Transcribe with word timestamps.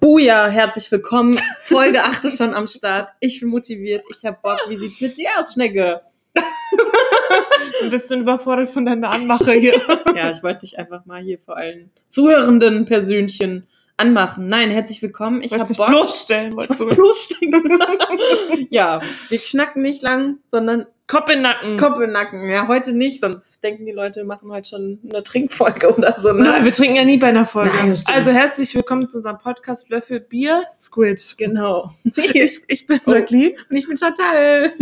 Buja, 0.00 0.48
herzlich 0.48 0.90
willkommen. 0.90 1.38
Folge 1.58 2.02
8 2.02 2.24
ist 2.24 2.38
schon 2.38 2.54
am 2.54 2.66
Start. 2.68 3.10
Ich 3.20 3.40
bin 3.40 3.50
motiviert. 3.50 4.02
Ich 4.08 4.24
hab 4.24 4.40
Bock. 4.40 4.58
Wie 4.68 4.78
sieht's 4.78 4.98
mit 5.02 5.18
dir 5.18 5.28
aus, 5.38 5.52
Schnecke? 5.52 6.00
Ein 7.82 7.90
bisschen 7.90 8.22
überfordert 8.22 8.70
von 8.70 8.86
deiner 8.86 9.10
Anmache 9.10 9.52
hier. 9.52 9.78
Ja, 10.16 10.30
ich 10.30 10.42
wollte 10.42 10.60
dich 10.60 10.78
einfach 10.78 11.04
mal 11.04 11.20
hier 11.20 11.38
vor 11.38 11.58
allen 11.58 11.90
zuhörenden 12.08 12.86
Persönchen 12.86 13.66
anmachen. 13.98 14.48
Nein, 14.48 14.70
herzlich 14.70 15.02
willkommen. 15.02 15.42
Ich 15.42 15.50
Wolltest 15.50 15.60
hab 15.60 15.68
dich 15.68 15.76
Bock. 15.76 15.88
bloßstellen, 15.88 16.56
wolltest 16.56 16.80
du. 16.80 16.86
bloßstellen. 16.86 18.66
ja, 18.70 19.02
wir 19.28 19.38
schnacken 19.38 19.82
nicht 19.82 20.00
lang, 20.02 20.38
sondern 20.48 20.86
Kopf 21.10 21.28
in 21.28 21.38
den 21.38 21.42
Nacken. 21.42 21.76
Kopf 21.76 21.98
im 22.00 22.12
Nacken. 22.12 22.48
Ja, 22.48 22.68
heute 22.68 22.92
nicht, 22.96 23.18
sonst 23.20 23.64
denken 23.64 23.84
die 23.84 23.90
Leute, 23.90 24.20
wir 24.20 24.26
machen 24.26 24.48
heute 24.52 24.68
schon 24.68 25.00
eine 25.12 25.24
Trinkfolge 25.24 25.92
oder 25.96 26.14
so. 26.16 26.32
Ne? 26.32 26.44
Nein, 26.44 26.64
wir 26.64 26.70
trinken 26.70 26.94
ja 26.94 27.04
nie 27.04 27.16
bei 27.16 27.26
einer 27.26 27.46
Folge. 27.46 27.72
Nein, 27.74 27.92
also 28.06 28.30
herzlich 28.30 28.72
willkommen 28.76 29.08
zu 29.08 29.16
unserem 29.16 29.38
Podcast 29.38 29.90
Löffel 29.90 30.20
Bier 30.20 30.62
Squid. 30.70 31.34
Genau. 31.36 31.90
Ich, 32.32 32.60
ich 32.68 32.86
bin 32.86 33.00
Oh. 33.06 33.10
Jacqueline. 33.10 33.56
Und 33.68 33.76
ich 33.76 33.88
bin 33.88 33.96
Chantal. 33.96 34.72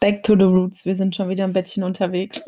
Back 0.00 0.22
to 0.24 0.36
the 0.38 0.44
roots. 0.44 0.84
Wir 0.84 0.94
sind 0.94 1.16
schon 1.16 1.28
wieder 1.28 1.44
im 1.44 1.52
Bettchen 1.52 1.82
unterwegs. 1.82 2.44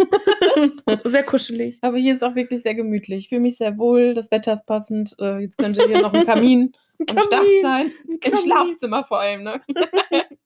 Sehr 1.05 1.23
kuschelig. 1.25 1.79
Aber 1.81 1.97
hier 1.97 2.15
ist 2.15 2.23
auch 2.23 2.35
wirklich 2.35 2.63
sehr 2.63 2.75
gemütlich. 2.75 3.19
Ich 3.25 3.29
fühle 3.29 3.41
mich 3.41 3.57
sehr 3.57 3.79
wohl. 3.79 4.15
Das 4.15 4.31
Wetter 4.31 4.53
ist 4.53 4.67
passend. 4.67 5.15
Äh, 5.19 5.39
Jetzt 5.41 5.57
könnte 5.59 5.83
hier 5.87 6.03
noch 6.03 6.13
ein 6.13 6.27
Kamin 6.27 6.73
am 7.09 7.19
Start 7.19 7.47
sein. 7.63 7.93
Im 8.09 8.21
Kamin. 8.21 8.39
Schlafzimmer 8.39 9.05
vor 9.05 9.21
allem, 9.21 9.43
ne? 9.43 9.61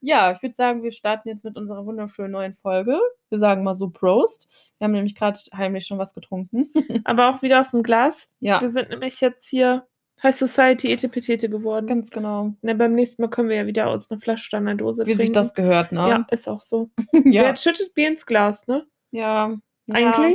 ja, 0.00 0.32
ich 0.32 0.42
würde 0.42 0.54
sagen, 0.54 0.82
wir 0.82 0.92
starten 0.92 1.28
jetzt 1.28 1.44
mit 1.44 1.56
unserer 1.56 1.86
wunderschönen 1.86 2.32
neuen 2.32 2.54
Folge. 2.54 2.98
Wir 3.28 3.38
sagen 3.38 3.62
mal 3.62 3.74
so 3.74 3.90
Prost. 3.90 4.48
Wir 4.78 4.86
haben 4.86 4.92
nämlich 4.92 5.14
gerade 5.14 5.38
heimlich 5.56 5.86
schon 5.86 5.98
was 5.98 6.14
getrunken. 6.14 6.68
Aber 7.04 7.30
auch 7.30 7.42
wieder 7.42 7.60
aus 7.60 7.70
dem 7.70 7.82
Glas. 7.82 8.28
ja, 8.40 8.60
Wir 8.60 8.70
sind 8.70 8.90
nämlich 8.90 9.20
jetzt 9.20 9.48
hier 9.48 9.86
High 10.22 10.36
Society 10.36 10.92
Etepetete 10.92 11.48
geworden. 11.48 11.86
ganz 11.86 12.10
genau. 12.10 12.54
Ne, 12.62 12.74
beim 12.74 12.94
nächsten 12.94 13.22
Mal 13.22 13.28
können 13.28 13.48
wir 13.48 13.56
ja 13.56 13.66
wieder 13.66 13.88
aus 13.88 14.10
einer 14.10 14.20
Flasche 14.20 14.50
oder 14.52 14.58
einer 14.58 14.76
Dose 14.76 15.02
Wie 15.04 15.10
trinken. 15.10 15.26
sich 15.26 15.32
das 15.32 15.54
gehört, 15.54 15.90
ne? 15.92 16.08
Ja, 16.08 16.26
ist 16.30 16.48
auch 16.48 16.60
so. 16.60 16.90
ja. 17.12 17.42
Wer 17.42 17.56
schüttet 17.56 17.94
Bier 17.94 18.08
ins 18.08 18.26
Glas, 18.26 18.66
ne? 18.66 18.86
ja. 19.10 19.56
ja. 19.86 20.34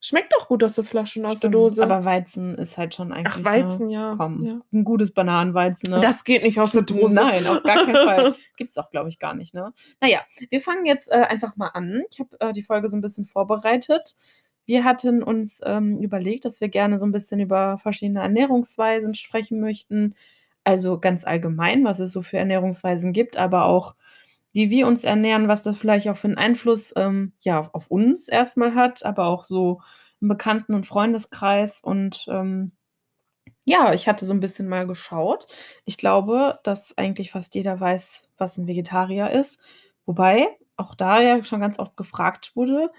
Schmeckt 0.00 0.32
doch 0.32 0.46
gut 0.46 0.62
aus 0.62 0.76
der 0.76 0.84
Flasche 0.84 1.18
und 1.18 1.26
aus 1.26 1.38
Stimmt, 1.38 1.54
der 1.54 1.60
Dose. 1.60 1.82
Aber 1.82 2.04
Weizen 2.04 2.54
ist 2.54 2.78
halt 2.78 2.94
schon 2.94 3.12
eigentlich. 3.12 3.44
Ach, 3.44 3.44
Weizen, 3.44 3.86
Ne? 3.88 3.92
ja. 3.92 4.14
Komm, 4.16 4.44
ja. 4.44 4.60
ein 4.72 4.84
gutes 4.84 5.12
Bananenweizen, 5.12 5.90
ne? 5.90 6.00
Das 6.00 6.22
geht 6.22 6.44
nicht 6.44 6.60
aus 6.60 6.70
der 6.70 6.82
Dose. 6.82 7.12
Nein, 7.14 7.46
auf 7.48 7.64
gar 7.64 7.84
keinen 7.84 7.94
Fall. 7.94 8.34
Gibt's 8.56 8.78
auch, 8.78 8.90
glaube 8.90 9.08
ich, 9.08 9.18
gar 9.18 9.34
nicht, 9.34 9.54
ne? 9.54 9.72
Naja, 10.00 10.20
wir 10.50 10.60
fangen 10.60 10.86
jetzt 10.86 11.10
äh, 11.10 11.16
einfach 11.16 11.56
mal 11.56 11.68
an. 11.68 12.02
Ich 12.12 12.20
habe 12.20 12.36
äh, 12.38 12.52
die 12.52 12.62
Folge 12.62 12.88
so 12.88 12.96
ein 12.96 13.00
bisschen 13.00 13.26
vorbereitet. 13.26 14.14
Wir 14.66 14.84
hatten 14.84 15.22
uns 15.22 15.60
ähm, 15.64 15.98
überlegt, 15.98 16.44
dass 16.44 16.60
wir 16.60 16.68
gerne 16.68 16.98
so 16.98 17.06
ein 17.06 17.12
bisschen 17.12 17.40
über 17.40 17.78
verschiedene 17.78 18.20
Ernährungsweisen 18.20 19.14
sprechen 19.14 19.60
möchten. 19.60 20.14
Also 20.62 21.00
ganz 21.00 21.24
allgemein, 21.24 21.84
was 21.84 21.98
es 21.98 22.12
so 22.12 22.22
für 22.22 22.36
Ernährungsweisen 22.38 23.12
gibt, 23.12 23.36
aber 23.36 23.64
auch 23.64 23.94
wie 24.52 24.70
wir 24.70 24.86
uns 24.86 25.04
ernähren, 25.04 25.48
was 25.48 25.62
das 25.62 25.78
vielleicht 25.78 26.08
auch 26.08 26.16
für 26.16 26.28
einen 26.28 26.38
Einfluss 26.38 26.92
ähm, 26.96 27.32
ja, 27.40 27.68
auf 27.72 27.90
uns 27.90 28.28
erstmal 28.28 28.74
hat, 28.74 29.04
aber 29.04 29.26
auch 29.26 29.44
so 29.44 29.80
im 30.20 30.28
Bekannten- 30.28 30.74
und 30.74 30.86
Freundeskreis. 30.86 31.80
Und 31.82 32.26
ähm, 32.28 32.72
ja, 33.64 33.92
ich 33.92 34.08
hatte 34.08 34.24
so 34.24 34.32
ein 34.32 34.40
bisschen 34.40 34.68
mal 34.68 34.86
geschaut. 34.86 35.46
Ich 35.84 35.98
glaube, 35.98 36.58
dass 36.64 36.96
eigentlich 36.96 37.30
fast 37.30 37.54
jeder 37.54 37.78
weiß, 37.78 38.28
was 38.38 38.58
ein 38.58 38.66
Vegetarier 38.66 39.30
ist. 39.30 39.60
Wobei 40.06 40.48
auch 40.76 40.94
da 40.94 41.20
ja 41.20 41.42
schon 41.42 41.60
ganz 41.60 41.78
oft 41.78 41.96
gefragt 41.96 42.52
wurde, 42.54 42.90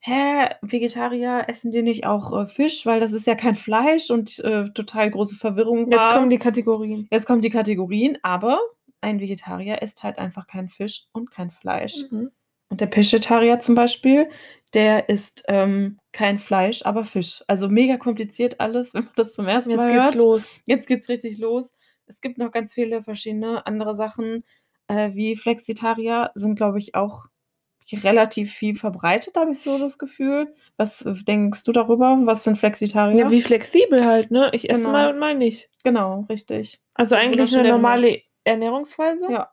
hä, 0.00 0.48
Vegetarier 0.62 1.44
essen 1.46 1.70
die 1.70 1.82
nicht 1.82 2.06
auch 2.06 2.38
äh, 2.38 2.46
Fisch, 2.46 2.86
weil 2.86 3.00
das 3.00 3.12
ist 3.12 3.26
ja 3.26 3.34
kein 3.34 3.54
Fleisch 3.54 4.10
und 4.10 4.38
äh, 4.40 4.70
total 4.70 5.10
große 5.10 5.36
Verwirrung 5.36 5.90
war. 5.90 5.98
Jetzt 5.98 6.14
kommen 6.14 6.30
die 6.30 6.38
Kategorien. 6.38 7.06
Jetzt 7.10 7.26
kommen 7.26 7.42
die 7.42 7.50
Kategorien, 7.50 8.18
aber 8.22 8.58
ein 9.00 9.20
Vegetarier 9.20 9.82
isst 9.82 10.02
halt 10.02 10.18
einfach 10.18 10.46
kein 10.46 10.68
Fisch 10.68 11.06
und 11.12 11.30
kein 11.30 11.50
Fleisch. 11.50 11.96
Mhm. 12.10 12.30
Und 12.68 12.80
der 12.80 12.86
Peschetarier 12.86 13.58
zum 13.58 13.74
Beispiel, 13.74 14.28
der 14.74 15.08
isst 15.08 15.44
ähm, 15.48 15.98
kein 16.12 16.38
Fleisch, 16.38 16.82
aber 16.86 17.04
Fisch. 17.04 17.42
Also 17.48 17.68
mega 17.68 17.96
kompliziert 17.96 18.60
alles, 18.60 18.94
wenn 18.94 19.04
man 19.04 19.12
das 19.16 19.34
zum 19.34 19.48
ersten 19.48 19.70
Jetzt 19.70 19.78
Mal 19.78 19.92
geht's 19.92 20.04
hört. 20.04 20.14
los. 20.14 20.60
Jetzt 20.66 20.86
geht's 20.86 21.08
richtig 21.08 21.38
los. 21.38 21.74
Es 22.06 22.20
gibt 22.20 22.38
noch 22.38 22.52
ganz 22.52 22.72
viele 22.72 23.02
verschiedene 23.02 23.66
andere 23.66 23.94
Sachen, 23.94 24.44
äh, 24.88 25.10
wie 25.14 25.36
Flexitarier 25.36 26.30
sind, 26.34 26.56
glaube 26.56 26.78
ich, 26.78 26.94
auch 26.94 27.26
relativ 27.92 28.52
viel 28.52 28.76
verbreitet, 28.76 29.36
habe 29.36 29.50
ich 29.50 29.60
so 29.60 29.76
das 29.78 29.98
Gefühl. 29.98 30.54
Was 30.76 31.04
denkst 31.26 31.64
du 31.64 31.72
darüber? 31.72 32.16
Was 32.24 32.44
sind 32.44 32.56
Flexitarier? 32.56 33.18
Ja, 33.18 33.30
wie 33.32 33.42
flexibel 33.42 34.04
halt, 34.04 34.30
ne? 34.30 34.50
Ich 34.52 34.70
esse 34.70 34.82
Genau. 34.82 34.92
mal 34.92 35.12
und 35.12 35.18
mal 35.18 35.34
nicht. 35.36 35.68
genau, 35.82 36.24
richtig. 36.28 36.80
Also 36.94 37.16
eigentlich 37.16 37.56
eine 37.56 37.70
normale 37.70 38.20
Ernährungsweise. 38.50 39.30
Ja. 39.30 39.52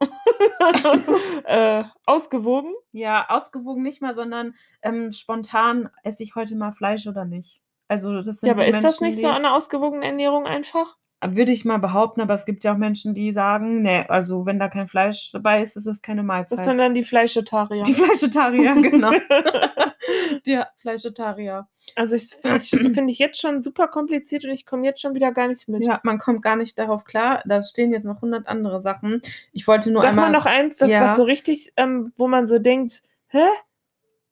äh, 1.44 1.84
ausgewogen. 2.04 2.74
Ja, 2.92 3.26
ausgewogen 3.30 3.82
nicht 3.82 4.02
mal, 4.02 4.14
sondern 4.14 4.54
ähm, 4.82 5.12
spontan 5.12 5.90
esse 6.02 6.22
ich 6.22 6.34
heute 6.34 6.54
mal 6.56 6.72
Fleisch 6.72 7.06
oder 7.06 7.24
nicht. 7.24 7.62
Also 7.88 8.20
das 8.20 8.40
sind 8.40 8.48
Ja, 8.48 8.54
aber 8.54 8.66
ist 8.66 8.74
das 8.74 8.82
Menschen, 8.82 9.04
nicht 9.04 9.18
die, 9.18 9.22
so 9.22 9.28
eine 9.28 9.52
ausgewogene 9.52 10.04
Ernährung 10.04 10.46
einfach? 10.46 10.96
Würde 11.34 11.52
ich 11.52 11.64
mal 11.64 11.78
behaupten, 11.78 12.20
aber 12.20 12.34
es 12.34 12.44
gibt 12.44 12.62
ja 12.64 12.72
auch 12.74 12.76
Menschen, 12.76 13.14
die 13.14 13.32
sagen, 13.32 13.82
nee, 13.82 14.04
also 14.08 14.44
wenn 14.46 14.58
da 14.58 14.68
kein 14.68 14.86
Fleisch 14.86 15.30
dabei 15.32 15.62
ist, 15.62 15.76
ist 15.76 15.86
es 15.86 16.02
keine 16.02 16.22
Mahlzeit. 16.22 16.58
Das 16.58 16.66
sind 16.66 16.78
dann 16.78 16.94
die 16.94 17.04
Fleischetarier. 17.04 17.82
die 17.84 17.94
Fleischetarier, 17.94 18.74
genau. 18.82 19.10
die 20.46 20.60
Fleischetarier. 20.76 21.66
also 21.94 22.16
ich 22.16 22.28
finde 22.40 22.56
ich, 22.58 22.70
find 22.70 23.10
ich 23.10 23.18
jetzt 23.18 23.40
schon 23.40 23.60
super 23.62 23.88
kompliziert 23.88 24.44
und 24.44 24.50
ich 24.50 24.66
komme 24.66 24.84
jetzt 24.84 25.00
schon 25.00 25.14
wieder 25.14 25.32
gar 25.32 25.48
nicht 25.48 25.68
mit. 25.68 25.84
Ja, 25.84 26.00
man 26.04 26.18
kommt 26.18 26.42
gar 26.42 26.56
nicht 26.56 26.78
darauf 26.78 27.04
klar. 27.04 27.42
Da 27.46 27.60
stehen 27.60 27.92
jetzt 27.92 28.04
noch 28.04 28.22
hundert 28.22 28.46
andere 28.48 28.80
Sachen. 28.80 29.20
Ich 29.52 29.66
wollte 29.66 29.90
nur 29.90 30.02
Sag 30.02 30.10
einmal 30.10 30.30
mal 30.30 30.38
noch 30.38 30.46
eins, 30.46 30.76
das 30.78 30.90
Ja. 30.90 31.02
was 31.02 31.16
so 31.16 31.24
richtig, 31.24 31.72
ähm, 31.76 32.12
wo 32.16 32.28
man 32.28 32.46
so 32.46 32.58
denkt, 32.58 33.02
hä? 33.28 33.38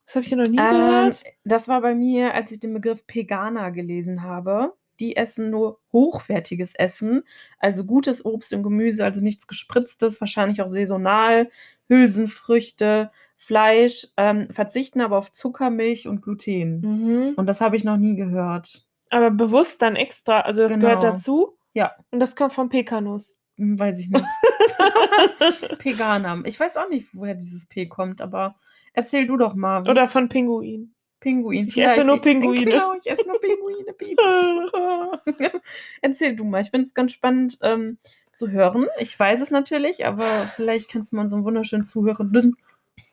Das 0.07 0.17
habe 0.17 0.25
ich 0.25 0.31
ja 0.31 0.37
noch 0.37 0.47
nie 0.49 0.59
Ähm, 0.59 0.71
gehört. 0.71 1.25
das 1.45 1.67
war 1.69 1.81
bei 1.81 1.95
mir, 1.95 2.35
als 2.35 2.51
ich 2.53 2.61
den 2.61 2.75
Begriff 2.75 3.03
Veganer 3.13 3.71
gelesen 3.71 4.23
habe. 4.23 4.75
Die 5.01 5.17
essen 5.17 5.51
nur 5.51 5.81
hochwertiges 5.93 6.75
Essen, 6.75 7.23
also 7.59 7.85
gutes 7.85 8.25
Obst 8.25 8.53
und 8.55 8.63
Gemüse, 8.63 9.05
also 9.05 9.21
nichts 9.21 9.47
gespritztes, 9.47 10.21
wahrscheinlich 10.21 10.63
auch 10.63 10.69
saisonal, 10.69 11.49
Hülsenfrüchte, 11.89 13.11
Fleisch, 13.37 14.07
ähm, 14.17 14.47
verzichten 14.51 15.01
aber 15.01 15.19
auf 15.19 15.33
Zucker, 15.33 15.69
Milch 15.71 16.07
und 16.07 16.23
Gluten. 16.23 16.81
Mhm. 16.81 17.33
Und 17.37 17.47
das 17.49 17.61
habe 17.61 17.77
ich 17.77 17.85
noch 17.85 17.97
nie 17.97 18.15
gehört. 18.15 18.87
Aber 19.11 19.31
bewusst 19.31 19.83
dann 19.83 19.97
extra, 19.97 20.41
also 20.41 20.63
das 20.63 20.79
gehört 20.79 21.03
Genau. 21.03 21.13
dazu. 21.15 21.57
Ja. 21.75 21.93
Und 22.11 22.21
das 22.21 22.37
kommt 22.37 22.53
vom 22.53 22.69
Pekanuss. 22.69 23.37
Hm, 23.57 23.79
Weiß 23.79 23.99
ich 23.99 24.09
nicht. 24.09 24.25
Veganer. 25.83 26.43
Ich 26.45 26.59
weiß 26.59 26.77
auch 26.77 26.89
nicht, 26.89 27.09
woher 27.15 27.35
dieses 27.35 27.67
P 27.67 27.87
kommt, 27.87 28.21
aber 28.21 28.57
erzähl 28.93 29.27
du 29.27 29.37
doch 29.37 29.55
mal. 29.55 29.89
Oder 29.89 30.07
von 30.09 30.29
Pinguin. 30.29 30.94
Pinguin. 31.25 31.67
Ich 31.67 31.79
esse 31.83 32.05
nur 32.05 32.21
Pinguine. 32.21 32.65
Genau, 32.65 32.93
ich 32.95 33.11
esse 33.11 33.27
nur 33.27 33.41
Pinguine. 33.41 33.93
Babys. 33.99 35.61
Erzähl 36.03 36.37
du 36.37 36.45
mal. 36.45 36.61
Ich 36.63 36.71
finde 36.71 36.87
es 36.87 36.95
ganz 36.95 37.13
spannend 37.13 37.59
ähm, 37.63 37.99
zu 38.33 38.51
hören. 38.51 38.87
Ich 38.99 39.19
weiß 39.19 39.41
es 39.41 39.51
natürlich, 39.51 40.07
aber 40.07 40.25
vielleicht 40.55 40.91
kannst 40.91 41.13
du 41.13 41.17
mal 41.17 41.23
unseren 41.23 41.45
wunderschönen 41.45 41.85
Zuhörenden 41.85 42.57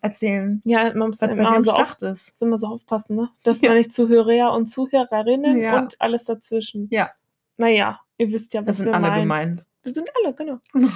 erzählen, 0.02 0.62
Ja, 0.66 0.94
man 0.96 1.10
muss 1.10 1.20
bei 1.20 1.28
immer 1.28 1.62
so, 1.62 1.72
auf, 1.74 1.96
ist. 2.02 2.42
immer 2.42 2.58
so 2.58 2.68
aufpassen, 2.68 3.16
ne? 3.16 3.30
dass 3.44 3.62
Ja. 3.62 3.70
man 3.70 3.78
nicht 3.78 3.94
Zuhörer 3.94 4.52
und 4.54 4.66
Zuhörerinnen 4.68 5.60
Ja. 5.62 5.80
und 5.80 6.00
alles 6.02 6.26
dazwischen. 6.26 6.88
Ja. 6.92 7.12
Naja, 7.58 8.00
ihr 8.18 8.32
wisst 8.32 8.54
ja, 8.56 8.62
was 8.62 8.66
Das 8.66 8.78
sind 8.78 8.88
wir 8.88 8.96
alle 8.96 9.08
meinen. 9.08 9.22
gemeint. 9.22 9.66
Wir 9.84 9.94
sind 9.94 10.10
alle, 10.24 10.34
genau. 10.34 10.60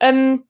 Ähm, 0.00 0.44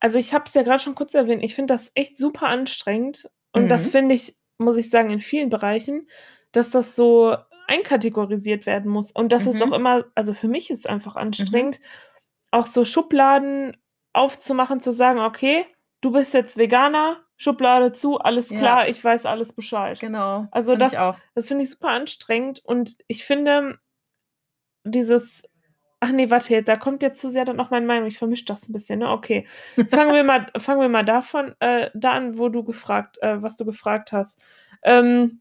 also 0.00 0.18
ich 0.18 0.32
habe 0.34 0.44
es 0.46 0.54
ja 0.54 0.62
gerade 0.62 0.82
schon 0.82 0.94
kurz 0.96 1.14
erwähnt. 1.14 1.42
Ich 1.44 1.54
finde 1.54 1.74
das 1.74 1.90
echt 1.94 2.16
super 2.16 2.46
anstrengend. 2.48 3.28
Und 3.52 3.68
das 3.68 3.86
Mhm. 3.86 3.90
finde 3.90 4.14
ich, 4.16 4.34
muss 4.60 4.76
ich 4.76 4.90
sagen, 4.90 5.10
in 5.10 5.20
vielen 5.20 5.50
Bereichen, 5.50 6.08
dass 6.52 6.70
das 6.70 6.94
so 6.96 7.36
einkategorisiert 7.66 8.66
werden 8.66 8.90
muss. 8.90 9.12
Und 9.12 9.30
das 9.32 9.46
ist 9.46 9.56
Mhm. 9.56 9.62
auch 9.62 9.72
immer, 9.76 10.04
also 10.14 10.34
für 10.34 10.48
mich 10.48 10.70
ist 10.70 10.80
es 10.80 10.86
einfach 10.86 11.16
anstrengend, 11.16 11.80
auch 12.50 12.66
so 12.66 12.84
Schubladen 12.84 13.76
aufzumachen, 14.12 14.80
zu 14.80 14.92
sagen, 14.92 15.20
okay, 15.20 15.64
du 16.00 16.10
bist 16.12 16.34
jetzt 16.34 16.56
Veganer, 16.56 17.18
Schublade 17.36 17.92
zu, 17.92 18.18
alles 18.18 18.50
Ja. 18.50 18.58
klar, 18.58 18.88
ich 18.88 19.02
weiß 19.02 19.24
alles 19.26 19.52
Bescheid. 19.52 20.00
Genau. 20.00 20.46
Also 20.50 20.70
fand 20.70 20.82
das-. 20.82 21.16
Das 21.34 21.48
finde 21.48 21.64
ich 21.64 21.70
super 21.70 21.90
anstrengend 21.90 22.60
und 22.64 22.96
ich 23.06 23.24
finde 23.24 23.78
dieses. 24.84 25.44
Ach 26.02 26.10
nee, 26.12 26.30
warte, 26.30 26.62
da 26.62 26.76
kommt 26.76 27.02
jetzt 27.02 27.20
zu 27.20 27.30
sehr 27.30 27.44
dann 27.44 27.60
auch 27.60 27.70
meine 27.70 27.84
Meinung. 27.86 28.08
Ich 28.08 28.16
vermische 28.18 28.46
das 28.46 28.68
ein 28.68 28.72
bisschen, 28.72 29.00
ne? 29.00 29.10
Okay. 29.10 29.46
Fangen 29.90 30.14
wir 30.14 30.24
mal, 30.24 30.46
fangen 30.58 30.80
wir 30.80 30.88
mal 30.88 31.04
davon, 31.04 31.54
äh, 31.60 31.90
da 31.94 32.12
an, 32.12 32.38
wo 32.38 32.48
du 32.48 32.64
gefragt, 32.64 33.18
äh, 33.22 33.42
was 33.42 33.56
du 33.56 33.64
gefragt 33.66 34.10
hast. 34.12 34.42
Ähm, 34.82 35.40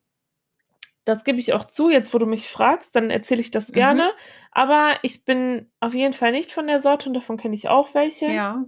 das 1.05 1.23
gebe 1.23 1.39
ich 1.39 1.53
auch 1.53 1.65
zu, 1.65 1.89
jetzt 1.89 2.13
wo 2.13 2.17
du 2.17 2.25
mich 2.25 2.49
fragst, 2.49 2.95
dann 2.95 3.09
erzähle 3.09 3.41
ich 3.41 3.51
das 3.51 3.69
Mhm. 3.69 3.73
gerne. 3.73 4.11
Aber 4.51 4.95
ich 5.01 5.23
bin 5.25 5.71
auf 5.79 5.93
jeden 5.93 6.13
Fall 6.13 6.31
nicht 6.31 6.51
von 6.51 6.67
der 6.67 6.81
Sorte 6.81 7.07
und 7.09 7.13
davon 7.15 7.37
kenne 7.37 7.55
ich 7.55 7.69
auch 7.69 7.93
welche, 7.93 8.27
Ja. 8.27 8.63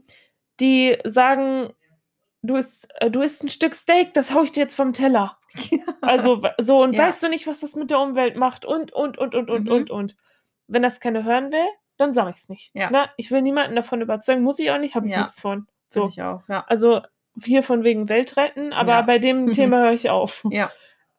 die 0.59 0.97
sagen, 1.03 1.73
du 2.41 2.55
isst, 2.55 2.87
äh, 3.01 3.11
du 3.11 3.21
isst 3.21 3.43
ein 3.43 3.49
Stück 3.49 3.75
Steak, 3.75 4.13
das 4.13 4.33
hau 4.33 4.43
ich 4.43 4.51
dir 4.53 4.61
jetzt 4.61 4.75
vom 4.75 4.93
Teller. 4.93 5.37
Also 6.01 6.41
w- 6.41 6.49
so, 6.59 6.81
und 6.81 6.93
Ja. 6.95 7.03
weißt 7.07 7.21
du 7.21 7.27
nicht, 7.29 7.45
was 7.45 7.59
das 7.59 7.75
mit 7.75 7.91
der 7.91 7.99
Umwelt 7.99 8.35
macht 8.37 8.65
und, 8.65 8.91
und, 8.91 9.17
und, 9.19 9.35
und, 9.35 9.49
und, 9.51 9.65
Mhm. 9.65 9.71
und, 9.71 9.89
und. 9.91 10.17
Wenn 10.67 10.81
das 10.81 10.99
keiner 10.99 11.23
hören 11.23 11.51
will, 11.51 11.67
dann 12.01 12.13
sage 12.13 12.31
ich 12.31 12.37
es 12.37 12.49
nicht. 12.49 12.71
Ja. 12.73 12.89
Ne? 12.89 13.09
Ich 13.17 13.31
will 13.31 13.41
niemanden 13.41 13.75
davon 13.75 14.01
überzeugen, 14.01 14.43
muss 14.43 14.59
ich 14.59 14.71
auch 14.71 14.77
nicht, 14.79 14.95
habe 14.95 15.05
ich 15.07 15.13
Ja. 15.13 15.21
nichts 15.23 15.39
von. 15.39 15.67
So. 15.89 16.07
Ich 16.07 16.21
auch, 16.21 16.41
ja. 16.49 16.63
Also 16.67 17.01
hier 17.41 17.63
von 17.63 17.83
wegen 17.83 18.09
Welt 18.09 18.35
retten, 18.37 18.73
aber 18.73 18.93
Ja. 18.93 19.01
bei 19.03 19.19
dem 19.19 19.51
Thema 19.51 19.79
höre 19.83 19.93
ich 19.93 20.09
auf. 20.09 20.45
Ja. 20.51 20.69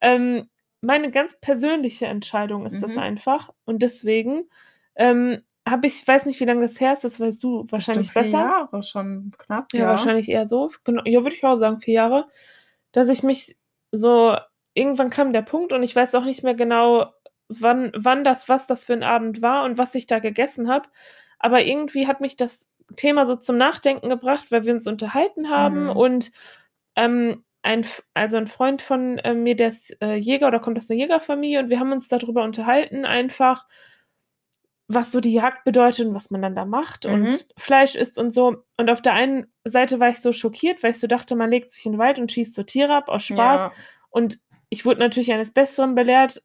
Ähm, 0.00 0.48
meine 0.80 1.10
ganz 1.10 1.38
persönliche 1.40 2.06
Entscheidung 2.06 2.66
ist 2.66 2.82
das 2.82 2.92
Mhm. 2.92 2.98
einfach. 2.98 3.50
Und 3.64 3.82
deswegen 3.82 4.48
ähm, 4.96 5.40
habe 5.66 5.86
ich, 5.86 6.06
weiß 6.06 6.26
nicht, 6.26 6.40
wie 6.40 6.44
lange 6.44 6.62
das 6.62 6.80
her 6.80 6.92
ist, 6.92 7.04
das 7.04 7.20
weißt 7.20 7.42
du 7.42 7.66
wahrscheinlich 7.70 8.08
Bestimmt 8.08 8.26
vier 8.26 8.38
besser. 8.38 8.50
Jahre 8.50 8.82
schon 8.82 9.30
knapp. 9.38 9.72
Ja, 9.72 9.86
wahrscheinlich 9.86 10.28
eher 10.28 10.46
so. 10.46 10.70
Genau, 10.84 11.02
ja, 11.04 11.22
würde 11.22 11.36
ich 11.36 11.44
auch 11.44 11.56
sagen, 11.58 11.78
vier 11.80 11.94
Jahre. 11.94 12.26
Dass 12.90 13.08
ich 13.08 13.22
mich 13.22 13.56
so, 13.92 14.36
irgendwann 14.74 15.08
kam 15.10 15.32
der 15.32 15.42
Punkt 15.42 15.72
und 15.72 15.82
ich 15.84 15.94
weiß 15.94 16.14
auch 16.16 16.24
nicht 16.24 16.42
mehr 16.42 16.54
genau, 16.54 17.12
wann, 17.60 17.92
wann 17.96 18.24
das, 18.24 18.48
was 18.48 18.66
das 18.66 18.84
für 18.84 18.92
ein 18.94 19.02
Abend 19.02 19.42
war 19.42 19.64
und 19.64 19.78
was 19.78 19.94
ich 19.94 20.06
da 20.06 20.18
gegessen 20.18 20.68
habe. 20.68 20.88
Aber 21.38 21.62
irgendwie 21.62 22.06
hat 22.06 22.20
mich 22.20 22.36
das 22.36 22.68
Thema 22.96 23.26
so 23.26 23.36
zum 23.36 23.56
Nachdenken 23.56 24.08
gebracht, 24.08 24.50
weil 24.50 24.64
wir 24.64 24.72
uns 24.72 24.86
unterhalten 24.86 25.50
haben 25.50 25.84
Mhm. 25.84 25.90
und 25.90 26.32
ähm, 26.96 27.42
ein, 27.62 27.86
also 28.14 28.36
ein 28.36 28.48
Freund 28.48 28.82
von 28.82 29.18
äh, 29.18 29.34
mir, 29.34 29.54
der 29.56 29.68
ist 29.68 29.96
äh, 30.02 30.14
Jäger 30.16 30.48
oder 30.48 30.58
kommt 30.60 30.76
aus 30.78 30.90
einer 30.90 30.98
Jägerfamilie 30.98 31.60
und 31.60 31.70
wir 31.70 31.78
haben 31.80 31.92
uns 31.92 32.08
darüber 32.08 32.42
unterhalten, 32.42 33.04
einfach, 33.04 33.66
was 34.88 35.10
so 35.12 35.20
die 35.20 35.32
Jagd 35.32 35.64
bedeutet 35.64 36.06
und 36.08 36.14
was 36.14 36.30
man 36.30 36.42
dann 36.42 36.54
da 36.54 36.64
macht 36.66 37.06
Mhm. 37.06 37.12
und 37.14 37.46
Fleisch 37.56 37.94
isst 37.94 38.18
und 38.18 38.32
so. 38.34 38.64
Und 38.76 38.90
auf 38.90 39.00
der 39.00 39.14
einen 39.14 39.46
Seite 39.64 40.00
war 40.00 40.10
ich 40.10 40.20
so 40.20 40.32
schockiert, 40.32 40.82
weil 40.82 40.90
ich 40.90 41.00
so 41.00 41.06
dachte, 41.06 41.34
man 41.36 41.50
legt 41.50 41.72
sich 41.72 41.86
in 41.86 41.92
den 41.92 41.98
Wald 41.98 42.18
und 42.18 42.30
schießt 42.32 42.52
so 42.54 42.62
Tiere 42.62 42.94
ab 42.94 43.08
aus 43.08 43.22
Spaß. 43.22 43.60
Ja. 43.62 43.72
Und 44.10 44.38
ich 44.68 44.84
wurde 44.84 45.00
natürlich 45.00 45.32
eines 45.32 45.52
Besseren 45.52 45.94
belehrt. 45.94 46.42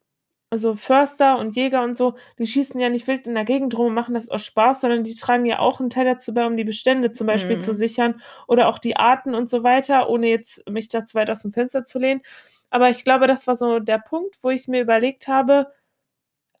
Also 0.50 0.76
Förster 0.76 1.38
und 1.38 1.54
Jäger 1.56 1.82
und 1.82 1.96
so, 1.98 2.14
die 2.38 2.46
schießen 2.46 2.80
ja 2.80 2.88
nicht 2.88 3.06
wild 3.06 3.26
in 3.26 3.34
der 3.34 3.44
Gegend 3.44 3.76
rum 3.76 3.88
und 3.88 3.94
machen 3.94 4.14
das 4.14 4.30
aus 4.30 4.42
Spaß, 4.46 4.80
sondern 4.80 5.04
die 5.04 5.14
tragen 5.14 5.44
ja 5.44 5.58
auch 5.58 5.78
einen 5.78 5.90
Teil 5.90 6.06
dazu 6.06 6.32
bei, 6.32 6.46
um 6.46 6.56
die 6.56 6.64
Bestände 6.64 7.12
zum 7.12 7.26
Beispiel 7.26 7.56
Mhm. 7.56 7.60
zu 7.60 7.74
sichern 7.74 8.22
oder 8.46 8.68
auch 8.68 8.78
die 8.78 8.96
Arten 8.96 9.34
und 9.34 9.50
so 9.50 9.62
weiter, 9.62 10.08
ohne 10.08 10.28
jetzt 10.28 10.66
mich 10.68 10.88
da 10.88 11.04
zu 11.04 11.16
weit 11.16 11.28
aus 11.28 11.42
dem 11.42 11.52
Fenster 11.52 11.84
zu 11.84 11.98
lehnen. 11.98 12.22
Aber 12.70 12.88
ich 12.88 13.04
glaube, 13.04 13.26
das 13.26 13.46
war 13.46 13.56
so 13.56 13.78
der 13.78 13.98
Punkt, 13.98 14.36
wo 14.42 14.48
ich 14.48 14.68
mir 14.68 14.80
überlegt 14.80 15.28
habe, 15.28 15.70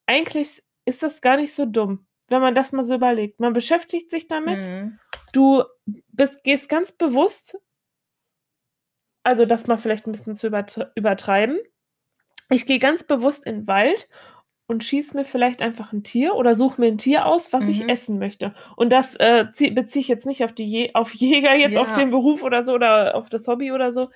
eigentlich 0.06 0.62
ist 0.84 1.02
das 1.02 1.20
gar 1.20 1.36
nicht 1.36 1.54
so 1.54 1.64
dumm, 1.66 2.06
wenn 2.28 2.40
man 2.42 2.54
das 2.54 2.72
mal 2.72 2.84
so 2.84 2.94
überlegt. 2.94 3.40
Man 3.40 3.52
beschäftigt 3.54 4.10
sich 4.10 4.28
damit, 4.28 4.60
Mhm. 4.62 4.98
du 5.32 5.64
bist, 6.08 6.44
gehst 6.44 6.68
ganz 6.68 6.92
bewusst, 6.92 7.58
also 9.24 9.44
das 9.46 9.66
mal 9.66 9.78
vielleicht 9.78 10.06
ein 10.06 10.12
bisschen 10.12 10.36
zu 10.36 10.46
übertre 10.46 10.92
übertreiben. 10.94 11.58
Ich 12.50 12.66
gehe 12.66 12.78
ganz 12.78 13.04
bewusst 13.04 13.44
in 13.46 13.60
den 13.60 13.66
Wald 13.66 14.08
und 14.66 14.84
schieße 14.84 15.16
mir 15.16 15.24
vielleicht 15.24 15.62
einfach 15.62 15.92
ein 15.92 16.02
Tier 16.02 16.34
oder 16.34 16.54
suche 16.54 16.80
mir 16.80 16.88
ein 16.88 16.98
Tier 16.98 17.24
aus, 17.26 17.52
was 17.52 17.68
ich 17.68 17.82
Mhm. 17.84 17.88
essen 17.88 18.18
möchte. 18.18 18.54
Und 18.76 18.90
das 18.92 19.14
äh, 19.16 19.46
zieh- 19.52 19.70
beziehe 19.74 20.00
ich 20.02 20.08
jetzt 20.08 20.26
nicht 20.26 20.44
auf, 20.44 20.52
die 20.52 20.66
Je 20.68 20.90
auf 20.94 21.14
Jäger, 21.14 21.54
jetzt 21.54 21.78
auf 21.78 21.88
Ja. 21.88 21.94
den 21.94 22.10
Beruf 22.10 22.42
oder 22.42 22.64
so 22.64 22.72
oder 22.74 23.14
auf 23.14 23.28
das 23.30 23.46
Hobby 23.48 23.72
oder 23.72 23.92
so. 23.92 24.10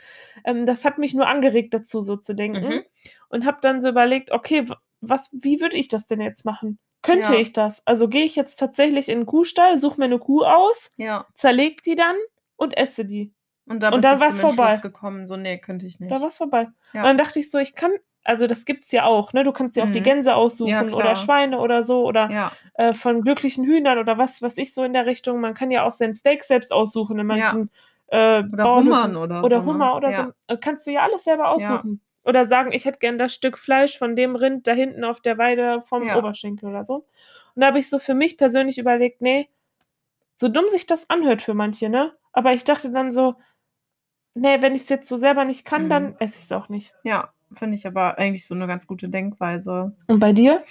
Ähm, 0.44 0.67
das 0.67 0.84
hat 0.84 0.99
mich 0.99 1.14
nur 1.14 1.26
angeregt 1.26 1.73
dazu, 1.75 2.02
so 2.02 2.17
zu 2.17 2.34
denken. 2.34 2.64
Mhm. 2.67 2.82
Und 3.31 3.46
habe 3.46 3.58
dann 3.62 3.81
so 3.81 3.88
überlegt, 3.88 4.31
okay, 4.31 4.67
was, 5.00 5.31
wie 5.32 5.61
würde 5.61 5.76
ich 5.76 5.88
das 5.88 6.06
denn 6.06 6.20
jetzt 6.20 6.44
machen? 6.44 6.78
Könnte 7.02 7.32
Ja. 7.35 7.40
ich 7.40 7.52
das? 7.52 7.85
Also 7.87 8.08
gehe 8.08 8.25
ich 8.25 8.37
jetzt 8.37 8.58
tatsächlich 8.58 9.08
in 9.08 9.20
den 9.20 9.26
Kuhstall, 9.26 9.78
suche 9.78 9.99
mir 9.99 10.05
eine 10.05 10.19
Kuh 10.19 10.44
aus, 10.44 10.93
Ja. 10.99 11.26
zerleg 11.35 11.82
die 11.82 11.96
dann 11.96 12.14
und 12.56 12.76
esse 12.76 13.05
die. 13.05 13.32
Und, 13.67 13.82
da 13.82 13.88
Und 13.90 14.02
war's 14.05 14.19
zum 14.19 14.23
Entschluss 14.50 14.55
vorbei. 14.55 14.76
gekommen, 14.76 15.26
so, 15.26 15.37
nee, 15.37 15.56
könnte 15.58 15.87
ich 15.87 15.99
nicht. 15.99 16.12
Da 16.12 16.20
war 16.20 16.28
es 16.28 16.37
vorbei. 16.37 16.69
Ja. 16.93 17.00
Und 17.00 17.06
dann 17.06 17.19
dachte 17.19 17.38
ich 17.40 17.50
so, 17.50 17.58
ich 17.58 17.75
kann, 17.75 17.93
also 18.24 18.46
das 18.46 18.64
gibt's 18.64 18.92
ja 18.92 19.04
auch, 19.04 19.32
ne? 19.32 19.42
Du 19.44 19.52
kannst 19.52 19.76
ja 19.76 19.84
auch 19.84 19.90
die 19.92 20.00
Mhm. 20.00 20.04
Gänse 20.04 20.34
aussuchen 20.36 20.69
Ja, 20.70 20.82
oder. 20.84 21.16
Schweine 21.16 21.58
oder 21.60 21.82
so 21.84 22.04
oder 22.06 22.30
ja. 22.30 22.52
äh, 22.74 22.94
von 22.94 23.22
glücklichen 23.22 23.64
Hühnern 23.64 23.98
oder 23.98 24.19
was, 24.19 24.42
was 24.42 24.56
ich 24.58 24.72
so 24.74 24.84
in 24.84 24.92
der 24.92 25.06
Richtung. 25.06 25.40
Man 25.40 25.54
kann 25.54 25.70
ja 25.70 25.84
auch 25.84 25.92
sein 25.92 26.14
Steak 26.14 26.44
selbst 26.44 26.72
aussuchen 26.72 27.19
in 27.19 27.26
manchen 27.26 27.70
äh, 28.08 28.38
Oder 28.40 28.42
Bauernhöfen. 28.64 28.92
Hummern 28.94 29.16
oder, 29.16 29.42
oder 29.44 29.56
so. 29.60 29.66
ne? 29.66 29.72
Hummer 29.72 29.96
oder 29.96 30.10
ja. 30.10 30.24
so. 30.48 30.54
Äh, 30.54 30.58
Kannst 30.58 30.86
du 30.86 30.90
ja 30.92 31.02
alles 31.02 31.24
selber 31.24 31.50
aussuchen. 31.50 32.00
Oder 32.24 32.46
sagen, 32.46 32.70
ich 32.70 32.84
hätte 32.84 32.98
gern 33.00 33.19
das 33.19 33.34
Stück 33.34 33.58
Fleisch 33.58 33.98
von 33.98 34.14
dem 34.14 34.36
Rind 34.36 34.68
da 34.68 34.72
hinten 34.72 35.02
auf 35.02 35.20
der 35.20 35.38
Weide 35.38 35.82
vom 35.88 36.06
Ja. 36.06 36.16
Oberschenkel 36.18 36.68
oder 36.68 36.84
so. 36.84 37.06
Und 37.54 37.60
da 37.62 37.66
habe 37.66 37.78
ich 37.80 37.88
so 37.90 37.98
für 37.98 38.14
mich 38.14 38.38
persönlich 38.38 38.78
überlegt, 38.78 39.20
nee, 39.22 39.48
so 40.36 40.48
dumm 40.48 40.68
sich 40.68 40.86
das 40.86 41.10
anhört 41.10 41.42
für 41.42 41.54
manche, 41.54 41.88
ne? 41.88 42.12
Aber 42.32 42.52
ich 42.52 42.62
dachte 42.64 42.90
dann 42.92 43.10
so, 43.12 43.34
nee, 44.34 44.60
wenn 44.62 44.75
ich 44.75 44.82
es 44.82 44.88
jetzt 44.88 45.08
so 45.08 45.16
selber 45.16 45.44
nicht 45.44 45.64
kann, 45.64 45.84
Mhm. 45.84 45.88
dann 45.88 46.16
esse 46.20 46.38
ich 46.38 46.44
es 46.44 46.52
auch 46.52 46.68
nicht. 46.68 46.94
Ja, 47.02 47.30
finde 47.54 47.75
ich 47.75 47.87
aber 47.87 48.19
eigentlich 48.19 48.46
so 48.46 48.54
eine 48.54 48.66
ganz 48.66 48.87
gute 48.87 49.08
Denkweise. 49.08 49.94
Und 50.06 50.20
bei 50.20 50.32
dir? 50.32 50.62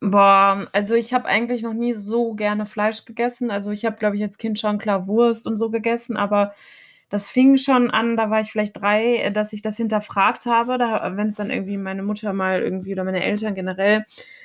Boah, 0.00 0.68
also 0.72 0.94
ich 0.94 1.12
habe 1.12 1.26
eigentlich 1.26 1.62
noch 1.62 1.74
nie 1.74 1.92
so 1.92 2.34
gerne 2.34 2.66
Fleisch 2.66 3.04
gegessen. 3.04 3.50
Also 3.50 3.72
ich 3.72 3.84
habe, 3.84 3.96
glaube 3.96 4.16
ich, 4.16 4.22
als 4.22 4.38
Kind 4.38 4.58
schon 4.58 4.78
klar 4.78 5.08
Wurst 5.08 5.46
und 5.46 5.56
so 5.56 5.70
gegessen, 5.70 6.16
aber 6.16 6.52
das 7.10 7.30
fing 7.30 7.56
schon 7.56 7.90
an, 7.90 8.16
da 8.16 8.30
war 8.30 8.40
ich 8.40 8.52
vielleicht 8.52 8.80
drei, 8.80 9.30
dass 9.30 9.52
ich 9.52 9.62
das 9.62 9.76
hinterfragt 9.76 10.46
habe, 10.46 10.76
da, 10.78 11.16
wenn 11.16 11.28
es 11.28 11.36
dann 11.36 11.50
irgendwie 11.50 11.78
meine 11.78 12.02
Mutter 12.02 12.32
mal 12.32 12.60
irgendwie 12.60 12.92
oder 12.92 13.04
meine 13.04 13.24
Eltern 13.24 13.54
generell 13.54 14.04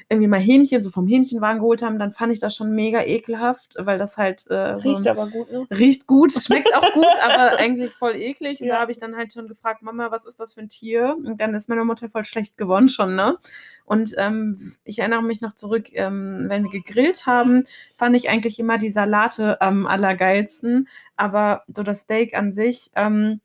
irgendwie 0.10 0.28
mal 0.28 0.40
Hähnchen 0.40 0.84
so 0.84 0.90
vom 0.90 1.08
Hähnchenwagen 1.08 1.60
geholt 1.60 1.82
haben, 1.82 2.00
dann 2.00 2.12
fand 2.12 2.34
ich 2.34 2.40
das 2.40 2.56
schon 2.56 2.74
mega 2.76 3.04
ekelhaft, 3.04 3.76
weil 3.80 3.98
das 3.98 4.18
halt 4.18 4.46
äh, 4.50 4.76
so 4.76 4.90
Riecht 4.90 5.08
aber 5.08 5.28
gut, 5.28 5.52
ne? 5.52 5.68
Riecht 5.72 6.08
gut, 6.08 6.32
schmeckt 6.34 6.74
auch 6.76 6.94
gut, 6.94 7.06
aber 7.24 7.58
eigentlich 7.58 7.94
voll 7.94 8.16
eklig. 8.16 8.62
Und 8.62 8.68
Ja. 8.68 8.76
da 8.76 8.82
habe 8.82 8.92
ich 8.92 9.00
dann 9.00 9.16
halt 9.16 9.34
schon 9.34 9.48
gefragt, 9.48 9.82
Mama, 9.82 10.12
was 10.12 10.26
ist 10.26 10.40
das 10.40 10.54
für 10.54 10.62
ein 10.62 10.70
Tier? 10.70 11.16
Und 11.18 11.40
dann 11.42 11.54
ist 11.54 11.70
meine 11.70 11.86
Mutter 11.86 12.10
voll 12.10 12.26
schlecht 12.26 12.58
geworden 12.58 12.90
schon, 12.90 13.16
ne? 13.16 13.38
Und 13.86 14.14
ähm, 14.18 14.76
ich 14.84 15.00
erinnere 15.00 15.24
mich 15.24 15.42
noch 15.42 15.54
zurück, 15.54 15.88
ähm, 15.94 16.46
wenn 16.48 16.64
wir 16.64 16.72
gegrillt 16.72 17.26
haben, 17.26 17.66
fand 17.98 18.16
ich 18.16 18.30
eigentlich 18.30 18.60
immer 18.60 18.78
die 18.78 18.90
Salate 18.90 19.60
am 19.62 19.88
allergeilsten. 19.88 20.88
Aber 21.16 21.64
so 21.68 21.84
das 21.84 22.02
Steak 22.02 22.34
an 22.34 22.54
sich 22.54 22.92
ähm, 22.96 23.42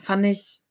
fand 0.00 0.24
ich, 0.24 0.62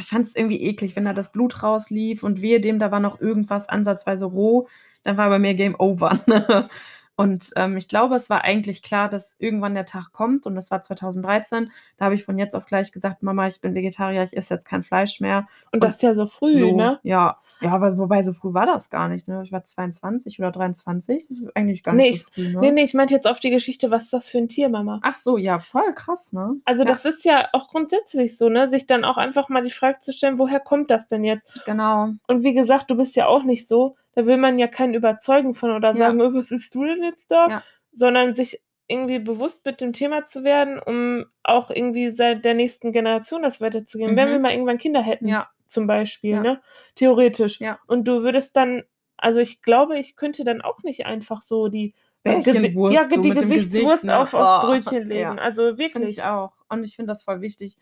ich 0.00 0.06
fand 0.06 0.26
es 0.26 0.36
irgendwie 0.36 0.62
eklig, 0.62 0.96
wenn 0.96 1.04
da 1.04 1.12
das 1.12 1.32
Blut 1.32 1.62
rauslief 1.62 2.22
und 2.22 2.42
wehe 2.42 2.60
dem, 2.60 2.78
da 2.78 2.90
war 2.90 3.00
noch 3.00 3.20
irgendwas 3.20 3.68
ansatzweise 3.68 4.26
roh, 4.26 4.68
dann 5.02 5.16
war 5.16 5.28
bei 5.28 5.38
mir 5.38 5.54
Game 5.54 5.76
Over. 5.78 6.18
Ne? 6.26 6.68
Und 7.16 7.50
ähm, 7.56 7.76
ich 7.76 7.88
glaube, 7.88 8.14
es 8.14 8.30
war 8.30 8.42
eigentlich 8.42 8.82
klar, 8.82 9.08
dass 9.08 9.36
irgendwann 9.38 9.74
der 9.74 9.84
Tag 9.84 10.12
kommt 10.12 10.46
und 10.46 10.54
das 10.54 10.70
war 10.70 10.80
2013. 10.80 11.70
Da 11.98 12.06
habe 12.06 12.14
ich 12.14 12.24
von 12.24 12.38
jetzt 12.38 12.56
auf 12.56 12.66
gleich 12.66 12.90
gesagt, 12.90 13.22
Mama, 13.22 13.46
ich 13.46 13.60
bin 13.60 13.74
Vegetarier, 13.74 14.22
ich 14.22 14.36
esse 14.36 14.54
jetzt 14.54 14.66
kein 14.66 14.82
Fleisch 14.82 15.20
mehr. 15.20 15.46
Und 15.72 15.84
das 15.84 15.96
ist 15.96 16.02
ja 16.02 16.14
so 16.14 16.26
früh, 16.26 16.58
so, 16.58 16.74
ne? 16.74 17.00
Ja, 17.02 17.38
ja, 17.60 17.70
aber 17.70 17.96
wobei 17.98 18.22
so 18.22 18.32
früh 18.32 18.54
war 18.54 18.66
das 18.66 18.88
gar 18.88 19.08
nicht. 19.08 19.28
Ne? 19.28 19.42
Ich 19.44 19.52
war 19.52 19.62
22 19.62 20.38
oder 20.38 20.50
23. 20.50 21.28
Das 21.28 21.38
ist 21.38 21.56
eigentlich 21.56 21.82
gar 21.82 21.94
Nee, 21.94 22.08
nicht 22.08 22.26
so 22.26 22.32
früh. 22.32 22.48
Ne? 22.48 22.60
Nee, 22.60 22.72
nee, 22.72 22.82
ich 22.82 22.94
meinte 22.94 23.14
jetzt 23.14 23.26
auf 23.26 23.40
die 23.40 23.50
Geschichte, 23.50 23.90
was 23.90 24.04
ist 24.04 24.12
das 24.12 24.28
für 24.28 24.38
ein 24.38 24.48
Tier, 24.48 24.68
Mama? 24.68 25.00
Ach 25.02 25.14
so, 25.14 25.36
ja, 25.36 25.58
voll 25.58 25.92
krass, 25.94 26.32
ne? 26.32 26.56
Also 26.64 26.82
ja. 26.82 26.88
das 26.88 27.04
ist 27.04 27.24
ja 27.24 27.48
auch 27.52 27.68
grundsätzlich 27.68 28.38
so, 28.38 28.48
ne? 28.48 28.68
Sich 28.68 28.86
dann 28.86 29.04
auch 29.04 29.18
einfach 29.18 29.48
mal 29.48 29.62
die 29.62 29.70
Frage 29.70 29.98
zu 30.00 30.12
stellen, 30.12 30.38
woher 30.38 30.60
kommt 30.60 30.90
das 30.90 31.08
denn 31.08 31.24
jetzt? 31.24 31.64
Genau. 31.66 32.08
Und 32.26 32.42
wie 32.42 32.54
gesagt, 32.54 32.90
du 32.90 32.96
bist 32.96 33.16
ja 33.16 33.26
auch 33.26 33.42
nicht 33.42 33.68
so, 33.68 33.96
da 34.14 34.26
will 34.26 34.36
man 34.36 34.58
ja 34.58 34.66
keinen 34.66 34.94
überzeugen 34.94 35.54
von 35.54 35.70
oder 35.72 35.90
Ja. 35.90 35.94
sagen, 35.96 36.20
"Oh, 36.20 36.32
was 36.34 36.50
isst 36.50 36.74
du 36.74 36.84
denn 36.84 37.02
jetzt 37.02 37.30
da? 37.30 37.48
Ja. 37.48 37.62
Sondern 37.92 38.34
sich 38.34 38.60
irgendwie 38.88 39.18
bewusst 39.20 39.64
mit 39.64 39.80
dem 39.80 39.92
Thema 39.92 40.24
zu 40.24 40.44
werden, 40.44 40.78
um 40.78 41.24
auch 41.44 41.70
irgendwie 41.70 42.10
seit 42.10 42.44
der 42.44 42.54
nächsten 42.54 42.92
Generation 42.92 43.42
das 43.42 43.60
weiterzugeben. 43.60 44.16
Wenn 44.16 44.28
Mhm. 44.28 44.32
wir 44.32 44.38
mal 44.40 44.52
irgendwann 44.52 44.78
Kinder 44.78 45.00
hätten, 45.02 45.28
Ja. 45.28 45.48
zum 45.66 45.86
Beispiel, 45.86 46.32
Ja. 46.32 46.40
ne? 46.42 46.60
Theoretisch. 46.94 47.60
Ja. 47.60 47.78
Und 47.86 48.06
du 48.06 48.22
würdest 48.22 48.54
dann, 48.56 48.82
also 49.16 49.40
ich 49.40 49.62
glaube, 49.62 49.98
ich 49.98 50.16
könnte 50.16 50.44
dann 50.44 50.60
auch 50.60 50.82
nicht 50.82 51.06
einfach 51.06 51.42
so 51.42 51.68
die 51.68 51.94
äh, 52.24 52.40
Bärchenwurst, 52.40 52.94
ja, 52.94 53.04
so 53.08 53.20
die 53.20 53.30
Gesichtswurst 53.30 53.72
Gesicht, 53.72 54.04
ne? 54.04 54.18
auf, 54.18 54.32
aufs 54.34 54.64
Oh, 54.64 54.66
Brötchen 54.68 55.08
legen. 55.08 55.20
ja. 55.20 55.34
Also 55.36 55.76
wirklich. 55.78 56.18
ich 56.18 56.22
auch. 56.24 56.52
Und 56.68 56.84
ich 56.84 56.94
finde 56.94 57.08
das 57.10 57.22
voll 57.24 57.40
wichtig, 57.40 57.76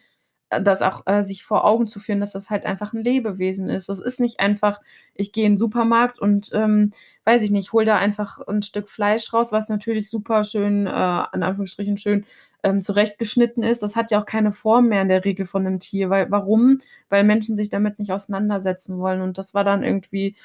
das 0.50 0.82
auch 0.82 1.06
äh, 1.06 1.22
sich 1.22 1.44
vor 1.44 1.64
Augen 1.64 1.86
zu 1.86 2.00
führen, 2.00 2.20
dass 2.20 2.32
das 2.32 2.50
halt 2.50 2.66
einfach 2.66 2.92
ein 2.92 3.04
Lebewesen 3.04 3.68
ist. 3.68 3.88
Das 3.88 4.00
ist 4.00 4.18
nicht 4.18 4.40
einfach, 4.40 4.80
ich 5.14 5.32
gehe 5.32 5.46
in 5.46 5.52
den 5.52 5.58
Supermarkt 5.58 6.18
und 6.18 6.50
ähm, 6.52 6.90
weiß 7.24 7.42
ich 7.42 7.52
nicht, 7.52 7.72
hol 7.72 7.84
da 7.84 7.96
einfach 7.96 8.40
ein 8.48 8.62
Stück 8.62 8.88
Fleisch 8.88 9.32
raus, 9.32 9.52
was 9.52 9.68
natürlich 9.68 10.10
super 10.10 10.42
schön, 10.42 10.86
äh, 10.86 11.22
in 11.32 11.42
Anführungsstrichen 11.42 11.96
schön 11.96 12.24
ähm, 12.64 12.82
zurechtgeschnitten 12.82 13.62
ist. 13.62 13.82
Das 13.82 13.96
hat 13.96 14.10
ja 14.10 14.20
auch 14.20 14.26
keine 14.26 14.52
Form 14.52 14.88
mehr 14.88 15.02
in 15.02 15.08
der 15.08 15.24
Regel 15.24 15.46
von 15.46 15.66
einem 15.66 15.78
Tier. 15.78 16.10
Weil, 16.10 16.30
warum? 16.30 16.78
Weil 17.08 17.24
Menschen 17.24 17.56
sich 17.56 17.68
damit 17.68 17.98
nicht 17.98 18.12
auseinandersetzen 18.12 18.98
wollen. 18.98 19.20
Und 19.20 19.38
das 19.38 19.54
war 19.54 19.64
dann 19.64 19.84
irgendwie 19.84 20.36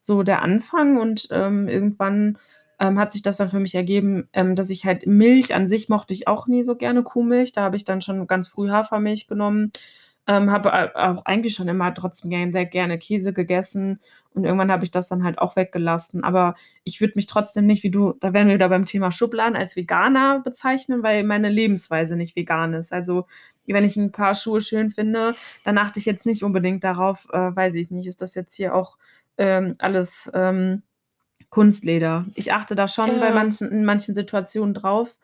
so 0.00 0.24
der 0.24 0.42
Anfang 0.42 0.98
und 0.98 1.28
ähm, 1.30 1.68
irgendwann 1.68 2.36
ähm, 2.82 2.98
hat 2.98 3.12
sich 3.12 3.22
das 3.22 3.36
dann 3.36 3.48
für 3.48 3.60
mich 3.60 3.76
ergeben, 3.76 4.28
ähm, 4.32 4.56
dass 4.56 4.68
ich 4.68 4.84
halt 4.84 5.06
Milch 5.06 5.54
an 5.54 5.68
sich 5.68 5.88
mochte 5.88 6.12
ich 6.12 6.26
auch 6.26 6.48
nie 6.48 6.64
so 6.64 6.74
gerne 6.74 7.04
Kuhmilch. 7.04 7.52
Da 7.52 7.62
habe 7.62 7.76
ich 7.76 7.84
dann 7.84 8.00
schon 8.00 8.26
ganz 8.26 8.48
früh 8.48 8.70
Hafermilch 8.70 9.28
genommen. 9.28 9.70
Ähm, 10.26 10.50
habe 10.52 10.72
auch 10.96 11.24
eigentlich 11.24 11.54
schon 11.54 11.68
immer 11.68 11.94
trotzdem 11.94 12.52
sehr 12.52 12.64
gerne 12.64 12.96
Käse 12.98 13.32
gegessen 13.32 13.98
und 14.34 14.44
irgendwann 14.44 14.70
habe 14.70 14.84
ich 14.84 14.92
das 14.92 15.08
dann 15.08 15.24
halt 15.24 15.38
auch 15.38 15.56
weggelassen. 15.56 16.22
Aber 16.22 16.54
ich 16.84 17.00
würde 17.00 17.14
mich 17.16 17.26
trotzdem 17.26 17.66
nicht, 17.66 17.82
wie 17.82 17.90
du, 17.90 18.14
da 18.20 18.32
wären 18.32 18.46
wir 18.46 18.54
wieder 18.54 18.68
beim 18.68 18.84
Thema 18.84 19.10
Schubladen, 19.10 19.56
als 19.56 19.74
Veganer 19.74 20.40
bezeichnen, 20.44 21.02
weil 21.02 21.24
meine 21.24 21.48
Lebensweise 21.48 22.16
nicht 22.16 22.36
vegan 22.36 22.72
ist. 22.74 22.92
Also 22.92 23.26
wenn 23.66 23.84
ich 23.84 23.96
ein 23.96 24.12
paar 24.12 24.34
Schuhe 24.36 24.60
schön 24.60 24.90
finde, 24.90 25.34
dann 25.64 25.78
achte 25.78 25.98
ich 25.98 26.06
jetzt 26.06 26.26
nicht 26.26 26.44
unbedingt 26.44 26.84
darauf, 26.84 27.26
äh, 27.32 27.54
weiß 27.56 27.74
ich 27.76 27.90
nicht, 27.90 28.06
ist 28.06 28.22
das 28.22 28.34
jetzt 28.36 28.54
hier 28.54 28.74
auch 28.76 28.98
ähm, 29.38 29.74
alles 29.78 30.30
ähm, 30.34 30.82
Kunstleder. 31.52 32.24
Ich 32.34 32.50
achte 32.54 32.74
da 32.74 32.88
schon 32.88 33.08
Ja. 33.10 33.20
bei 33.20 33.30
manchen, 33.30 33.70
in 33.70 33.84
manchen 33.84 34.14
Situationen 34.14 34.72
drauf. 34.72 35.16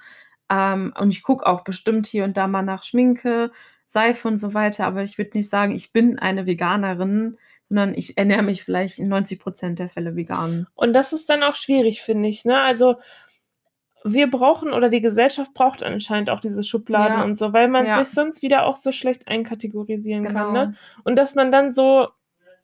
Ähm, 0.51 0.93
und 1.01 1.09
ich 1.11 1.23
gucke 1.23 1.47
auch 1.47 1.63
bestimmt 1.65 2.07
hier 2.07 2.25
und 2.25 2.37
da 2.37 2.47
mal 2.47 2.61
nach 2.63 2.83
Schminke, 2.85 3.51
Seife 3.87 4.29
und 4.29 4.37
so 4.37 4.53
weiter, 4.53 4.85
aber 4.87 5.03
ich 5.03 5.17
würde 5.17 5.31
nicht 5.39 5.49
sagen, 5.49 5.75
ich 5.75 5.91
bin 5.95 6.19
eine 6.19 6.45
Veganerin, 6.45 7.39
sondern 7.71 7.95
ich 7.95 8.19
ernähre 8.19 8.43
mich 8.43 8.63
vielleicht 8.63 8.99
in 8.99 9.09
90 9.09 9.41
Prozent 9.41 9.79
der 9.79 9.89
Fälle 9.89 10.17
vegan. 10.17 10.67
Und 10.75 10.93
das 10.93 11.15
ist 11.15 11.31
dann 11.31 11.43
auch 11.43 11.57
schwierig, 11.57 12.03
finde 12.03 12.29
ich. 12.29 12.45
Ne? 12.45 12.61
Also 12.61 12.97
wir 14.05 14.31
brauchen 14.31 14.75
oder 14.75 14.91
die 14.91 15.01
Gesellschaft 15.01 15.55
braucht 15.55 15.83
anscheinend 15.83 16.29
auch 16.29 16.41
diese 16.41 16.63
Schubladen 16.63 17.19
Ja. 17.21 17.25
und 17.25 17.39
so, 17.39 17.55
weil 17.55 17.69
man 17.69 17.87
Ja. 17.87 18.05
sich 18.05 18.13
sonst 18.15 18.43
wieder 18.43 18.67
auch 18.67 18.77
so 18.77 18.93
schlecht 18.93 19.29
einkategorisieren 19.29 20.25
kann. 20.25 20.35
Genau. 20.35 20.53
Ne? 20.53 20.75
Und 21.05 21.17
dass 21.17 21.35
man 21.35 21.51
dann 21.51 21.73
so 21.73 22.09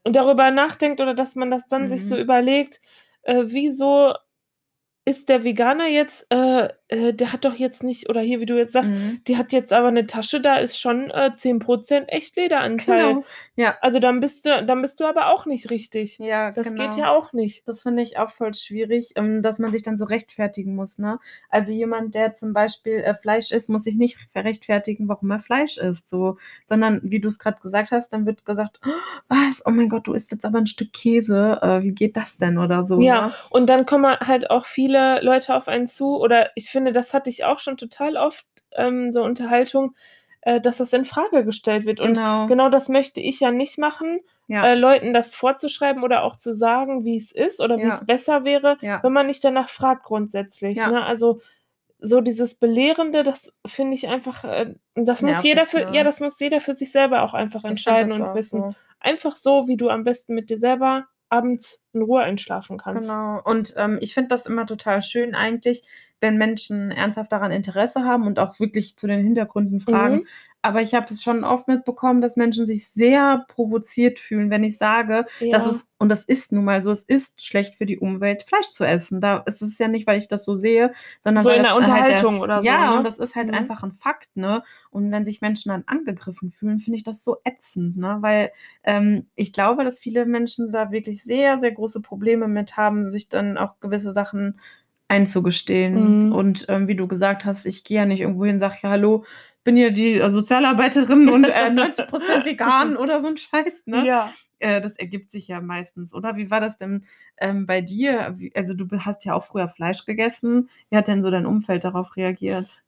darüber 0.05 0.51
nachdenkt 0.51 1.01
oder 1.01 1.15
dass 1.15 1.35
man 1.35 1.51
das 1.51 1.67
dann 1.67 1.89
sich 1.89 2.03
Mhm. 2.05 2.09
so 2.09 2.17
überlegt, 2.19 2.81
äh, 3.25 3.43
wieso 3.47 4.15
ist 5.07 5.29
der 5.29 5.45
Veganer 5.45 5.89
jetzt, 5.89 6.27
äh, 6.31 6.69
äh, 6.95 7.13
der 7.15 7.33
hat 7.33 7.45
doch 7.45 7.55
jetzt 7.55 7.83
nicht, 7.83 8.09
oder 8.09 8.21
hier, 8.21 8.41
wie 8.41 8.47
du 8.47 8.57
jetzt 8.57 8.73
sagst, 8.73 8.91
Mhm. 8.91 9.21
die 9.27 9.37
hat 9.37 9.53
jetzt 9.53 9.73
aber 9.73 9.89
eine 9.89 10.07
Tasche, 10.07 10.41
da 10.41 10.57
ist 10.57 10.79
schon 10.81 11.11
äh, 11.11 11.31
10% 11.37 12.09
Echtlederanteil. 12.09 13.09
Genau. 13.15 13.25
Ja, 13.57 13.77
Also 13.81 14.01
dann 14.01 14.19
bist 14.21 14.47
du, 14.47 14.65
dann 14.65 14.83
bist 14.83 14.99
du 15.01 15.05
aber 15.07 15.29
auch 15.29 15.47
nicht 15.47 15.71
richtig. 15.71 16.19
ja, 16.19 16.51
Das 16.51 16.67
genau. 16.69 16.83
geht 16.83 16.97
ja 16.99 17.11
auch 17.11 17.33
nicht. 17.33 17.67
Das 17.69 17.83
finde 17.83 18.03
ich 18.03 18.19
auch 18.19 18.31
voll 18.31 18.53
schwierig, 18.55 19.13
ähm, 19.17 19.43
dass 19.43 19.59
man 19.61 19.71
sich 19.71 19.83
dann 19.83 19.97
so 19.97 20.05
rechtfertigen 20.07 20.75
muss. 20.75 20.99
Ne? 20.99 21.19
Also 21.51 21.73
jemand, 21.73 22.15
der 22.17 22.35
zum 22.35 22.53
Beispiel 22.53 22.95
äh, 22.99 23.15
Fleisch 23.15 23.53
isst, 23.53 23.69
muss 23.71 23.85
sich 23.85 23.95
nicht 23.97 24.19
rechtfertigen, 24.35 25.09
warum 25.09 25.31
er 25.31 25.39
Fleisch 25.39 25.79
isst, 25.79 26.09
so, 26.09 26.37
sondern 26.67 27.01
wie 27.05 27.21
du 27.21 27.29
es 27.29 27.39
gerade 27.39 27.61
gesagt 27.61 27.93
hast, 27.93 28.13
dann 28.13 28.27
wird 28.27 28.45
gesagt, 28.45 28.81
"Oh, 28.87 28.91
was? 29.29 29.63
Oh 29.67 29.71
mein 29.71 29.89
Gott, 29.89 30.07
du 30.07 30.13
isst 30.15 30.33
jetzt 30.33 30.45
aber 30.45 30.59
ein 30.59 30.67
Stück 30.67 30.93
Käse. 30.93 31.59
Äh, 31.63 31.83
wie 31.83 31.93
geht 31.93 32.17
das 32.17 32.39
denn 32.39 32.59
oder 32.59 32.83
so? 32.85 33.01
Ja, 33.01 33.27
Ne? 33.27 33.33
und 33.51 33.69
dann 33.71 33.87
kommen 33.87 34.17
halt 34.19 34.51
auch 34.51 34.67
viele 34.67 35.21
Leute 35.23 35.55
auf 35.55 35.69
einen 35.69 35.87
zu, 35.87 36.17
oder 36.21 36.51
ich 36.57 36.69
finde, 36.71 36.84
das 36.93 37.15
hatte 37.15 37.31
ich 37.31 37.45
auch 37.45 37.59
schon 37.61 37.77
total 37.77 38.17
oft, 38.17 38.47
ähm, 38.73 39.11
so 39.13 39.23
Unterhaltung, 39.23 39.95
äh, 40.43 40.61
dass 40.61 40.79
das 40.79 40.93
in 40.93 41.05
Frage 41.05 41.45
gestellt 41.45 41.87
wird. 41.87 42.01
Und 42.01 42.15
Genau. 42.15 42.47
genau 42.47 42.69
das 42.69 42.89
möchte 42.89 43.21
ich 43.21 43.41
ja 43.41 43.51
nicht 43.51 43.79
machen, 43.79 44.21
Ja. 44.47 44.67
äh, 44.67 44.75
Leuten 44.75 45.15
das 45.15 45.35
vorzuschreiben 45.35 46.03
oder 46.03 46.23
auch 46.25 46.37
zu 46.37 46.55
sagen, 46.55 47.05
wie 47.05 47.17
es 47.17 47.33
ist 47.33 47.61
oder 47.61 47.79
wie 47.79 47.83
Ja. 47.89 47.95
es 47.97 48.05
besser 48.07 48.45
wäre, 48.45 48.77
Ja. 48.83 49.03
wenn 49.03 49.13
man 49.13 49.27
nicht 49.27 49.43
danach 49.45 49.71
fragt 49.71 50.05
grundsätzlich. 50.05 50.77
Ne? 50.87 51.03
Also 51.05 51.41
so 51.99 52.21
dieses 52.21 52.57
Belehrende, 52.57 53.23
das 53.23 53.55
finde 53.67 53.95
ich 53.95 54.09
einfach, 54.09 54.45
äh, 54.45 54.75
das 54.95 55.07
Das 55.07 55.23
muss 55.23 55.31
nervig, 55.31 55.45
jeder 55.45 55.65
für, 55.65 55.85
ne? 55.87 55.97
ja, 55.97 56.05
das 56.05 56.21
muss 56.21 56.39
jeder 56.39 56.61
für 56.61 56.75
sich 56.77 56.93
selber 56.93 57.23
auch 57.23 57.33
einfach 57.33 57.65
entscheiden 57.65 58.13
und 58.13 58.35
wissen. 58.35 58.61
so. 58.61 58.75
Einfach 59.01 59.37
so, 59.37 59.67
wie 59.69 59.79
du 59.79 59.89
am 59.89 60.05
besten 60.05 60.35
mit 60.35 60.51
dir 60.51 60.59
selber 60.59 61.07
abends 61.31 61.81
in 61.95 62.03
Ruhe 62.03 62.23
einschlafen 62.23 62.79
kannst. 62.79 63.09
Genau. 63.09 63.41
Und 63.45 63.75
ähm, 63.77 63.99
ich 64.01 64.15
finde 64.15 64.29
das 64.29 64.47
immer 64.47 64.67
total 64.67 65.03
schön 65.03 65.35
eigentlich, 65.35 65.83
wenn 66.21 66.37
Menschen 66.39 66.91
ernsthaft 66.91 67.33
daran 67.33 67.51
Interesse 67.51 68.05
haben 68.05 68.27
und 68.27 68.39
auch 68.39 68.59
wirklich 68.61 68.97
zu 68.97 69.07
den 69.07 69.23
Hintergründen 69.23 69.81
fragen. 69.81 70.17
Mhm. 70.17 70.27
Aber 70.63 70.81
ich 70.81 70.95
habe 70.95 71.05
es 71.11 71.23
schon 71.23 71.45
oft 71.45 71.69
mitbekommen, 71.69 72.23
dass 72.23 72.37
Menschen 72.39 72.67
sich 72.67 72.89
sehr 72.89 73.45
provoziert 73.49 74.19
fühlen, 74.19 74.49
wenn 74.49 74.65
ich 74.65 74.79
sage, 74.79 75.27
dass 75.51 75.65
Ja. 75.65 75.71
es, 75.71 75.87
und 75.99 76.09
das 76.09 76.25
ist 76.25 76.53
nun 76.53 76.65
mal 76.65 76.81
so, 76.81 76.91
es 76.91 77.03
ist 77.03 77.45
schlecht 77.45 77.75
für 77.75 77.85
die 77.85 77.99
Umwelt, 77.99 78.45
Fleisch 78.45 78.71
zu 78.73 78.85
essen. 78.87 79.21
Da 79.21 79.39
ist 79.45 79.61
es 79.61 79.79
ja 79.79 79.89
nicht, 79.89 80.07
weil 80.07 80.17
ich 80.17 80.27
das 80.29 80.47
so 80.47 80.55
sehe, 80.55 80.93
sondern 81.21 81.43
So 81.45 81.51
weil 81.51 81.59
in 81.59 81.65
das 81.65 81.73
der 81.75 81.75
halt 81.75 81.91
Unterhaltung 81.91 82.41
oder 82.41 82.63
so, 82.63 82.67
Ja, 82.67 82.93
ne? 82.93 82.97
und 82.99 83.05
das 83.05 83.19
ist 83.19 83.35
halt 83.37 83.49
Mhm. 83.49 83.55
einfach 83.55 83.83
ein 83.83 83.93
Fakt, 83.93 84.35
ne? 84.39 84.63
Und 84.91 85.13
wenn 85.13 85.27
sich 85.27 85.43
Menschen 85.43 85.69
dann 85.69 85.85
angegriffen 85.87 86.51
fühlen, 86.51 86.79
finde 86.79 86.97
ich 86.97 87.05
das 87.05 87.23
so 87.23 87.37
ätzend, 87.45 87.99
ne? 87.99 88.17
Weil 88.21 88.51
ähm, 88.85 89.27
ich 89.35 89.53
glaube, 89.53 89.85
dass 89.85 89.99
viele 89.99 90.25
Menschen 90.25 90.71
da 90.73 90.91
wirklich 90.91 91.23
sehr, 91.25 91.59
sehr 91.59 91.73
große 91.85 92.01
Probleme 92.01 92.49
mit 92.49 92.79
haben, 92.79 93.11
sich 93.11 93.29
dann 93.29 93.59
auch 93.59 93.79
gewisse 93.81 94.13
Sachen 94.13 94.59
einzugestehen. 95.09 96.29
Mhm. 96.29 96.33
Und 96.33 96.65
ähm, 96.69 96.89
wie 96.89 96.97
du 96.97 97.07
gesagt 97.07 97.45
hast, 97.45 97.67
ich 97.67 97.85
gehe 97.85 97.99
ja 97.99 98.07
nicht 98.07 98.23
irgendwo 98.23 98.47
hin 98.47 98.55
und 98.55 98.59
sage, 98.59 98.79
ja, 98.83 98.91
hallo, 98.91 99.25
bin 99.65 99.77
hier 99.77 99.91
die 99.91 100.15
äh, 100.15 100.31
Sozialarbeiterin 100.31 101.29
und 101.35 101.45
äh, 101.45 101.69
90% 101.69 102.45
vegan 102.47 102.97
oder 102.97 103.21
so 103.21 103.29
ein 103.29 103.37
Scheiß, 103.37 103.87
ne? 103.87 104.07
Ja. 104.07 104.33
Äh, 104.61 104.81
das 104.81 104.93
ergibt 104.97 105.31
sich 105.31 105.49
ja 105.49 105.61
meistens, 105.61 106.15
oder? 106.15 106.37
Wie 106.37 106.51
war 106.51 106.61
das 106.61 106.79
denn 106.79 107.05
ähm, 107.37 107.67
bei 107.67 107.83
dir? 107.83 108.39
Also 108.55 108.73
du 108.73 108.87
hast 109.01 109.27
ja 109.27 109.35
auch 109.35 109.45
früher 109.45 109.69
Fleisch 109.69 110.07
gegessen. 110.07 110.71
Wie 110.89 110.97
hat 110.97 111.09
denn 111.09 111.23
so 111.23 111.31
dein 111.31 111.45
Umfeld 111.45 111.85
darauf 111.85 112.17
reagiert? 112.17 112.83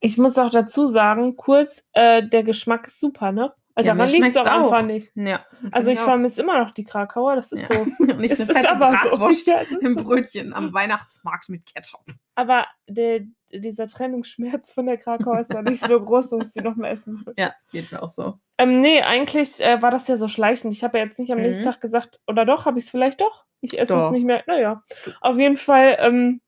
Ich 0.00 0.18
muss 0.18 0.36
auch 0.36 0.50
dazu 0.50 0.88
sagen, 0.88 1.36
kurz, 1.36 1.84
äh, 1.92 2.26
der 2.26 2.42
Geschmack 2.42 2.88
ist 2.88 2.98
super, 2.98 3.30
ne? 3.30 3.52
Also 3.74 3.88
Ja, 3.88 3.94
daran 3.94 4.10
liegt 4.12 4.26
es 4.28 4.36
auch 4.36 4.44
einfach 4.46 4.82
nicht. 4.82 5.12
Ja. 5.14 5.46
Also 5.72 5.90
ich 5.90 5.98
vermisse 5.98 6.42
immer 6.42 6.58
noch 6.62 6.72
die 6.72 6.84
Krakauer, 6.84 7.36
das 7.36 7.52
ist 7.52 7.62
Ja. 7.62 7.68
so. 7.74 7.80
Und 8.00 8.18
nicht 8.20 8.32
Es 8.32 8.40
eine 8.40 8.50
ist 8.50 8.56
fette 8.56 8.70
aber 8.70 8.88
so. 8.88 8.94
Bratwurst 9.10 9.46
Ja, 9.50 9.58
ist 9.60 9.70
im 9.82 9.96
so. 9.96 10.04
Brötchen 10.04 10.52
am 10.52 10.72
Weihnachtsmarkt 10.74 11.48
mit 11.48 11.64
Ketchup. 11.66 12.04
Aber 12.34 12.66
der, 12.88 13.20
dieser 13.50 13.86
Trennungsschmerz 13.86 14.72
von 14.72 14.86
der 14.86 14.98
Krakauer 14.98 15.40
ist 15.40 15.52
doch 15.54 15.62
nicht 15.62 15.86
so 15.86 16.00
groß, 16.04 16.28
dass 16.30 16.46
ich 16.48 16.52
sie 16.52 16.60
noch 16.60 16.76
mal 16.76 16.88
essen 16.88 17.24
will. 17.24 17.34
Ja, 17.38 17.54
geht 17.70 17.90
mir 17.92 18.02
auch 18.02 18.10
so. 18.10 18.38
Ähm, 18.58 18.80
nee, 18.82 19.00
eigentlich 19.00 19.60
äh, 19.60 19.80
war 19.80 19.90
das 19.90 20.06
ja 20.08 20.16
so 20.18 20.28
schleichend. 20.28 20.72
Ich 20.74 20.84
habe 20.84 20.98
ja 20.98 21.04
jetzt 21.04 21.18
nicht 21.18 21.32
am 21.32 21.40
nächsten 21.40 21.62
Mhm. 21.62 21.66
Tag 21.66 21.80
gesagt, 21.80 22.20
oder 22.26 22.44
doch, 22.44 22.66
habe 22.66 22.78
ich 22.78 22.84
es 22.84 22.90
vielleicht 22.90 23.20
doch? 23.22 23.44
Ich 23.62 23.78
esse 23.78 23.96
es 23.96 24.10
nicht 24.10 24.24
mehr. 24.24 24.42
Naja, 24.46 24.82
auf 25.20 25.38
jeden 25.38 25.56
Fall, 25.56 25.96
ähm, 26.00 26.40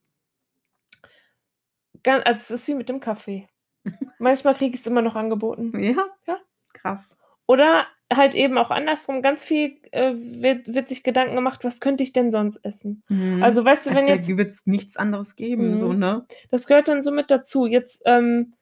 ganz, 2.03 2.23
also 2.27 2.39
es 2.39 2.51
ist 2.51 2.69
wie 2.69 2.75
mit 2.75 2.89
dem 2.89 3.01
Kaffee. 3.01 3.49
Manchmal 4.19 4.55
kriege 4.55 4.75
ich 4.75 4.81
es 4.81 4.87
immer 4.87 5.03
noch 5.03 5.15
angeboten. 5.15 5.79
Ja? 5.83 6.05
Ja. 6.27 6.39
Krass. 6.85 7.19
Oder 7.47 7.87
halt 8.13 8.35
eben 8.35 8.59
auch 8.59 8.71
andersrum, 8.71 9.23
ganz 9.23 9.43
viel 9.43 9.79
äh, 9.91 10.13
wird, 10.15 10.73
wird 10.73 10.89
sich 10.89 11.03
Gedanken 11.03 11.35
gemacht, 11.35 11.65
was 11.65 11.81
könnte 11.81 12.05
ich 12.05 12.13
denn 12.13 12.31
sonst 12.31 12.59
essen? 12.63 13.03
Mhm. 13.09 13.43
Also 13.43 13.65
weißt 13.65 13.87
du, 13.87 13.91
wenn 13.91 13.97
Als 14.09 14.29
jetzt, 14.29 14.37
wird 14.37 14.51
es 14.53 14.67
nichts 14.67 14.97
anderes 14.97 15.35
geben, 15.37 15.73
Mhm. 15.73 15.79
so, 15.79 15.93
ne? 15.95 16.27
das 16.51 16.67
gehört 16.67 16.89
dann 16.89 17.03
so 17.03 17.11
mit 17.11 17.31
dazu. 17.31 17.67
Jetzt 17.67 18.03
ähm, 18.05 18.55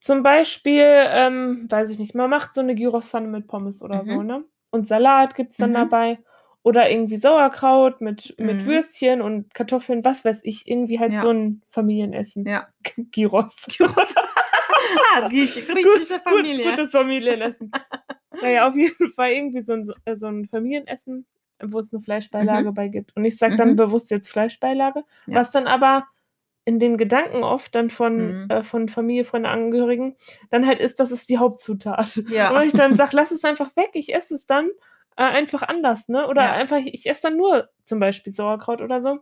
zum 0.00 0.22
Beispiel, 0.22 0.84
ähm, 0.86 1.66
weiß 1.70 1.90
ich 1.90 1.98
nicht, 1.98 2.14
man 2.14 2.30
macht 2.30 2.54
so 2.54 2.60
eine 2.60 2.74
Gyrospfanne 2.74 3.28
mit 3.28 3.46
Pommes 3.48 3.82
oder 3.82 4.04
so, 4.04 4.20
Mhm. 4.20 4.26
ne? 4.26 4.44
Und 4.70 4.86
Salat 4.86 5.34
gibt 5.34 5.50
es 5.50 5.56
dann 5.56 5.70
Mhm. 5.70 5.74
dabei. 5.74 6.18
Oder 6.62 6.90
irgendwie 6.90 7.16
Sauerkraut 7.16 8.02
mit, 8.02 8.34
mit 8.38 8.62
Mhm. 8.62 8.66
Würstchen 8.66 9.22
und 9.22 9.52
Kartoffeln, 9.54 10.04
was 10.04 10.24
weiß 10.26 10.40
ich, 10.42 10.68
irgendwie 10.68 11.00
halt 11.00 11.12
Ja. 11.14 11.20
so 11.20 11.30
ein 11.30 11.62
Familienessen. 11.70 12.46
Ja. 12.46 12.68
Gyros. 13.12 13.56
Ah, 15.14 15.26
griech- 15.28 15.66
griechische 15.66 16.20
Familie. 16.20 16.64
Gut, 16.64 16.76
gutes 16.76 16.92
Familienessen. 16.92 17.70
naja, 18.42 18.68
auf 18.68 18.76
jeden 18.76 19.10
Fall 19.10 19.32
irgendwie 19.32 19.60
so 19.62 19.72
ein, 19.72 19.84
so- 19.84 19.94
äh, 20.04 20.16
so 20.16 20.26
ein 20.26 20.46
Familienessen, 20.46 21.26
wo 21.62 21.78
es 21.78 21.92
eine 21.92 22.00
Fleischbeilage 22.02 22.72
bei 22.72 22.88
gibt. 22.88 23.14
Und 23.16 23.24
ich 23.24 23.36
sage 23.38 23.56
dann 23.56 23.70
Mhm. 23.70 23.76
bewusst 23.76 24.10
jetzt 24.10 24.30
Fleischbeilage, 24.30 25.04
Ja. 25.26 25.34
was 25.36 25.50
dann 25.50 25.66
aber 25.66 26.06
in 26.66 26.78
den 26.78 26.96
Gedanken 26.98 27.42
oft 27.42 27.74
dann 27.74 27.90
von, 27.90 28.42
Mhm. 28.44 28.50
äh, 28.50 28.62
von 28.62 28.88
Familie, 28.88 29.24
Freunde, 29.24 29.48
Angehörigen 29.48 30.16
dann 30.50 30.66
halt 30.66 30.78
ist, 30.78 31.00
das 31.00 31.10
ist 31.10 31.28
die 31.30 31.38
Hauptzutat. 31.38 32.16
Ja. 32.28 32.54
Und 32.54 32.62
ich 32.66 32.72
dann 32.74 32.96
sage, 32.96 33.10
lass 33.16 33.30
es 33.30 33.44
einfach 33.44 33.74
weg, 33.76 33.90
ich 33.94 34.14
esse 34.14 34.34
es 34.34 34.46
dann 34.46 34.70
äh, 35.16 35.22
einfach 35.24 35.62
anders, 35.62 36.08
ne? 36.08 36.26
Oder 36.28 36.42
Ja. 36.44 36.52
einfach, 36.52 36.78
ich 36.78 37.06
esse 37.06 37.22
dann 37.22 37.36
nur 37.36 37.68
zum 37.84 37.98
Beispiel 37.98 38.32
Sauerkraut 38.32 38.80
oder 38.80 39.02
so. 39.02 39.18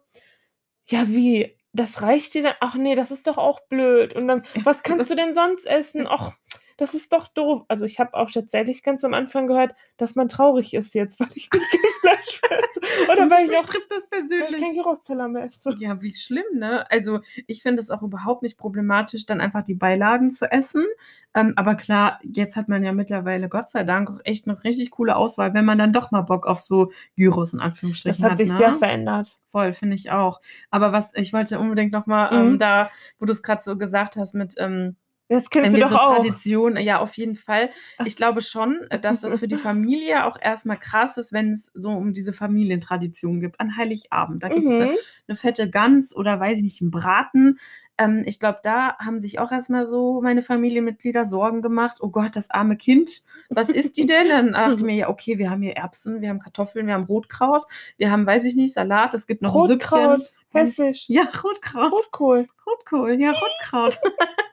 Ja, 0.89 1.09
wie? 1.09 1.57
Das 1.73 2.03
reicht 2.03 2.35
dir 2.35 2.43
dann? 2.43 2.55
Ach 2.61 2.75
nee, 2.75 2.95
das 2.95 3.11
ist 3.11 3.27
doch 3.27 3.39
auch 3.39 3.61
blöd. 3.69 4.15
Und 4.15 4.27
dann, 4.29 4.43
was 4.65 4.83
kannst 4.83 5.11
du 5.11 5.15
denn 5.15 5.35
sonst 5.35 5.67
essen? 5.67 6.07
Ach, 6.09 6.33
das 6.79 6.95
ist 6.95 7.13
doch 7.13 7.29
doof. 7.29 7.65
Also 7.69 7.85
ich 7.85 8.01
habe 8.01 8.15
auch 8.15 8.31
tatsächlich 8.31 8.83
ganz 8.83 9.05
am 9.05 9.13
Anfang 9.13 9.47
gehört, 9.49 9.75
dass 9.99 10.15
man 10.15 10.29
traurig 10.29 10.73
ist 10.75 10.95
jetzt, 10.95 11.21
weil 11.21 11.29
ich 11.35 11.51
nicht 11.51 11.51
kein 11.51 11.61
Fleisch 12.01 12.41
esse. 12.41 12.81
Oder 13.13 13.31
weil 13.31 13.47
ich 13.51 13.59
auch 13.59 13.65
trifft 13.67 13.91
das 13.93 14.09
weil 14.11 14.21
ich 14.21 14.29
persönlich. 14.29 14.63
kein 14.63 14.75
Gyros-Teller 14.75 15.29
mehr 15.29 15.43
esse. 15.45 15.75
Ja, 15.79 16.01
wie 16.01 16.15
schlimm, 16.15 16.45
ne? 16.55 16.91
Also 16.91 17.21
ich 17.47 17.63
finde 17.63 17.81
es 17.83 17.91
auch 17.91 18.03
überhaupt 18.03 18.43
nicht 18.43 18.57
problematisch, 18.57 19.27
dann 19.27 19.41
einfach 19.41 19.63
die 19.65 19.75
Beilagen 19.75 20.31
zu 20.31 20.51
essen. 20.51 20.87
Ähm, 21.35 21.53
aber 21.57 21.75
klar, 21.75 22.19
jetzt 22.23 22.57
hat 22.57 22.69
man 22.69 22.83
ja 22.83 22.93
mittlerweile, 22.93 23.49
Gott 23.49 23.69
sei 23.69 23.85
Dank, 23.85 24.11
auch 24.11 24.21
echt 24.25 24.49
eine 24.49 24.63
richtig 24.65 24.91
coole 24.93 25.17
Auswahl, 25.17 25.53
wenn 25.55 25.65
man 25.65 25.79
dann 25.79 25.93
doch 25.93 26.11
mal 26.11 26.23
Bock 26.23 26.47
auf 26.47 26.61
so 26.61 26.91
Gyros 27.17 27.53
in 27.53 27.61
Anführungsstrichen 27.61 28.23
Das 28.23 28.31
hat 28.31 28.39
sich 28.39 28.51
ne? 28.51 28.57
sehr 28.57 28.73
verändert. 28.75 29.37
Voll, 29.47 29.73
finde 29.73 29.95
ich 29.97 30.11
auch. 30.11 30.41
Aber 30.71 30.93
was, 30.93 31.13
ich 31.15 31.33
wollte 31.33 31.59
unbedingt 31.59 31.93
noch 31.93 32.07
mal 32.07 32.31
Mhm. 32.33 32.53
ähm, 32.53 32.59
da, 32.59 32.91
wo 33.19 33.27
du 33.27 33.33
es 33.33 33.43
gerade 33.43 33.61
so 33.61 33.77
gesagt 33.77 34.17
hast, 34.17 34.35
mit 34.35 34.55
ähm, 34.59 34.97
Das 35.29 35.51
kennst 35.51 35.77
du 35.77 35.81
doch 35.81 35.91
so 35.91 35.97
auch. 35.99 36.17
Tradition, 36.17 36.77
ja, 36.79 37.01
auf 37.01 37.15
jeden 37.15 37.37
Fall. 37.37 37.71
Ich 38.05 38.17
glaube 38.17 38.41
schon, 38.43 38.79
dass 39.03 39.21
das 39.21 39.39
für 39.39 39.49
die 39.49 39.57
Familie 39.57 40.25
auch 40.25 40.39
erstmal 40.41 40.79
krass 40.79 41.17
ist, 41.19 41.33
wenn 41.33 41.53
es 41.53 41.71
so 41.75 41.91
um 41.91 42.13
diese 42.13 42.33
Familientradition 42.33 43.41
gibt. 43.41 43.61
An 43.61 43.77
Heiligabend. 43.77 44.43
Da 44.43 44.49
gibt 44.49 44.67
es 44.67 44.79
Mhm. 44.79 44.95
eine 45.29 45.37
fette 45.37 45.69
Gans 45.71 46.15
oder 46.17 46.41
weiß 46.41 46.59
ich 46.59 46.65
nicht, 46.65 46.81
einen 46.81 46.91
Braten. 46.91 47.59
Ähm, 48.01 48.23
ich 48.27 48.39
glaube, 48.39 48.61
da 48.63 48.97
haben 48.99 49.21
sich 49.21 49.41
auch 49.41 49.51
erstmal 49.51 49.87
so 49.87 50.21
meine 50.23 50.43
Familienmitglieder 50.43 51.25
Sorgen 51.25 51.63
gemacht. 51.63 51.97
Oh 52.01 52.09
Gott, 52.11 52.37
das 52.37 52.49
arme 52.51 52.77
Kind, 52.77 53.23
was 53.49 53.71
isst 53.71 53.97
die 53.97 54.07
denn? 54.07 54.29
Dann 54.29 54.53
dachte 54.53 54.77
ich 54.77 54.83
mir, 54.83 54.95
ja, 54.95 55.09
okay, 55.09 55.37
wir 55.39 55.51
haben 55.51 55.63
hier 55.63 55.77
Erbsen, 55.77 56.21
wir 56.21 56.29
haben 56.29 56.39
Kartoffeln, 56.39 56.87
wir 56.87 56.95
haben 56.95 57.05
Rotkraut, 57.05 57.65
wir 57.97 58.11
haben, 58.13 58.25
weiß 58.25 58.45
ich 58.45 58.55
nicht, 58.55 58.73
Salat, 58.73 59.15
es 59.15 59.27
gibt 59.27 59.43
noch 59.43 59.53
Rotkraut, 59.53 60.33
hessisch, 60.53 61.05
Ja, 61.09 61.23
Rotkraut. 61.43 61.93
Rotkohl. 61.93 62.47
Rotkohl, 62.67 63.21
ja, 63.21 63.33
Rotkraut. 63.33 63.99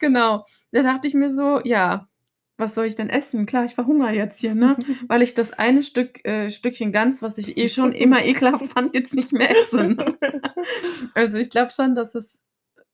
Genau. 0.00 0.46
Da 0.72 0.82
dachte 0.82 1.08
ich 1.08 1.14
mir 1.14 1.32
so, 1.32 1.60
ja, 1.64 2.08
was 2.56 2.74
soll 2.74 2.86
ich 2.86 2.94
denn 2.94 3.10
essen? 3.10 3.46
Klar, 3.46 3.64
ich 3.64 3.74
verhungere 3.74 4.12
jetzt 4.12 4.40
hier, 4.40 4.54
ne? 4.54 4.76
Weil 5.08 5.22
ich 5.22 5.34
das 5.34 5.52
eine 5.52 5.82
Stück, 5.82 6.24
äh, 6.24 6.50
Stückchen 6.50 6.92
Gans, 6.92 7.22
was 7.22 7.38
ich 7.38 7.56
eh 7.56 7.68
schon 7.68 7.92
immer 7.92 8.24
ekelhaft 8.24 8.66
fand, 8.66 8.94
jetzt 8.94 9.14
nicht 9.14 9.32
mehr 9.32 9.50
esse. 9.50 9.94
ne? 9.94 10.18
Also 11.14 11.38
ich 11.38 11.50
glaube 11.50 11.72
schon, 11.72 11.94
dass 11.94 12.14
es 12.14 12.42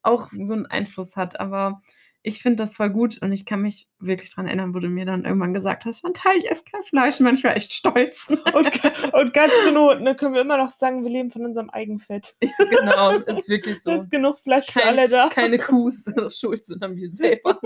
auch 0.03 0.31
so 0.43 0.55
einen 0.55 0.67
Einfluss 0.67 1.17
hat, 1.17 1.41
aber 1.41 1.83
ich 2.27 2.43
finde 2.43 2.57
das 2.57 2.75
voll 2.75 2.91
gut 2.91 3.23
und 3.23 3.31
ich 3.31 3.47
kann 3.47 3.63
mich 3.63 3.89
wirklich 4.01 4.35
dran 4.35 4.49
erinnern, 4.49 4.75
wo 4.75 4.81
du 4.81 4.89
mir 4.89 5.07
dann 5.07 5.25
irgendwann 5.25 5.55
gesagt 5.55 5.85
hast, 5.85 6.01
Chantal, 6.01 6.37
ich 6.37 6.51
esse 6.51 6.65
kein 6.65 6.83
Fleisch. 6.83 7.21
Und 7.21 7.33
ich 7.33 7.45
war 7.45 7.57
echt 7.57 7.73
stolz. 7.73 8.27
Und, 8.29 8.45
und 9.15 9.33
ganz 9.33 9.53
zur 9.63 9.73
Not 9.73 10.01
ne, 10.01 10.17
können 10.17 10.35
wir 10.35 10.41
immer 10.41 10.57
noch 10.59 10.71
sagen, 10.71 11.05
wir 11.05 11.11
leben 11.11 11.31
von 11.31 11.45
unserem 11.45 11.71
Eigenfett. 11.71 12.35
Ja, 12.43 12.51
genau, 12.69 13.11
ist 13.19 13.49
wirklich 13.49 13.81
so. 13.81 13.91
Da 13.91 13.97
ist 14.03 14.11
genug 14.11 14.41
Fleisch 14.41 14.67
für 14.67 14.81
Kein, 14.81 14.99
alle 14.99 15.09
da. 15.09 15.29
keine 15.29 15.59
Kuh 15.59 15.89
ist 15.89 16.11
schuld, 16.37 16.67
sondern 16.67 16.97
wir 16.97 17.13
selber. 17.13 17.61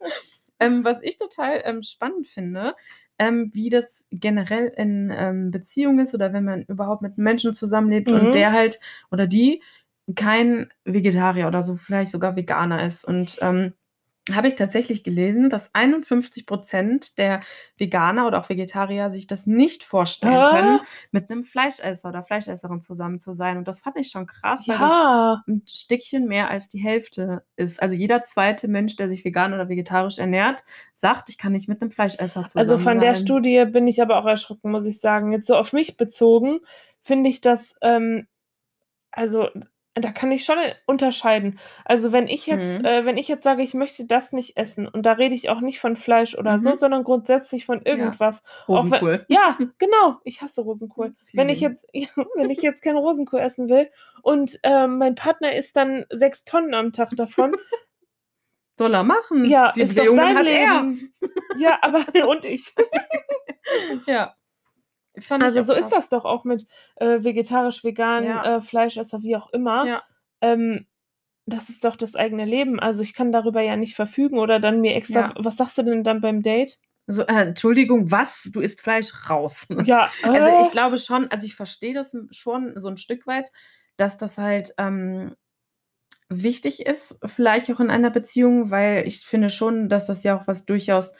ähm, 0.60 0.84
was 0.84 0.98
ich 1.00 1.16
total 1.16 1.62
ähm, 1.64 1.82
spannend 1.82 2.26
finde, 2.26 2.74
ähm, 3.18 3.52
wie 3.54 3.70
das 3.70 4.06
generell 4.10 4.70
in 4.76 5.10
ähm, 5.16 5.50
Beziehungen 5.50 6.00
ist 6.00 6.14
oder 6.14 6.34
wenn 6.34 6.44
man 6.44 6.64
überhaupt 6.64 7.00
mit 7.00 7.16
Menschen 7.16 7.54
zusammenlebt 7.54 8.10
Mhm. 8.10 8.16
und 8.16 8.34
der 8.34 8.52
halt 8.52 8.78
oder 9.10 9.26
die 9.26 9.62
kein 10.14 10.70
Vegetarier 10.84 11.46
oder 11.46 11.62
so 11.62 11.76
vielleicht 11.76 12.10
sogar 12.12 12.36
Veganer 12.36 12.84
ist. 12.84 13.06
Und 13.06 13.38
ähm, 13.40 13.72
habe 14.32 14.48
ich 14.48 14.54
tatsächlich 14.54 15.04
gelesen, 15.04 15.50
dass 15.50 15.74
51 15.74 16.46
Prozent 16.46 17.18
der 17.18 17.42
Veganer 17.76 18.26
oder 18.26 18.40
auch 18.40 18.48
Vegetarier 18.48 19.10
sich 19.10 19.26
das 19.26 19.46
nicht 19.46 19.84
vorstellen 19.84 20.34
Ah. 20.34 20.50
können, 20.50 20.80
mit 21.10 21.30
einem 21.30 21.44
Fleischesser 21.44 22.08
oder 22.08 22.22
Fleischesserin 22.24 22.80
zusammen 22.80 23.20
zu 23.20 23.34
sein. 23.34 23.58
Und 23.58 23.68
das 23.68 23.80
fand 23.80 23.96
ich 23.98 24.08
schon 24.10 24.26
krass, 24.26 24.66
weil 24.66 24.78
das 24.78 24.88
Ja, 24.90 25.42
ein 25.46 25.62
Stückchen 25.68 26.26
mehr 26.26 26.48
als 26.48 26.70
die 26.70 26.78
Hälfte 26.78 27.44
ist. 27.56 27.82
Also 27.82 27.94
jeder 27.96 28.22
zweite 28.22 28.66
Mensch, 28.66 28.96
der 28.96 29.10
sich 29.10 29.24
vegan 29.26 29.52
oder 29.52 29.68
vegetarisch 29.68 30.18
ernährt, 30.18 30.62
sagt, 30.94 31.28
ich 31.28 31.36
kann 31.36 31.52
nicht 31.52 31.68
mit 31.68 31.82
einem 31.82 31.90
Fleischesser 31.90 32.46
zusammen 32.46 32.70
also 32.70 32.78
von 32.78 33.00
der 33.00 33.14
sein. 33.16 33.24
Studie 33.26 33.64
bin 33.66 33.86
ich 33.86 34.00
aber 34.00 34.16
auch 34.18 34.26
erschrocken, 34.26 34.70
muss 34.70 34.86
ich 34.86 35.00
sagen. 35.00 35.32
Jetzt 35.32 35.46
so 35.48 35.54
auf 35.56 35.74
mich 35.74 35.98
bezogen, 35.98 36.60
finde 37.00 37.28
ich 37.28 37.42
das, 37.42 37.74
ähm, 37.82 38.26
also 39.12 39.48
da 39.94 40.10
kann 40.10 40.32
ich 40.32 40.44
schon 40.44 40.56
unterscheiden. 40.86 41.58
Also 41.84 42.10
wenn 42.10 42.26
ich 42.26 42.46
jetzt, 42.46 42.80
Mhm. 42.80 42.84
äh, 42.84 43.04
wenn 43.04 43.16
ich 43.16 43.28
jetzt 43.28 43.44
sage, 43.44 43.62
ich 43.62 43.74
möchte 43.74 44.04
das 44.06 44.32
nicht 44.32 44.56
essen, 44.56 44.88
und 44.88 45.06
da 45.06 45.12
rede 45.12 45.34
ich 45.34 45.50
auch 45.50 45.60
nicht 45.60 45.78
von 45.80 45.96
Fleisch 45.96 46.36
oder 46.36 46.58
so, 46.58 46.70
Mhm. 46.70 46.76
sondern 46.76 47.04
grundsätzlich 47.04 47.64
von 47.64 47.80
irgendwas. 47.82 48.42
Wenn, 48.66 48.74
Rosenkohl. 48.76 49.24
ja, 49.28 49.56
genau. 49.78 50.18
Ich 50.24 50.42
hasse 50.42 50.62
Rosenkohl. 50.62 51.14
Ich 51.28 51.36
Wenn 51.36 51.48
ich 51.48 51.60
jetzt, 51.60 51.86
ja, 51.92 52.08
wenn 52.34 52.50
ich 52.50 52.60
jetzt 52.62 52.82
keinen 52.82 52.96
Rosenkohl 52.98 53.38
essen 53.40 53.68
will 53.68 53.88
und 54.22 54.58
ähm, 54.64 54.98
mein 54.98 55.14
Partner 55.14 55.54
isst 55.54 55.76
dann 55.76 56.04
sechs 56.10 56.44
Tonnen 56.44 56.74
am 56.74 56.92
Tag 56.92 57.10
davon, 57.16 57.54
Soll 58.76 58.92
er 58.92 59.04
machen. 59.04 59.44
ja, 59.44 59.70
Die 59.70 59.82
ist 59.82 59.96
doch 59.96 60.04
sein. 60.16 60.44
Leben. 60.44 61.12
Ja, 61.56 61.78
aber 61.82 62.04
und 62.26 62.44
ich. 62.44 62.74
Ja. 64.06 64.34
Also 65.30 65.62
so 65.62 65.72
ist 65.72 65.90
das 65.90 66.08
doch 66.08 66.24
auch 66.24 66.44
mit 66.44 66.66
äh, 66.96 67.22
vegetarisch, 67.22 67.84
vegan, 67.84 68.24
Ja. 68.24 68.56
äh, 68.56 68.60
Fleischesser, 68.60 69.22
wie 69.22 69.36
auch 69.36 69.50
immer. 69.52 69.86
Ja. 69.86 70.02
Ähm, 70.40 70.86
das 71.46 71.68
ist 71.68 71.84
doch 71.84 71.96
das 71.96 72.16
eigene 72.16 72.44
Leben. 72.44 72.80
Also 72.80 73.02
ich 73.02 73.14
kann 73.14 73.30
darüber 73.30 73.60
ja 73.60 73.76
nicht 73.76 73.94
verfügen 73.94 74.38
oder 74.38 74.60
dann 74.60 74.80
mir 74.80 74.94
extra. 74.94 75.20
Ja. 75.20 75.34
Was 75.36 75.56
sagst 75.56 75.76
du 75.78 75.82
denn 75.82 76.02
dann 76.02 76.20
beim 76.20 76.42
Date? 76.42 76.78
So, 77.06 77.22
äh, 77.26 77.42
Entschuldigung, 77.42 78.10
was? 78.10 78.50
Du 78.52 78.60
isst 78.60 78.80
Fleisch 78.80 79.12
raus. 79.28 79.66
Ja, 79.84 80.10
Also 80.22 80.36
äh, 80.38 80.62
ich 80.62 80.70
glaube 80.70 80.96
schon, 80.98 81.30
also 81.30 81.46
ich 81.46 81.54
verstehe 81.54 81.92
das 81.94 82.16
schon 82.30 82.72
so 82.76 82.88
ein 82.88 82.96
Stück 82.96 83.26
weit, 83.26 83.50
dass 83.96 84.16
das 84.16 84.38
halt 84.38 84.72
ähm, 84.78 85.34
wichtig 86.30 86.86
ist, 86.86 87.20
vielleicht 87.24 87.70
auch 87.70 87.80
in 87.80 87.90
einer 87.90 88.10
Beziehung, 88.10 88.70
weil 88.70 89.06
ich 89.06 89.20
finde 89.20 89.50
schon, 89.50 89.88
dass 89.88 90.06
das 90.06 90.24
ja 90.24 90.36
auch 90.36 90.46
was 90.46 90.64
durchaus 90.64 91.12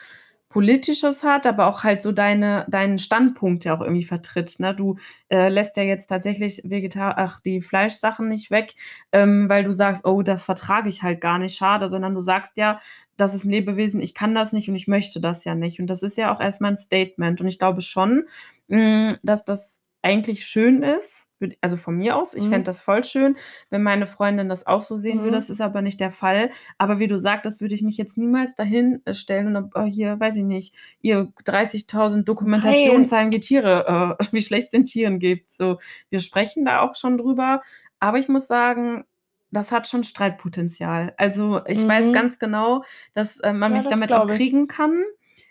Politisches 0.54 1.25
hat, 1.25 1.49
aber 1.49 1.66
auch 1.66 1.82
halt 1.82 2.00
so 2.00 2.12
deine, 2.12 2.64
deinen 2.68 2.99
Standpunkt 2.99 3.64
ja 3.64 3.76
auch 3.76 3.80
irgendwie 3.80 4.04
vertritt. 4.04 4.61
Ne? 4.61 4.73
Du 4.73 4.99
äh, 5.28 5.49
lässt 5.49 5.76
ja 5.76 5.82
jetzt 5.82 6.06
tatsächlich 6.06 6.62
Vegetar 6.62 7.18
ach, 7.18 7.40
die 7.40 7.61
Fleischsachen 7.61 8.29
nicht 8.29 8.52
weg, 8.52 8.76
ähm, 9.11 9.48
weil 9.48 9.64
du 9.64 9.72
sagst, 9.72 10.05
oh, 10.07 10.22
das 10.22 10.44
vertrage 10.44 10.88
ich 10.88 11.02
halt 11.02 11.20
gar 11.20 11.40
nicht, 11.40 11.57
schade, 11.57 11.88
sondern 11.88 12.14
du 12.14 12.20
sagst 12.20 12.57
ja, 12.57 12.79
das 13.16 13.35
ist 13.35 13.44
ein 13.44 13.50
Lebewesen, 13.50 14.00
ich 14.00 14.14
kann 14.14 14.33
das 14.33 14.52
nicht 14.52 14.68
und 14.68 14.76
ich 14.76 14.87
möchte 14.87 15.20
das 15.20 15.44
ja 15.44 15.57
nicht. 15.57 15.81
Und 15.81 15.88
das 15.88 16.05
ist 16.05 16.16
ja 16.16 16.33
auch 16.33 16.38
erstmal 16.40 16.70
ein 16.70 16.79
Statement. 16.79 17.40
Und 17.40 17.48
ich 17.48 17.59
glaube 17.59 17.81
schon, 17.81 18.29
mh, 18.68 19.09
dass 19.24 19.44
das 19.44 19.81
eigentlich 20.02 20.46
schön 20.46 20.85
ist. 20.85 21.26
Also 21.61 21.76
von 21.76 21.96
mir 21.96 22.16
aus, 22.16 22.35
ich 22.35 22.44
Mhm. 22.44 22.48
fände 22.50 22.64
das 22.64 22.80
voll 22.80 23.04
schön, 23.04 23.37
wenn 23.70 23.83
meine 23.83 24.07
Freundin 24.07 24.48
das 24.48 24.66
auch 24.66 24.83
so 24.83 24.96
sehen 24.96 25.18
Mhm. 25.18 25.22
würde. 25.24 25.37
Das 25.37 25.50
ist 25.50 25.61
aber 25.61 25.83
nicht 25.83 26.00
der 26.00 26.11
Fall. 26.11 26.50
Aber 26.78 26.98
wie 26.98 27.07
du 27.07 27.18
sagtest, 27.18 27.61
würde 27.61 27.74
ich 27.74 27.83
mich 27.83 27.96
jetzt 27.96 28.16
niemals 28.18 28.54
dahin 28.54 29.02
äh, 29.04 29.14
stellen 29.14 29.57
und 29.57 29.72
oh, 29.74 29.83
hier, 29.85 30.18
weiß 30.20 30.37
ich 30.37 30.44
nicht, 30.44 30.74
ihr 31.00 31.33
30.000 31.44 32.28
Dokumentationen 32.28 33.02
Nein. 33.02 33.07
zeigen, 33.07 33.33
wie 33.33 33.40
Tiere, 33.40 34.16
äh, 34.20 34.24
wie 34.33 34.42
schlecht 34.42 34.66
es 34.66 34.70
den 34.72 34.85
Tieren 34.85 35.18
geht. 35.18 35.50
So, 35.50 35.78
wir 36.11 36.20
sprechen 36.20 36.64
da 36.64 36.80
auch 36.80 36.94
schon 36.94 37.18
drüber. 37.18 37.62
Aber 38.00 38.18
ich 38.18 38.28
muss 38.28 38.46
sagen, 38.46 39.04
das 39.50 39.70
hat 39.72 39.88
schon 39.88 40.02
Streitpotenzial. 40.04 41.14
Also 41.16 41.64
ich 41.66 41.78
Mhm. 41.78 41.88
weiß 41.88 42.12
ganz 42.12 42.38
genau, 42.38 42.83
dass 43.14 43.38
äh, 43.40 43.52
man 43.52 43.70
Ja, 43.72 43.76
mich 43.78 43.85
das 43.85 43.90
damit 43.90 44.12
auch 44.12 44.26
glaub 44.26 44.30
ich. 44.30 44.37
kriegen 44.38 44.66
kann, 44.66 45.04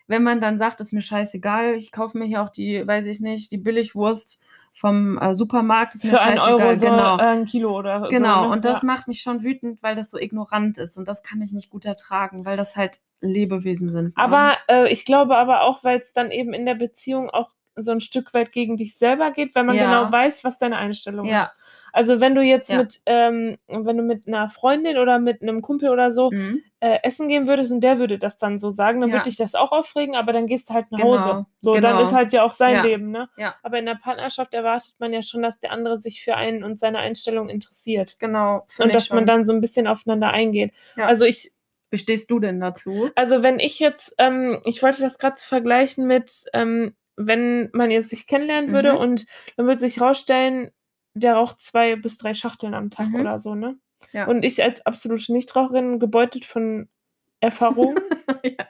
wenn 0.08 0.24
man 0.24 0.42
dann 0.42 0.58
sagt, 0.58 0.82
ist 0.82 0.92
mir 0.92 1.02
scheißegal, 1.02 1.76
ich 1.76 1.92
kaufe 1.94 2.18
mir 2.18 2.26
hier 2.26 2.42
auch 2.44 2.50
die, 2.50 2.86
weiß 2.86 3.06
ich 3.06 3.22
nicht, 3.22 3.52
die 3.52 3.58
Billigwurst 3.58 4.42
vom 4.74 5.20
äh, 5.20 5.36
Supermarkt, 5.36 5.96
ist 5.96 6.04
mir 6.04 6.12
für 6.12 6.22
einen. 6.22 6.40
Euro 6.40 6.74
so 6.76 6.88
genau. 6.88 7.18
äh, 7.18 7.22
ein 7.22 7.46
Kilo 7.46 7.78
oder 7.78 8.08
Genau, 8.10 8.42
so. 8.44 8.48
ne? 8.48 8.54
und 8.54 8.66
das 8.66 8.82
ja. 8.82 8.88
macht 8.88 9.08
mich 9.08 9.22
schon 9.22 9.44
wütend, 9.44 9.82
weil 9.84 9.96
das 9.96 10.10
so 10.10 10.18
ignorant 10.18 10.78
ist 10.80 10.98
und 10.98 11.08
das 11.08 11.22
kann 11.22 11.42
ich 11.42 11.54
nicht 11.54 11.70
gut 11.70 11.86
ertragen, 11.86 12.44
weil 12.46 12.58
das 12.58 12.76
halt 12.76 13.00
Lebewesen 13.22 13.90
sind. 13.90 14.06
ne? 14.06 14.14
Aber 14.16 14.58
äh, 14.68 14.92
ich 14.92 15.06
glaube 15.06 15.38
aber 15.38 15.62
auch, 15.62 15.84
weil 15.84 16.00
es 16.00 16.12
dann 16.14 16.32
eben 16.32 16.54
in 16.54 16.66
der 16.66 16.76
Beziehung 16.76 17.30
auch 17.30 17.52
so 17.76 17.92
ein 17.92 18.00
Stück 18.02 18.34
weit 18.34 18.52
gegen 18.52 18.78
dich 18.78 18.98
selber 18.98 19.32
geht, 19.32 19.56
weil 19.56 19.64
man 19.64 19.76
Ja. 19.76 19.86
genau 19.86 20.12
weiß, 20.12 20.44
was 20.44 20.58
deine 20.58 20.78
Einstellung 20.78 21.26
Ja. 21.26 21.46
ist. 21.46 21.62
Also 21.92 22.20
wenn 22.20 22.36
du 22.36 22.42
jetzt 22.42 22.70
Ja. 22.70 22.78
mit, 22.78 23.00
ähm, 23.06 23.58
wenn 23.68 23.98
du 23.98 24.04
mit 24.04 24.28
einer 24.28 24.50
Freundin 24.50 24.98
oder 24.98 25.20
mit 25.20 25.42
einem 25.42 25.62
Kumpel 25.62 25.90
oder 25.90 26.12
so 26.12 26.32
Mhm. 26.32 26.62
äh, 26.80 27.00
essen 27.04 27.30
gehen 27.30 27.48
würdest 27.48 27.72
und 27.72 27.80
der 27.80 27.98
würde 27.98 28.20
das 28.20 28.38
dann 28.38 28.60
so 28.60 28.70
sagen, 28.72 29.00
dann 29.00 29.10
würde 29.12 29.24
dich 29.30 29.38
das 29.38 29.56
auch 29.56 29.72
aufregen, 29.72 30.16
aber 30.16 30.34
dann 30.34 30.48
gehst 30.48 30.70
du 30.70 30.74
halt 30.74 30.92
nach 30.92 31.00
Genau, 31.00 31.12
Hause. 31.12 31.46
So, 31.62 31.74
dann 31.76 31.82
genau. 31.98 32.04
ist 32.04 32.12
halt 32.14 32.34
ja 32.34 32.44
auch 32.44 32.52
sein. 32.52 32.84
Leben, 32.84 33.10
ne? 33.12 33.30
Aber 33.64 33.80
in 33.80 33.86
der 33.86 33.96
Partnerschaft 33.96 34.54
erwartet 34.54 34.96
man 35.00 35.14
ja 35.14 35.22
schon, 35.22 35.42
dass 35.42 35.60
der 35.60 35.72
andere 35.72 35.98
sich 35.98 36.22
für 36.24 36.36
einen 36.36 36.64
und 36.64 36.78
seine 36.78 36.98
Einstellung 37.00 37.48
interessiert. 37.48 38.18
Genau. 38.20 38.66
Und 38.80 38.94
dass 38.94 39.10
man 39.12 39.20
schon. 39.20 39.26
dann 39.28 39.46
so 39.46 39.54
ein 39.54 39.62
bisschen 39.62 39.88
aufeinander 39.88 40.32
eingeht. 40.32 40.74
Also 40.98 41.24
ich, 41.26 41.52
Wie 41.90 41.98
stehst 41.98 42.30
du 42.32 42.40
denn 42.40 42.60
dazu? 42.60 43.10
also 43.16 43.44
wenn 43.44 43.60
ich 43.60 43.80
jetzt, 43.80 44.14
ähm, 44.18 44.60
ich 44.66 44.82
wollte 44.84 45.04
das 45.04 45.18
gerade 45.20 45.38
vergleichen 45.40 46.06
mit, 46.06 46.44
ähm, 46.54 46.96
wenn 47.18 47.70
man 47.74 47.92
jetzt 47.92 48.10
sich 48.10 48.28
kennenlernen 48.28 48.72
würde 48.72 48.94
Mhm. 48.94 48.98
und 49.00 49.26
dann 49.58 49.66
würde 49.68 49.80
sich 49.80 50.02
rausstellen, 50.02 50.72
der 51.14 51.36
raucht 51.36 51.60
zwei 51.62 51.96
bis 51.96 52.18
drei 52.18 52.34
Schachteln 52.34 52.74
am 52.74 52.90
Tag 52.90 53.10
Mhm. 53.10 53.22
oder 53.22 53.40
so, 53.40 53.56
ne? 53.56 53.78
Ja. 54.14 54.28
Und 54.28 54.44
ich 54.44 54.62
als 54.64 54.86
absolute 54.86 55.32
Nichtraucherin, 55.34 56.00
gebeutelt 56.00 56.46
von 56.46 56.90
Erfahrungen, 57.40 57.98
ja. 58.44 58.66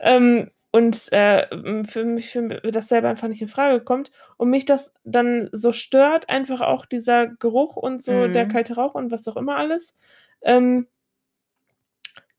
ähm, 0.00 0.50
und 0.72 1.12
äh, 1.12 1.84
für 1.86 2.04
mich 2.04 2.30
für 2.30 2.48
das 2.72 2.88
selber 2.88 3.08
einfach 3.08 3.26
nicht 3.28 3.42
in 3.42 3.48
Frage 3.48 3.80
kommt 3.82 4.12
und 4.36 4.50
mich 4.50 4.64
das 4.66 4.92
dann 5.04 5.48
so 5.52 5.72
stört, 5.72 6.28
einfach 6.28 6.60
auch 6.60 6.86
dieser 6.86 7.26
Geruch 7.26 7.76
und 7.76 8.04
so, 8.04 8.28
der 8.28 8.46
Mhm. 8.46 8.50
kalte 8.50 8.74
Rauch 8.76 8.94
und 8.94 9.10
was 9.10 9.26
auch 9.28 9.36
immer 9.36 9.56
alles, 9.56 9.96
ähm, 10.42 10.86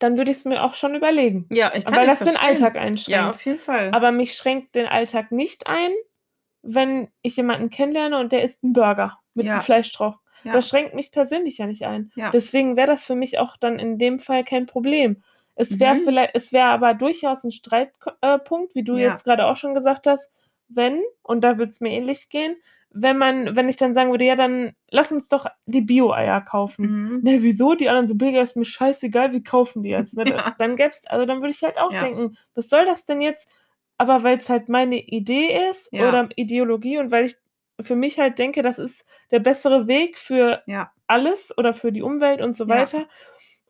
dann 0.02 0.18
würde 0.18 0.32
ich 0.32 0.38
es 0.38 0.46
mir 0.46 0.64
auch 0.64 0.74
schon 0.76 0.96
überlegen. 0.96 1.48
Ja, 1.52 1.72
ich 1.76 1.86
kann 1.86 1.96
Weil 1.96 2.08
das 2.08 2.20
den 2.20 2.30
verstehen. 2.30 2.48
Alltag 2.50 2.76
Ja, 2.76 2.82
einschränkt. 2.82 3.36
auf 3.36 3.46
jeden 3.46 3.60
Fall. 3.60 3.92
Aber 3.94 4.12
mich 4.12 4.34
schränkt 4.34 4.76
den 4.76 4.88
Alltag 4.88 5.32
nicht 5.32 5.68
ein, 5.68 5.92
wenn 6.64 7.10
ich 7.22 7.36
jemanden 7.38 7.70
kennenlerne 7.70 8.20
und 8.20 8.32
der 8.32 8.44
isst 8.44 8.64
einen 8.64 8.74
Burger 8.74 9.18
mit 9.34 9.46
Ja. 9.48 9.60
Fleisch 9.62 9.92
drauf. 9.94 10.16
ja. 10.44 10.54
Das 10.54 10.68
schränkt 10.70 10.94
mich 10.96 11.12
persönlich 11.12 11.58
ja 11.60 11.68
nicht 11.68 11.84
ein. 11.86 12.12
Ja. 12.16 12.32
Deswegen 12.32 12.76
wäre 12.76 12.88
das 12.88 13.06
für 13.06 13.16
mich 13.16 13.40
auch 13.40 13.58
dann 13.58 13.80
in 13.80 13.98
dem 13.98 14.20
Fall 14.20 14.44
kein 14.44 14.66
Problem. 14.66 15.24
Es 15.56 15.80
wäre 15.80 15.96
Mhm. 15.96 16.04
vielleicht, 16.04 16.32
es 16.34 16.52
wäre 16.54 16.68
aber 16.70 16.94
durchaus 16.94 17.44
ein 17.44 17.52
Streitpunkt, 17.52 18.72
äh, 18.72 18.76
wie 18.76 18.84
du 18.84 18.96
Ja. 18.98 19.10
jetzt 19.10 19.24
gerade 19.24 19.46
auch 19.46 19.58
schon 19.58 19.74
gesagt 19.76 20.08
hast, 20.08 20.32
wenn, 20.68 21.02
und 21.24 21.42
da 21.44 21.58
würde 21.58 21.72
es 21.72 21.80
mir 21.82 21.92
ähnlich 21.92 22.30
gehen, 22.30 22.56
wenn 22.94 23.18
man, 23.18 23.56
wenn 23.56 23.70
ich 23.70 23.78
dann 23.78 23.94
sagen 23.94 24.12
würde, 24.12 24.26
ja, 24.26 24.36
dann 24.36 24.74
lass 24.90 25.12
uns 25.12 25.28
doch 25.30 25.46
die 25.66 25.82
Bio-Eier 25.82 26.42
kaufen. 26.42 26.86
Mhm. 26.86 27.20
Ne, 27.24 27.42
wieso? 27.42 27.74
Die 27.76 27.88
anderen 27.90 28.08
so 28.08 28.16
billiger, 28.16 28.42
ist 28.42 28.58
mir 28.58 28.66
scheißegal, 28.66 29.32
wie 29.32 29.44
kaufen 29.44 29.84
die 29.84 29.90
jetzt? 29.90 30.16
Ne? 30.18 30.26
Ja. 30.52 30.56
Dann 30.58 30.76
gäb's, 30.76 31.06
also 31.08 31.26
dann 31.26 31.40
würde 31.42 31.52
ich 31.54 31.64
halt 31.64 31.78
auch 31.80 31.92
Ja. 31.94 32.00
denken, 32.00 32.36
was 32.56 32.68
soll 32.70 32.86
das 32.86 33.06
denn 33.06 33.22
jetzt? 33.22 33.48
Aber 33.98 34.24
weil 34.24 34.38
es 34.38 34.50
halt 34.50 34.68
meine 34.68 34.98
Idee 35.00 35.70
ist 35.70 35.90
Ja. 35.92 36.08
oder 36.10 36.30
Ideologie 36.36 36.98
und 36.98 37.12
weil 37.12 37.26
ich 37.26 37.36
für 37.80 37.96
mich 37.96 38.20
halt 38.20 38.38
denke, 38.40 38.62
das 38.62 38.78
ist 38.78 39.06
der 39.32 39.40
bessere 39.40 39.88
Weg 39.88 40.18
für 40.20 40.62
Ja. 40.68 40.92
alles 41.08 41.56
oder 41.58 41.74
für 41.74 41.92
die 41.92 42.02
Umwelt 42.02 42.42
und 42.42 42.56
so 42.56 42.68
weiter. 42.68 43.06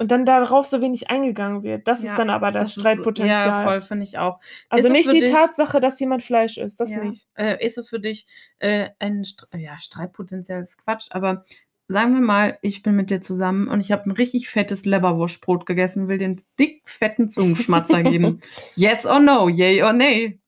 Und 0.01 0.09
dann 0.09 0.25
darauf 0.25 0.65
so 0.65 0.81
wenig 0.81 1.11
eingegangen 1.11 1.61
wird. 1.61 1.87
Das 1.87 2.01
Ja, 2.01 2.11
ist 2.13 2.17
dann 2.17 2.31
aber 2.31 2.47
das, 2.49 2.63
Das 2.63 2.77
ist- 2.77 2.81
Streitpotenzial. 2.81 3.47
Ja, 3.47 3.63
voll, 3.63 3.81
finde 3.81 4.03
ich 4.03 4.17
auch. 4.17 4.39
also 4.67 4.87
Ist 4.87 4.91
nicht 4.93 5.11
die 5.13 5.19
dich- 5.19 5.29
Tatsache, 5.31 5.79
dass 5.79 5.99
jemand 5.99 6.23
Fleisch 6.23 6.57
isst, 6.57 6.79
das 6.79 6.89
ja. 6.89 7.03
nicht. 7.03 7.27
Äh, 7.35 7.63
ist 7.63 7.77
es 7.77 7.89
für 7.89 7.99
dich 7.99 8.25
äh, 8.57 8.89
ein 8.97 9.23
St 9.23 9.47
ja, 9.53 9.77
Streitpotenzial 9.79 10.61
ist 10.61 10.79
Quatsch, 10.83 11.09
aber 11.11 11.45
sagen 11.87 12.13
wir 12.15 12.21
mal, 12.21 12.57
ich 12.63 12.81
bin 12.81 12.95
mit 12.95 13.11
dir 13.11 13.21
zusammen 13.21 13.67
und 13.67 13.79
ich 13.81 13.91
habe 13.91 14.05
ein 14.09 14.11
richtig 14.11 14.49
fettes 14.49 14.85
Leberwurstbrot 14.85 15.67
gegessen, 15.67 16.07
will 16.07 16.17
den 16.17 16.41
dick 16.57 16.81
fetten 16.89 17.29
Zungenschmatzer 17.29 18.01
geben. 18.03 18.39
Yes 18.75 19.05
or 19.05 19.19
no, 19.19 19.49
yay 19.49 19.83
or 19.83 19.93
nay? 19.93 20.39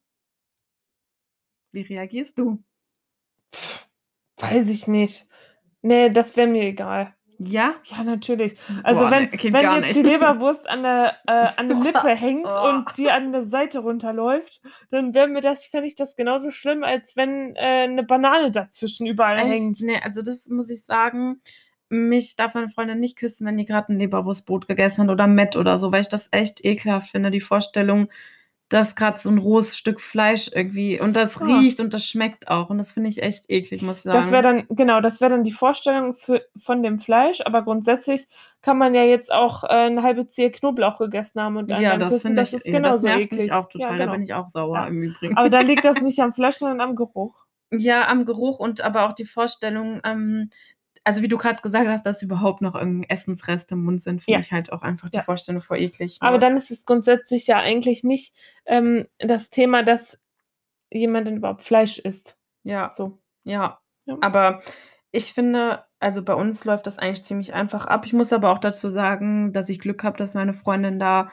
Wie 1.74 1.82
reagierst 1.82 2.40
du? 2.40 2.64
Weiß 4.38 4.68
ich 4.70 4.88
nicht. 4.88 5.28
Nee, 5.84 6.10
das 6.10 6.36
wäre 6.38 6.48
mir 6.48 6.64
egal. 6.64 7.14
Ja? 7.38 7.76
Ja, 7.86 8.04
natürlich. 8.04 8.56
Also 8.84 9.02
Boah, 9.02 9.12
wenn, 9.12 9.24
nee, 9.32 9.54
wenn 9.54 9.72
jetzt 9.72 9.82
nicht. 9.82 9.96
die 9.98 10.02
Leberwurst 10.10 10.68
an 10.70 10.84
der, 10.84 11.18
äh, 11.28 11.48
an 11.58 11.68
der 11.70 11.78
Lippe 11.80 12.10
hängt 12.16 12.48
Oh. 12.48 12.70
und 12.70 12.98
die 12.98 13.10
an 13.12 13.32
der 13.32 13.44
Seite 13.44 13.80
runterläuft, 13.80 14.62
dann 14.92 15.14
wäre 15.14 15.28
mir 15.28 15.42
das, 15.42 15.66
fände 15.66 15.88
ich 15.88 15.96
das 15.96 16.16
genauso 16.16 16.52
schlimm, 16.52 16.84
als 16.84 17.16
wenn 17.16 17.56
äh, 17.56 17.84
eine 17.84 18.04
Banane 18.04 18.52
dazwischen 18.52 19.06
überall 19.08 19.38
hängt. 19.40 19.78
Echt? 19.78 19.84
Nee, 19.86 20.00
also 20.04 20.22
das 20.22 20.48
muss 20.50 20.70
ich 20.70 20.86
sagen, 20.86 21.42
mich 21.90 22.36
darf 22.36 22.54
meine 22.56 22.70
Freundin 22.70 23.00
nicht 23.00 23.18
küssen, 23.18 23.46
wenn 23.46 23.58
die 23.58 23.66
gerade 23.66 23.94
ein 23.94 24.00
Leberwurstbrot 24.00 24.68
gegessen 24.68 25.04
hat 25.04 25.10
oder 25.10 25.28
Mett 25.28 25.56
oder 25.56 25.78
so, 25.78 25.92
weil 25.92 26.02
ich 26.02 26.10
das 26.10 26.30
echt 26.32 26.64
ekelhaft 26.66 27.12
finde, 27.12 27.30
die 27.30 27.42
Vorstellung, 27.42 28.10
dass 28.74 28.96
gerade 28.96 29.20
so 29.20 29.30
ein 29.30 29.38
rohes 29.38 29.78
Stück 29.78 30.02
Fleisch 30.02 30.50
irgendwie 30.54 31.00
und 31.00 31.16
das 31.16 31.40
Ah. 31.40 31.46
riecht 31.46 31.80
und 31.80 31.94
das 31.94 32.06
schmeckt 32.06 32.48
auch 32.48 32.70
und 32.70 32.78
das 32.80 32.92
finde 32.92 33.10
ich 33.10 33.22
echt 33.22 33.50
eklig, 33.50 33.82
muss 33.84 33.98
ich 33.98 34.04
sagen. 34.04 34.18
Das 34.18 34.32
wäre 34.32 34.42
dann, 34.42 34.64
genau, 34.70 35.00
das 35.02 35.22
wäre 35.22 35.32
dann 35.32 35.44
die 35.44 35.52
Vorstellung 35.52 36.14
für, 36.16 36.42
von 36.58 36.82
dem 36.82 37.00
Fleisch, 37.00 37.42
aber 37.46 37.62
grundsätzlich 37.62 38.28
kann 38.62 38.78
man 38.78 38.96
ja 38.96 39.04
jetzt 39.04 39.32
auch 39.32 39.64
äh, 39.64 39.68
eine 39.68 40.02
halbe 40.04 40.28
Zehe 40.28 40.50
Knoblauch 40.52 40.98
gegessen 40.98 41.42
haben 41.42 41.58
und 41.58 41.72
einen 41.72 41.84
ja, 41.84 41.92
dann 41.98 42.00
das 42.10 42.22
finde 42.22 42.42
Das 42.42 42.50
ich, 42.50 42.56
ist 42.56 42.66
ja, 42.66 42.72
das 42.74 42.82
genauso 42.82 43.08
nervt 43.08 43.22
eklig. 43.26 43.40
mich 43.42 43.52
auch 43.54 43.70
total, 43.70 43.92
Ja, 43.92 43.98
da 43.98 44.04
genau. 44.06 44.12
bin 44.14 44.24
ich 44.24 44.34
auch 44.34 44.50
sauer 44.50 44.78
Ja. 44.78 44.88
im 44.88 45.04
Übrigen. 45.04 45.38
Aber 45.38 45.50
dann 45.50 45.66
liegt 45.66 45.86
das 45.86 45.98
nicht 46.02 46.20
am 46.20 46.34
Fleisch, 46.34 46.56
sondern 46.56 46.82
am 46.82 46.96
Geruch. 46.96 47.46
Ja, 47.76 48.08
am 48.08 48.26
Geruch 48.26 48.60
und 48.60 48.82
aber 48.82 49.10
auch 49.10 49.14
die 49.14 49.26
Vorstellung, 49.26 50.00
ähm, 50.04 50.50
also 51.04 51.22
wie 51.22 51.28
du 51.28 51.38
gerade 51.38 51.62
gesagt 51.62 51.88
hast, 51.88 52.06
dass 52.06 52.22
überhaupt 52.24 52.62
noch 52.62 52.76
irgendein 52.76 53.10
Essensrest 53.10 53.72
im 53.72 53.84
Mund 53.84 54.02
sind, 54.02 54.22
finde 54.24 54.36
Ja. 54.36 54.40
ich 54.42 54.52
halt 54.52 54.72
auch 54.72 54.82
einfach 54.84 55.10
die 55.10 55.18
Ja. 55.18 55.24
Vorstellung 55.24 55.62
voll 55.62 55.80
eklig. 55.80 56.20
ne? 56.22 56.28
Aber 56.28 56.38
dann 56.40 56.56
ist 56.58 56.72
es 56.72 56.86
grundsätzlich 56.86 57.48
ja 57.48 57.58
eigentlich 57.60 58.04
nicht 58.04 58.34
ähm, 58.66 59.06
das 59.20 59.50
Thema, 59.50 59.84
dass 59.84 60.18
jemand 60.92 61.28
denn 61.28 61.38
überhaupt 61.38 61.64
Fleisch 61.64 62.00
isst. 62.00 62.38
ja, 62.64 62.92
So. 62.96 63.20
ja. 63.44 63.80
Ja. 64.06 64.18
Aber 64.22 64.62
ich 65.12 65.34
finde, 65.34 65.84
also 66.00 66.24
bei 66.24 66.34
uns 66.34 66.66
läuft 66.66 66.88
das 66.88 67.00
eigentlich 67.00 67.24
ziemlich 67.24 67.54
einfach 67.54 67.86
ab. 67.86 68.06
Ich 68.06 68.14
muss 68.14 68.34
aber 68.34 68.50
auch 68.52 68.60
dazu 68.60 68.90
sagen, 68.90 69.54
dass 69.54 69.70
ich 69.70 69.80
Glück 69.80 70.04
habe, 70.04 70.18
dass 70.18 70.34
meine 70.34 70.54
Freundin 70.54 71.00
da 71.00 71.30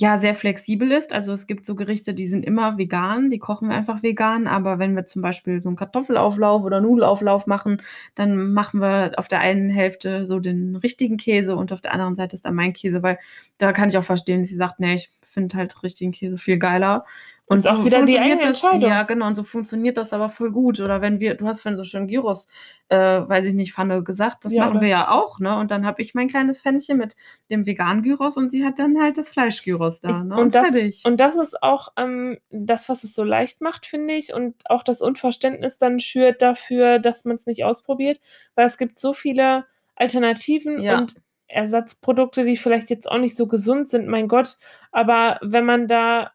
ja 0.00 0.16
sehr 0.16 0.34
flexibel 0.34 0.90
ist. 0.92 1.12
Also 1.12 1.32
es 1.34 1.46
gibt 1.46 1.66
so 1.66 1.74
Gerichte, 1.74 2.14
die 2.14 2.26
sind 2.26 2.42
immer 2.44 2.78
vegan, 2.78 3.28
die 3.28 3.38
kochen 3.38 3.68
wir 3.68 3.76
einfach 3.76 4.02
vegan. 4.02 4.46
Aber 4.46 4.78
wenn 4.78 4.96
wir 4.96 5.04
zum 5.04 5.20
Beispiel 5.20 5.60
so 5.60 5.68
einen 5.68 5.76
Kartoffelauflauf 5.76 6.64
oder 6.64 6.80
Nudelauflauf 6.80 7.46
machen, 7.46 7.82
dann 8.14 8.52
machen 8.52 8.80
wir 8.80 9.12
auf 9.16 9.28
der 9.28 9.40
einen 9.40 9.68
Hälfte 9.68 10.24
so 10.24 10.40
den 10.40 10.76
richtigen 10.76 11.18
Käse 11.18 11.54
und 11.54 11.70
auf 11.70 11.82
der 11.82 11.92
anderen 11.92 12.16
Seite 12.16 12.34
ist 12.34 12.46
dann 12.46 12.54
mein 12.54 12.72
Käse, 12.72 13.02
weil 13.02 13.18
da 13.58 13.72
kann 13.72 13.90
ich 13.90 13.98
auch 13.98 14.04
verstehen, 14.04 14.40
dass 14.40 14.48
sie 14.48 14.56
sagt, 14.56 14.80
nee, 14.80 14.94
ich 14.94 15.10
finde 15.22 15.56
halt 15.58 15.82
richtigen 15.82 16.12
Käse 16.12 16.38
viel 16.38 16.58
geiler. 16.58 17.04
Und 17.50 17.58
Ist 17.58 17.66
auch 17.68 17.84
wieder 17.84 18.04
die 18.06 18.20
eigene 18.20 18.42
Entscheidung. 18.42 18.88
Ja, 18.88 19.02
genau, 19.02 19.26
und 19.26 19.34
so 19.34 19.42
funktioniert 19.42 19.96
das 19.96 20.12
aber 20.12 20.30
voll 20.30 20.52
gut. 20.52 20.78
Oder 20.78 21.00
wenn 21.00 21.18
wir, 21.18 21.34
du 21.34 21.48
hast 21.48 21.62
vorhin 21.62 21.76
so 21.76 21.82
schön 21.82 22.06
Gyros, 22.06 22.46
äh, 22.90 22.96
weiß 22.96 23.44
ich 23.46 23.54
nicht, 23.54 23.72
Pfanne 23.72 24.04
gesagt, 24.04 24.44
das 24.44 24.54
Ja, 24.54 24.62
machen 24.66 24.74
oder- 24.76 24.82
wir 24.82 24.88
ja 24.88 25.10
auch, 25.10 25.40
ne? 25.40 25.58
Und 25.58 25.72
dann 25.72 25.84
habe 25.84 26.00
ich 26.00 26.14
mein 26.14 26.28
kleines 26.28 26.60
Pfännchen 26.62 26.96
mit 26.96 27.16
dem 27.50 27.66
veganen 27.66 28.04
Gyros 28.04 28.36
und 28.36 28.50
sie 28.50 28.64
hat 28.64 28.78
dann 28.78 29.02
halt 29.02 29.18
das 29.18 29.30
Fleischgyros 29.30 29.98
da, 30.00 30.10
Ich, 30.10 30.24
ne? 30.24 30.36
und, 30.36 30.54
das, 30.54 30.68
fertig. 30.68 31.02
und 31.04 31.18
das 31.18 31.34
ist 31.34 31.60
auch 31.60 31.88
ähm, 31.96 32.38
das, 32.50 32.88
was 32.88 33.02
es 33.02 33.14
so 33.16 33.24
leicht 33.24 33.60
macht, 33.60 33.84
finde 33.84 34.14
ich, 34.14 34.32
und 34.32 34.54
auch 34.70 34.84
das 34.84 35.02
Unverständnis 35.02 35.76
dann 35.76 35.98
schürt 35.98 36.42
dafür, 36.42 37.00
dass 37.00 37.24
man 37.24 37.34
es 37.34 37.46
nicht 37.46 37.64
ausprobiert, 37.64 38.20
weil 38.54 38.66
es 38.66 38.78
gibt 38.78 39.00
so 39.00 39.12
viele 39.12 39.66
Alternativen 39.96 40.80
Ja. 40.80 40.98
und 40.98 41.16
Ersatzprodukte, 41.48 42.44
die 42.44 42.56
vielleicht 42.56 42.90
jetzt 42.90 43.10
auch 43.10 43.18
nicht 43.18 43.36
so 43.36 43.46
gesund 43.48 43.88
sind, 43.88 44.06
mein 44.06 44.28
Gott, 44.28 44.56
aber 44.92 45.38
wenn 45.42 45.64
man 45.64 45.88
da 45.88 46.30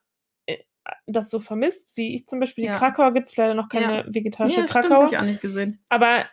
das 1.08 1.30
so 1.30 1.40
vermisst, 1.40 1.90
wie 1.96 2.16
ich 2.16 2.28
zum 2.28 2.40
Beispiel 2.40 2.66
Ja. 2.66 2.74
die 2.74 2.80
Krakauer, 2.80 3.14
gibt 3.14 3.28
es 3.28 3.38
leider 3.38 3.54
noch 3.56 3.70
keine 3.70 4.06
Ja. 4.06 4.14
vegetarische 4.14 4.62
ja, 4.62 4.68
stimmt, 4.68 4.86
Krakauer, 4.88 5.06
hab 5.06 5.12
ich 5.14 5.18
auch 5.20 5.24
nicht 5.24 5.42
gesehen. 5.42 5.84
aber 5.90 6.26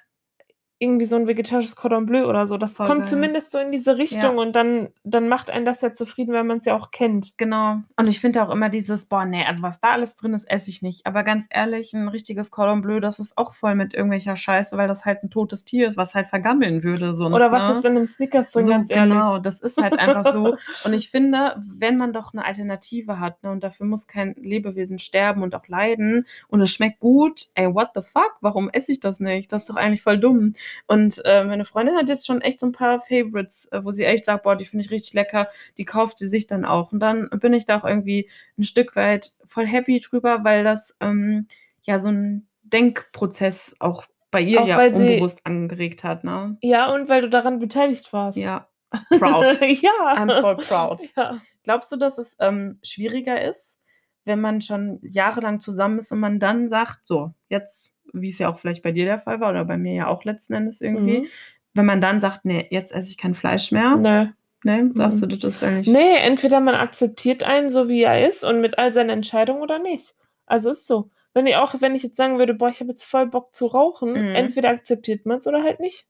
irgendwie 0.83 1.05
so 1.05 1.14
ein 1.14 1.29
vegetarisches 1.29 1.77
Cordon 1.77 2.07
Bleu 2.07 2.27
oder 2.27 2.45
so, 2.47 2.59
das 2.59 2.73
Voll 2.73 2.88
kommt 2.88 3.03
geil. 3.03 3.09
zumindest 3.09 3.53
so 3.53 3.59
in 3.59 3.71
diese 3.71 3.99
Richtung 3.99 4.38
und 4.38 4.57
dann, 4.57 4.88
dann 5.05 5.29
macht 5.29 5.49
einen 5.49 5.64
das 5.64 5.81
ja 5.81 5.95
zufrieden, 5.95 6.35
weil 6.35 6.42
man 6.42 6.59
es 6.59 6.64
ja 6.64 6.75
auch 6.75 6.90
kennt. 6.90 7.38
Genau. 7.38 7.77
Und 7.97 8.09
ich 8.09 8.18
finde 8.18 8.42
auch 8.42 8.51
immer 8.51 8.68
dieses, 8.68 9.07
boah, 9.07 9.25
nee, 9.25 9.45
also 9.45 9.62
was 9.62 9.79
da 9.79 9.92
alles 9.92 10.16
drin 10.16 10.35
ist, 10.35 10.51
esse 10.51 10.71
ich 10.71 10.83
nicht. 10.83 11.07
Aber 11.07 11.23
ganz 11.23 11.49
ehrlich, 11.51 11.92
ein 11.92 12.09
richtiges 12.09 12.51
Cordon 12.51 12.83
Bleu, 12.83 12.99
das 12.99 13.21
ist 13.21 13.38
auch 13.38 13.55
voll 13.55 13.77
mit 13.77 13.95
irgendwelcher 13.95 14.35
Scheiße, 14.35 14.77
weil 14.77 14.88
das 14.88 15.05
halt 15.05 15.23
ein 15.23 15.31
totes 15.31 15.64
Tier 15.64 15.88
ist, 15.88 15.97
was 15.97 16.16
halt 16.16 16.27
vergammeln 16.27 16.83
würde 16.83 17.14
sonst. 17.14 17.37
Oder 17.37 17.53
was 17.53 17.68
ne? 17.68 17.75
ist 17.77 17.85
in 17.85 17.97
einem 17.97 18.07
Snickers 18.09 18.51
drin, 18.51 18.66
so, 18.66 18.73
ganz 18.73 18.90
ehrlich? 18.90 19.14
genau, 19.14 19.38
das 19.38 19.61
ist 19.61 19.81
halt 19.81 19.97
einfach 20.01 20.33
so. 20.33 20.57
Und 20.85 20.95
ich 20.95 21.11
finde, 21.11 21.62
wenn 21.64 21.97
man 21.97 22.12
doch 22.12 22.33
eine 22.33 22.45
Alternative 22.45 23.21
hat, 23.21 23.40
ne, 23.45 23.53
und 23.53 23.62
dafür 23.62 23.87
muss 23.87 24.09
kein 24.09 24.35
Lebewesen 24.35 24.99
sterben 24.99 25.42
und 25.42 25.55
auch 25.55 25.68
leiden, 25.68 26.27
und 26.49 26.61
es 26.61 26.71
schmeckt 26.71 26.99
gut, 26.99 27.47
ey, 27.55 27.73
what 27.73 27.90
the 27.95 28.03
fuck? 28.03 28.33
Warum 28.40 28.68
esse 28.71 28.90
ich 28.90 28.99
das 28.99 29.21
nicht? 29.21 29.53
Das 29.53 29.62
ist 29.62 29.71
doch 29.71 29.77
eigentlich 29.77 30.03
voll 30.03 30.18
dumm. 30.18 30.55
Und 30.87 31.20
äh, 31.24 31.44
meine 31.44 31.64
Freundin 31.64 31.96
hat 31.96 32.08
jetzt 32.08 32.26
schon 32.26 32.40
echt 32.40 32.61
so 32.61 32.66
ein 32.66 32.72
paar 32.72 33.00
Favorites, 33.00 33.66
äh, 33.72 33.85
wo 33.85 33.90
sie 33.92 34.04
echt 34.04 34.24
sagt, 34.24 34.42
boah, 34.44 34.56
die 34.56 34.64
finde 34.64 34.85
ich 34.85 34.90
richtig 34.90 35.12
lecker, 35.14 35.48
die 35.78 35.85
kauft 35.85 36.18
sie 36.18 36.28
sich 36.28 36.46
dann 36.46 36.64
auch. 36.64 36.92
Und 36.92 37.00
dann 37.00 37.28
bin 37.30 37.52
ich 37.52 37.64
da 37.66 37.78
auch 37.78 37.85
irgendwie 37.85 38.28
ein 38.58 38.64
Stück 38.64 38.96
weit 38.96 39.32
voll 39.44 39.66
happy 39.66 40.00
drüber, 40.00 40.44
weil 40.44 40.64
das 40.64 40.96
ähm, 41.00 41.46
ja 41.82 41.98
so 41.98 42.08
ein 42.08 42.46
Denkprozess 42.64 43.74
auch 43.78 44.04
bei 44.30 44.40
ihr 44.40 44.62
Auch 44.62 44.66
ja 44.66 44.78
weil 44.78 44.94
sie- 44.94 45.11
unbewusst 45.14 45.40
angeregt 45.44 46.04
hat, 46.04 46.24
ne? 46.24 46.56
Ja, 46.62 46.92
und 46.92 47.08
weil 47.08 47.20
du 47.22 47.28
daran 47.28 47.58
beteiligt 47.58 48.12
warst. 48.12 48.38
Ja. 48.38 48.68
Proud. 49.08 49.58
ja. 49.61 49.90
I'm 50.16 50.40
voll 50.40 50.56
proud. 50.56 51.00
Ja. 51.16 51.40
Glaubst 51.64 51.90
du, 51.92 51.96
dass 51.96 52.18
es 52.18 52.37
ähm, 52.40 52.78
schwieriger 52.82 53.42
ist, 53.42 53.78
wenn 54.24 54.40
man 54.40 54.61
schon 54.61 54.98
jahrelang 55.02 55.61
zusammen 55.61 55.98
ist 55.98 56.12
und 56.12 56.20
man 56.20 56.38
dann 56.38 56.68
sagt, 56.68 57.04
so, 57.04 57.32
jetzt, 57.48 57.98
wie 58.12 58.28
es 58.28 58.38
ja 58.38 58.48
auch 58.48 58.58
vielleicht 58.58 58.82
bei 58.82 58.92
dir 58.92 59.04
der 59.04 59.18
Fall 59.20 59.40
war 59.40 59.50
oder 59.50 59.64
bei 59.64 59.76
mir 59.76 59.94
ja 59.94 60.06
auch 60.06 60.24
letzten 60.24 60.54
Endes 60.54 60.80
irgendwie, 60.80 61.20
Mhm. 61.20 61.26
wenn 61.74 61.87
man 61.87 62.00
dann 62.00 62.20
sagt, 62.20 62.44
nee, 62.44 62.66
jetzt 62.70 62.92
esse 62.92 63.11
ich 63.11 63.18
kein 63.18 63.35
Fleisch 63.35 63.72
mehr, 63.72 63.96
Nö. 63.96 64.26
ne, 64.64 64.90
sagst 64.94 65.16
Mhm. 65.22 65.28
du, 65.28 65.37
das 65.37 65.44
ist 65.56 65.64
eigentlich. 65.64 65.88
Nee, 65.88 66.16
entweder 66.18 66.61
man 66.61 66.74
akzeptiert 66.74 67.42
einen 67.42 67.70
so, 67.70 67.88
wie 67.88 68.02
er 68.02 68.26
ist 68.28 68.44
und 68.44 68.61
mit 68.61 68.78
all 68.78 68.92
seinen 68.92 69.11
Entscheidungen 69.11 69.62
oder 69.62 69.78
nicht. 69.78 70.14
Also 70.46 70.70
ist 70.70 70.87
so. 70.87 71.11
Wenn 71.35 71.46
ich 71.46 71.56
auch, 71.56 71.80
wenn 71.80 71.94
ich 71.94 72.02
jetzt 72.02 72.18
sagen 72.18 72.38
würde, 72.38 72.52
boah, 72.52 72.68
ich 72.68 72.80
habe 72.80 72.90
jetzt 72.90 73.04
voll 73.04 73.26
Bock 73.26 73.54
zu 73.54 73.66
rauchen, 73.66 74.11
Mhm. 74.12 74.35
entweder 74.35 74.68
akzeptiert 74.68 75.24
man 75.24 75.38
es 75.38 75.46
oder 75.46 75.62
halt 75.62 75.80
nicht. 75.80 76.06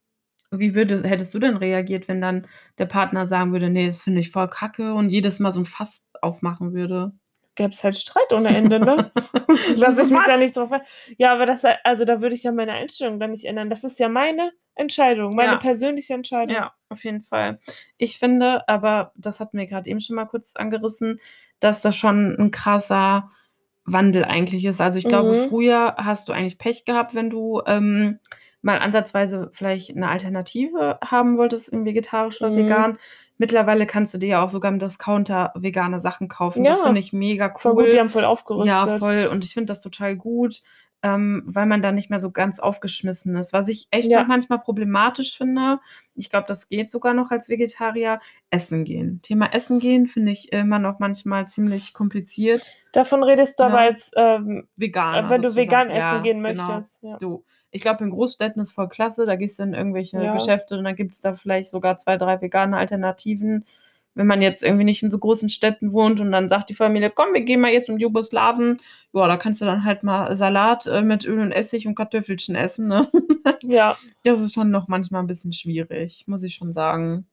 Wie 0.50 0.74
würde, 0.74 1.02
hättest 1.08 1.32
du 1.32 1.38
denn 1.38 1.56
reagiert, 1.56 2.08
wenn 2.08 2.20
dann 2.20 2.46
der 2.76 2.84
Partner 2.86 3.24
sagen 3.24 3.52
würde, 3.52 3.70
nee, 3.70 3.86
das 3.86 4.02
finde 4.02 4.20
ich 4.20 4.30
voll 4.30 4.48
kacke 4.48 4.92
und 4.92 5.08
jedes 5.10 5.38
Mal 5.38 5.50
so 5.52 5.60
ein 5.60 5.64
Fass 5.66 6.06
aufmachen 6.20 6.74
würde? 6.74 7.12
Gäbe 7.54 7.70
es 7.70 7.84
halt 7.84 7.96
Streit 7.96 8.32
ohne 8.32 8.48
Ende, 8.48 8.80
ne? 8.80 9.10
Lass 9.76 9.98
ich 9.98 10.10
mich 10.10 10.22
da 10.24 10.36
nicht 10.38 10.56
drauf 10.56 10.72
ein. 10.72 10.80
Ja, 11.18 11.32
aber 11.34 11.44
das, 11.44 11.62
also 11.84 12.04
da 12.04 12.20
würde 12.22 12.34
ich 12.34 12.42
ja 12.44 12.52
meine 12.52 12.72
Einstellung 12.72 13.20
dann 13.20 13.32
nicht 13.32 13.44
ändern. 13.44 13.68
Das 13.68 13.84
ist 13.84 13.98
ja 13.98 14.08
meine 14.08 14.52
Entscheidung, 14.74 15.34
meine 15.34 15.52
Ja. 15.52 15.58
persönliche 15.58 16.14
Entscheidung. 16.14 16.54
Ja, 16.54 16.72
auf 16.88 17.04
jeden 17.04 17.20
Fall. 17.20 17.58
Ich 17.98 18.18
finde, 18.18 18.66
aber 18.68 19.12
das 19.16 19.38
hatten 19.38 19.58
wir 19.58 19.66
gerade 19.66 19.90
eben 19.90 20.00
schon 20.00 20.16
mal 20.16 20.24
kurz 20.24 20.56
angerissen, 20.56 21.20
dass 21.60 21.82
das 21.82 21.94
schon 21.94 22.34
ein 22.38 22.50
krasser 22.50 23.28
Wandel 23.84 24.24
eigentlich 24.24 24.64
ist. 24.64 24.80
Also 24.80 24.98
ich 24.98 25.08
glaube, 25.08 25.32
Mhm. 25.34 25.48
früher 25.48 25.96
hast 25.98 26.28
du 26.28 26.32
eigentlich 26.32 26.56
Pech 26.58 26.84
gehabt, 26.86 27.14
wenn 27.14 27.28
du 27.30 27.60
ähm, 27.66 28.18
mal 28.62 28.78
ansatzweise 28.78 29.50
vielleicht 29.52 29.90
eine 29.90 30.08
Alternative 30.08 30.98
haben 31.04 31.36
wolltest 31.36 31.68
im 31.68 31.84
vegetarisch 31.84 32.40
oder 32.40 32.50
Mhm. 32.52 32.56
vegan. 32.56 32.98
Mittlerweile 33.42 33.86
kannst 33.88 34.14
du 34.14 34.18
dir 34.18 34.28
ja 34.28 34.44
auch 34.44 34.48
sogar 34.48 34.70
im 34.70 34.78
Discounter 34.78 35.52
vegane 35.56 35.98
Sachen 35.98 36.28
kaufen. 36.28 36.62
Das 36.62 36.78
Ja. 36.78 36.84
finde 36.84 37.00
ich 37.00 37.12
mega 37.12 37.46
cool. 37.48 37.58
Voll 37.58 37.74
gut, 37.74 37.92
die 37.92 37.98
haben 37.98 38.08
voll 38.08 38.24
aufgerüstet. 38.24 38.68
Ja, 38.68 38.86
voll. 38.98 39.26
Und 39.32 39.44
ich 39.44 39.52
finde 39.52 39.66
das 39.72 39.80
total 39.80 40.14
gut, 40.14 40.60
ähm, 41.02 41.42
weil 41.46 41.66
man 41.66 41.82
da 41.82 41.90
nicht 41.90 42.08
mehr 42.08 42.20
so 42.20 42.30
ganz 42.30 42.60
aufgeschmissen 42.60 43.34
ist. 43.34 43.52
Was 43.52 43.66
ich 43.66 43.88
echt 43.90 44.08
Ja. 44.08 44.22
manchmal 44.22 44.60
problematisch 44.60 45.36
finde, 45.36 45.80
ich 46.14 46.30
glaube, 46.30 46.46
das 46.46 46.68
geht 46.68 46.88
sogar 46.88 47.14
noch 47.14 47.32
als 47.32 47.48
Vegetarier, 47.48 48.20
Essen 48.50 48.84
gehen. 48.84 49.18
Thema 49.22 49.52
Essen 49.52 49.80
gehen 49.80 50.06
finde 50.06 50.30
ich 50.30 50.52
immer 50.52 50.78
noch 50.78 51.00
manchmal 51.00 51.48
ziemlich 51.48 51.94
kompliziert. 51.94 52.70
Davon 52.92 53.24
redest 53.24 53.58
du 53.58 53.64
Ja. 53.64 53.70
aber 53.70 53.78
als, 53.80 54.12
ähm, 54.14 54.68
Vegan. 54.76 55.24
äh, 55.24 55.30
wenn 55.30 55.42
du 55.42 55.50
sozusagen. 55.50 55.88
vegan 55.88 55.90
essen 55.90 56.22
gehen 56.22 56.44
genau. 56.44 56.62
möchtest. 56.68 57.02
Ja. 57.02 57.16
Du. 57.18 57.44
Ich 57.72 57.82
glaube, 57.82 58.04
in 58.04 58.10
Großstädten 58.10 58.62
ist 58.62 58.72
voll 58.72 58.88
klasse. 58.88 59.26
Da 59.26 59.34
gehst 59.36 59.58
du 59.58 59.64
in 59.64 59.74
irgendwelche 59.74 60.22
Ja. 60.22 60.34
Geschäfte 60.34 60.78
und 60.78 60.84
dann 60.84 60.94
gibt 60.94 61.14
es 61.14 61.20
da 61.20 61.34
vielleicht 61.34 61.68
sogar 61.68 61.96
zwei, 61.98 62.16
drei 62.16 62.40
vegane 62.40 62.76
Alternativen. 62.76 63.64
Wenn 64.14 64.26
man 64.26 64.42
jetzt 64.42 64.62
irgendwie 64.62 64.84
nicht 64.84 65.02
in 65.02 65.10
so 65.10 65.18
großen 65.18 65.48
Städten 65.48 65.94
wohnt 65.94 66.20
und 66.20 66.32
dann 66.32 66.50
sagt 66.50 66.68
die 66.68 66.74
Familie, 66.74 67.10
komm, 67.10 67.32
wir 67.32 67.40
gehen 67.40 67.60
mal 67.62 67.72
jetzt 67.72 67.88
um 67.88 67.96
Jugoslawen. 67.98 68.78
Ja, 69.14 69.26
da 69.26 69.38
kannst 69.38 69.62
du 69.62 69.64
dann 69.64 69.84
halt 69.84 70.02
mal 70.02 70.36
Salat 70.36 70.86
äh, 70.86 71.00
mit 71.00 71.24
Öl 71.24 71.40
und 71.40 71.50
Essig 71.50 71.86
und 71.88 71.94
Kartoffelchen 71.94 72.54
essen. 72.54 72.88
Ne? 72.88 73.08
ja. 73.62 73.96
Das 74.24 74.40
ist 74.40 74.52
schon 74.52 74.70
noch 74.70 74.86
manchmal 74.86 75.22
ein 75.22 75.26
bisschen 75.26 75.52
schwierig, 75.52 76.24
muss 76.28 76.42
ich 76.44 76.54
schon 76.54 76.72
sagen. 76.72 77.26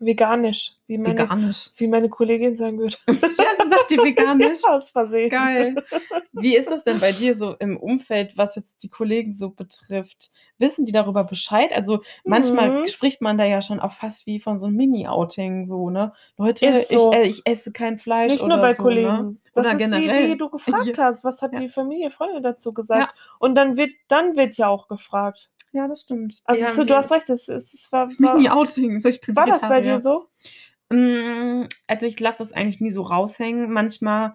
Veganisch, 0.00 0.72
wie 0.86 0.96
meine, 0.98 1.16
Veganisch. 1.18 1.70
wie 1.76 1.88
meine 1.88 2.08
Kollegin 2.08 2.56
sagen 2.56 2.78
würde. 2.78 2.96
Ja, 3.38 3.44
dann 3.58 3.68
sagt 3.70 3.90
die 3.90 3.98
veganisch. 3.98 4.60
Aus 4.68 4.90
Versehen. 4.90 5.30
Geil. 5.30 5.74
Wie 6.32 6.56
ist 6.56 6.70
das 6.70 6.84
denn 6.84 7.00
bei 7.00 7.12
dir 7.12 7.34
so 7.34 7.54
im 7.54 7.76
Umfeld, 7.76 8.36
was 8.36 8.54
jetzt 8.56 8.82
die 8.82 8.88
Kollegen 8.88 9.32
so 9.32 9.50
betrifft? 9.50 10.28
Wissen 10.58 10.86
die 10.86 10.92
darüber 10.92 11.24
Bescheid? 11.24 11.72
Also 11.72 12.00
manchmal 12.24 12.82
Mhm. 12.82 12.86
spricht 12.88 13.20
man 13.22 13.38
da 13.38 13.44
ja 13.44 13.60
schon 13.62 13.80
auch 13.80 13.92
fast 13.92 14.26
wie 14.26 14.40
von 14.40 14.58
so 14.58 14.66
einem 14.66 14.76
Mini-Outing, 14.76 15.66
so, 15.66 15.90
ne? 15.90 16.12
Leute, 16.36 16.84
so. 16.88 17.12
ich, 17.12 17.18
äh, 17.18 17.22
ich 17.26 17.42
esse 17.44 17.72
kein 17.72 17.98
Fleisch 17.98 18.32
Nicht 18.32 18.46
nur 18.46 18.58
bei 18.58 18.74
so, 18.74 18.82
Kollegen. 18.82 19.08
Ne? 19.08 19.36
Das 19.54 19.64
Oder 19.64 19.72
ist 19.72 19.78
generell. 19.78 20.28
wie, 20.28 20.32
wie 20.32 20.38
du 20.38 20.48
gefragt 20.50 20.96
Ja. 20.96 21.04
hast, 21.04 21.24
was 21.24 21.42
hat 21.42 21.52
Ja. 21.54 21.60
die 21.60 21.68
Familie, 21.68 22.10
Freunde 22.10 22.40
dazu 22.40 22.72
gesagt? 22.72 23.00
Ja. 23.16 23.22
Und 23.38 23.54
dann 23.56 23.76
wird, 23.76 23.90
dann 24.08 24.36
wird 24.36 24.56
ja 24.56 24.68
auch 24.68 24.88
gefragt. 24.88 25.50
Ja, 25.72 25.86
das 25.88 26.02
stimmt. 26.02 26.40
Also 26.44 26.62
es- 26.64 26.78
haben 26.78 26.86
du 26.86 26.96
hast 26.96 27.10
recht, 27.12 27.28
es, 27.30 27.48
war, 27.92 28.08
war, 28.18 28.34
Mini-Outing. 28.34 29.00
So, 29.00 29.08
war 29.28 29.46
das 29.46 29.60
bei 29.60 29.80
dir 29.80 29.98
so? 29.98 30.26
Mm, 30.90 31.64
Also 31.86 32.06
ich 32.06 32.18
lasse 32.20 32.38
das 32.38 32.52
eigentlich 32.52 32.80
nie 32.80 32.90
so 32.90 33.02
raushängen. 33.02 33.70
Manchmal 33.70 34.34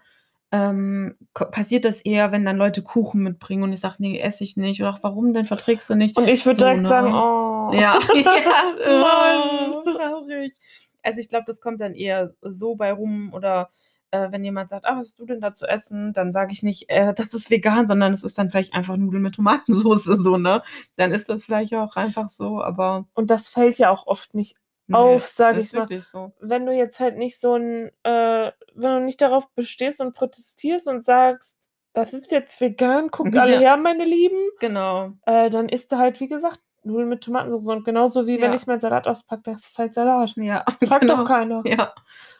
ähm, 0.51 1.15
passiert 1.33 1.83
das 1.85 2.01
eher, 2.01 2.31
wenn 2.31 2.45
dann 2.45 2.57
Leute 2.57 2.83
Kuchen 2.83 3.23
mitbringen 3.23 3.63
und 3.63 3.73
ich 3.73 3.79
sage, 3.79 3.95
nee, 3.97 4.19
esse 4.19 4.43
ich 4.43 4.55
nicht. 4.55 4.79
Oder 4.81 4.91
auch, 4.91 4.99
warum 5.01 5.33
denn 5.33 5.45
verträgst 5.45 5.89
du 5.89 5.95
nicht? 5.95 6.15
Und 6.15 6.27
ich 6.27 6.45
würde 6.45 6.59
So, 6.59 6.65
direkt 6.65 6.83
ne? 6.83 6.89
sagen, 6.89 7.13
oh. 7.13 7.71
Ja, 7.73 7.99
ja 8.13 8.99
Mann. 9.01 9.71
oh, 9.73 9.91
traurig. 9.91 10.53
Also 11.01 11.19
ich 11.19 11.27
glaube, 11.29 11.45
das 11.47 11.59
kommt 11.59 11.81
dann 11.81 11.95
eher 11.95 12.33
so 12.41 12.75
bei 12.75 12.93
rum 12.93 13.33
oder 13.33 13.69
äh, 14.13 14.31
wenn 14.31 14.43
jemand 14.43 14.69
sagt, 14.69 14.85
ah, 14.85 14.91
was 14.97 15.07
hast 15.07 15.19
du 15.19 15.25
denn 15.25 15.41
da 15.41 15.53
zu 15.53 15.65
essen, 15.67 16.13
dann 16.13 16.31
sage 16.31 16.53
ich 16.53 16.61
nicht, 16.63 16.89
äh, 16.89 17.13
das 17.13 17.33
ist 17.33 17.49
vegan, 17.49 17.87
sondern 17.87 18.13
es 18.13 18.23
ist 18.23 18.37
dann 18.37 18.49
vielleicht 18.51 18.73
einfach 18.73 18.95
Nudeln 18.95 19.23
mit 19.23 19.35
Tomatensauce, 19.35 20.03
so, 20.23 20.37
ne? 20.37 20.61
Dann 20.95 21.11
ist 21.11 21.29
das 21.29 21.43
vielleicht 21.43 21.73
auch 21.75 21.95
einfach 21.95 22.29
so, 22.29 22.61
aber 22.61 23.05
Und 23.15 23.29
das 23.31 23.49
fällt 23.49 23.77
ja 23.79 23.89
auch 23.89 24.05
oft 24.07 24.33
nicht 24.35 24.55
nee, 24.87 24.95
auf, 24.95 25.25
sag 25.27 25.55
das 25.55 25.65
ich 25.65 25.73
mal. 25.73 25.87
so. 26.01 26.31
Wenn 26.39 26.65
du 26.65 26.73
jetzt 26.73 26.99
halt 26.99 27.17
nicht 27.17 27.39
so 27.39 27.55
ein, 27.55 27.89
äh, 28.03 28.51
wenn 28.75 28.91
du 28.91 28.99
nicht 29.01 29.21
darauf 29.21 29.49
bestehst 29.55 29.99
und 30.01 30.13
protestierst 30.15 30.87
und 30.87 31.03
sagst, 31.03 31.57
das 31.93 32.13
ist 32.13 32.31
jetzt 32.31 32.59
vegan, 32.61 33.09
guckt 33.09 33.35
alle 33.37 33.53
Ja. 33.53 33.59
her, 33.59 33.77
meine 33.77 34.05
Lieben, 34.05 34.37
Genau. 34.59 35.13
äh, 35.25 35.49
dann 35.49 35.69
isst 35.69 35.91
du 35.91 35.97
halt, 35.97 36.19
wie 36.19 36.27
gesagt, 36.27 36.59
Nudeln 36.85 37.09
mit 37.09 37.21
Tomatensauce. 37.23 37.67
Und 37.67 37.85
genauso 37.85 38.27
wie 38.27 38.39
wenn 38.41 38.51
Ja. 38.51 38.55
ich 38.57 38.67
meinen 38.67 38.79
Salat 38.79 39.07
auspacke, 39.07 39.43
das 39.45 39.61
ist 39.67 39.77
halt 39.77 39.93
Salat. 39.93 40.33
Ja, 40.37 40.63
Fragt 40.83 41.01
genau. 41.01 41.17
doch 41.17 41.25
keiner. 41.25 41.61
Ja, 41.65 41.93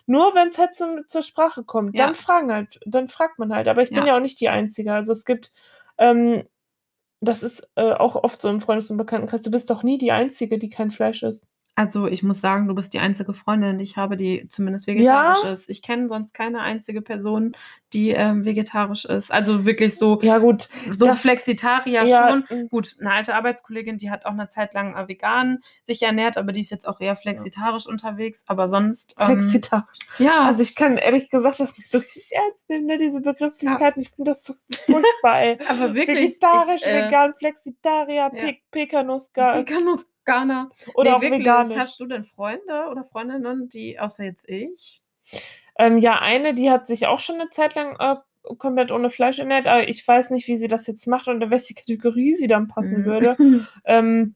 Nur 0.05 0.35
wenn 0.35 0.49
es 0.49 0.57
halt 0.57 0.75
zum, 0.75 1.07
zur 1.07 1.21
Sprache 1.21 1.63
kommt, 1.63 1.97
Ja. 1.97 2.05
dann 2.05 2.15
fragen 2.15 2.51
halt, 2.53 2.79
dann 2.85 3.07
fragt 3.07 3.39
man 3.39 3.53
halt. 3.53 3.67
Aber 3.67 3.81
ich 3.81 3.89
bin 3.89 3.99
Ja. 3.99 4.05
ja 4.07 4.15
auch 4.17 4.21
nicht 4.21 4.39
die 4.41 4.49
Einzige. 4.49 4.93
Also 4.93 5.13
es 5.13 5.25
gibt, 5.25 5.51
ähm, 5.97 6.43
das 7.21 7.41
ist 7.43 7.67
äh, 7.75 7.93
auch 7.93 8.15
oft 8.15 8.41
so 8.41 8.49
im 8.49 8.59
Freundes- 8.59 8.91
und 8.91 8.97
Bekanntenkreis, 8.97 9.41
du 9.43 9.51
bist 9.51 9.69
doch 9.69 9.81
nie 9.83 9.97
die 9.97 10.11
Einzige, 10.11 10.57
die 10.59 10.69
kein 10.69 10.91
Fleisch 10.91 11.23
isst. 11.23 11.45
Also 11.75 12.07
ich 12.07 12.21
muss 12.21 12.39
sagen, 12.39 12.67
du 12.67 12.75
bist 12.75 12.93
die 12.93 12.99
einzige 12.99 13.33
Freundin, 13.33 13.79
die 13.79 13.83
ich 13.83 13.97
habe, 13.97 14.15
die 14.15 14.47
zumindest 14.47 14.85
vegetarisch 14.87 15.43
ist. 15.43 15.69
Ich 15.69 15.81
kenne 15.81 16.07
sonst 16.07 16.33
keine 16.33 16.59
einzige 16.61 17.01
Person, 17.01 17.55
die 17.93 18.09
ähm, 18.11 18.45
vegetarisch 18.45 19.05
ist. 19.05 19.31
Also 19.31 19.65
wirklich 19.65 19.97
so, 19.97 20.19
Ja, 20.21 20.37
gut. 20.37 20.69
so 20.91 21.07
das- 21.07 21.19
Flexitarier 21.21 22.03
Ja, 22.03 22.29
schon. 22.29 22.45
mm. 22.65 22.67
Gut, 22.69 22.95
eine 22.99 23.11
alte 23.11 23.33
Arbeitskollegin, 23.35 23.97
die 23.97 24.11
hat 24.11 24.25
auch 24.25 24.31
eine 24.31 24.47
Zeit 24.47 24.73
lang 24.75 24.95
äh, 24.95 25.07
vegan 25.07 25.59
sich 25.83 26.01
ernährt, 26.03 26.37
aber 26.37 26.51
die 26.51 26.61
ist 26.61 26.69
jetzt 26.69 26.87
auch 26.87 26.99
eher 27.01 27.15
flexitarisch 27.15 27.87
unterwegs. 27.87 28.43
Aber 28.47 28.67
sonst. 28.67 29.15
Ähm, 29.19 29.25
Flexitarisch. 29.39 29.97
ja, 30.19 30.43
Also 30.45 30.61
ich 30.61 30.75
kann 30.75 30.97
ehrlich 30.97 31.29
gesagt 31.31 31.59
das 31.59 31.75
nicht 31.77 31.89
so 31.89 31.97
richtig 31.97 32.31
ernst 32.33 32.69
nehmen, 32.69 32.85
ne, 32.85 32.97
diese 32.99 33.19
Begrifflichkeiten. 33.21 34.01
Ich 34.03 34.09
finde 34.11 34.31
das 34.31 34.43
so 34.43 34.53
furchtbar, 34.85 35.41
aber 35.69 35.95
wirklich. 35.95 36.31
Vegetarisch, 36.39 36.81
ich, 36.81 36.87
äh, 36.87 37.05
vegan, 37.07 37.33
Flexitarier, 37.33 38.15
Ja. 38.15 38.29
Pe 38.29 38.57
Pekanuska 38.71 39.57
Veganus, 39.57 40.05
Ghana. 40.25 40.69
oder 40.95 41.11
Nee, 41.11 41.15
auch 41.15 41.21
wirklich. 41.21 41.39
veganisch. 41.41 41.77
Hast 41.77 41.99
du 41.99 42.05
denn 42.05 42.23
Freunde 42.23 42.87
oder 42.91 43.03
Freundinnen, 43.03 43.69
die, 43.69 43.99
außer 43.99 44.23
jetzt 44.23 44.47
ich? 44.49 45.01
Ähm, 45.77 45.97
ja, 45.97 46.19
eine, 46.19 46.53
die 46.53 46.69
hat 46.69 46.87
sich 46.87 47.07
auch 47.07 47.19
schon 47.19 47.39
eine 47.39 47.49
Zeit 47.49 47.75
lang 47.75 47.95
äh, 47.99 48.15
komplett 48.57 48.91
ohne 48.91 49.09
Fleisch 49.09 49.39
ernährt, 49.39 49.67
aber 49.67 49.87
ich 49.87 50.07
weiß 50.07 50.29
nicht, 50.29 50.47
wie 50.47 50.57
sie 50.57 50.67
das 50.67 50.85
jetzt 50.87 51.07
macht 51.07 51.27
und 51.27 51.41
in 51.41 51.49
welche 51.51 51.73
Kategorie 51.73 52.35
sie 52.35 52.47
dann 52.47 52.67
passen 52.67 53.01
Mhm. 53.01 53.05
würde. 53.05 53.37
Ähm, 53.85 54.35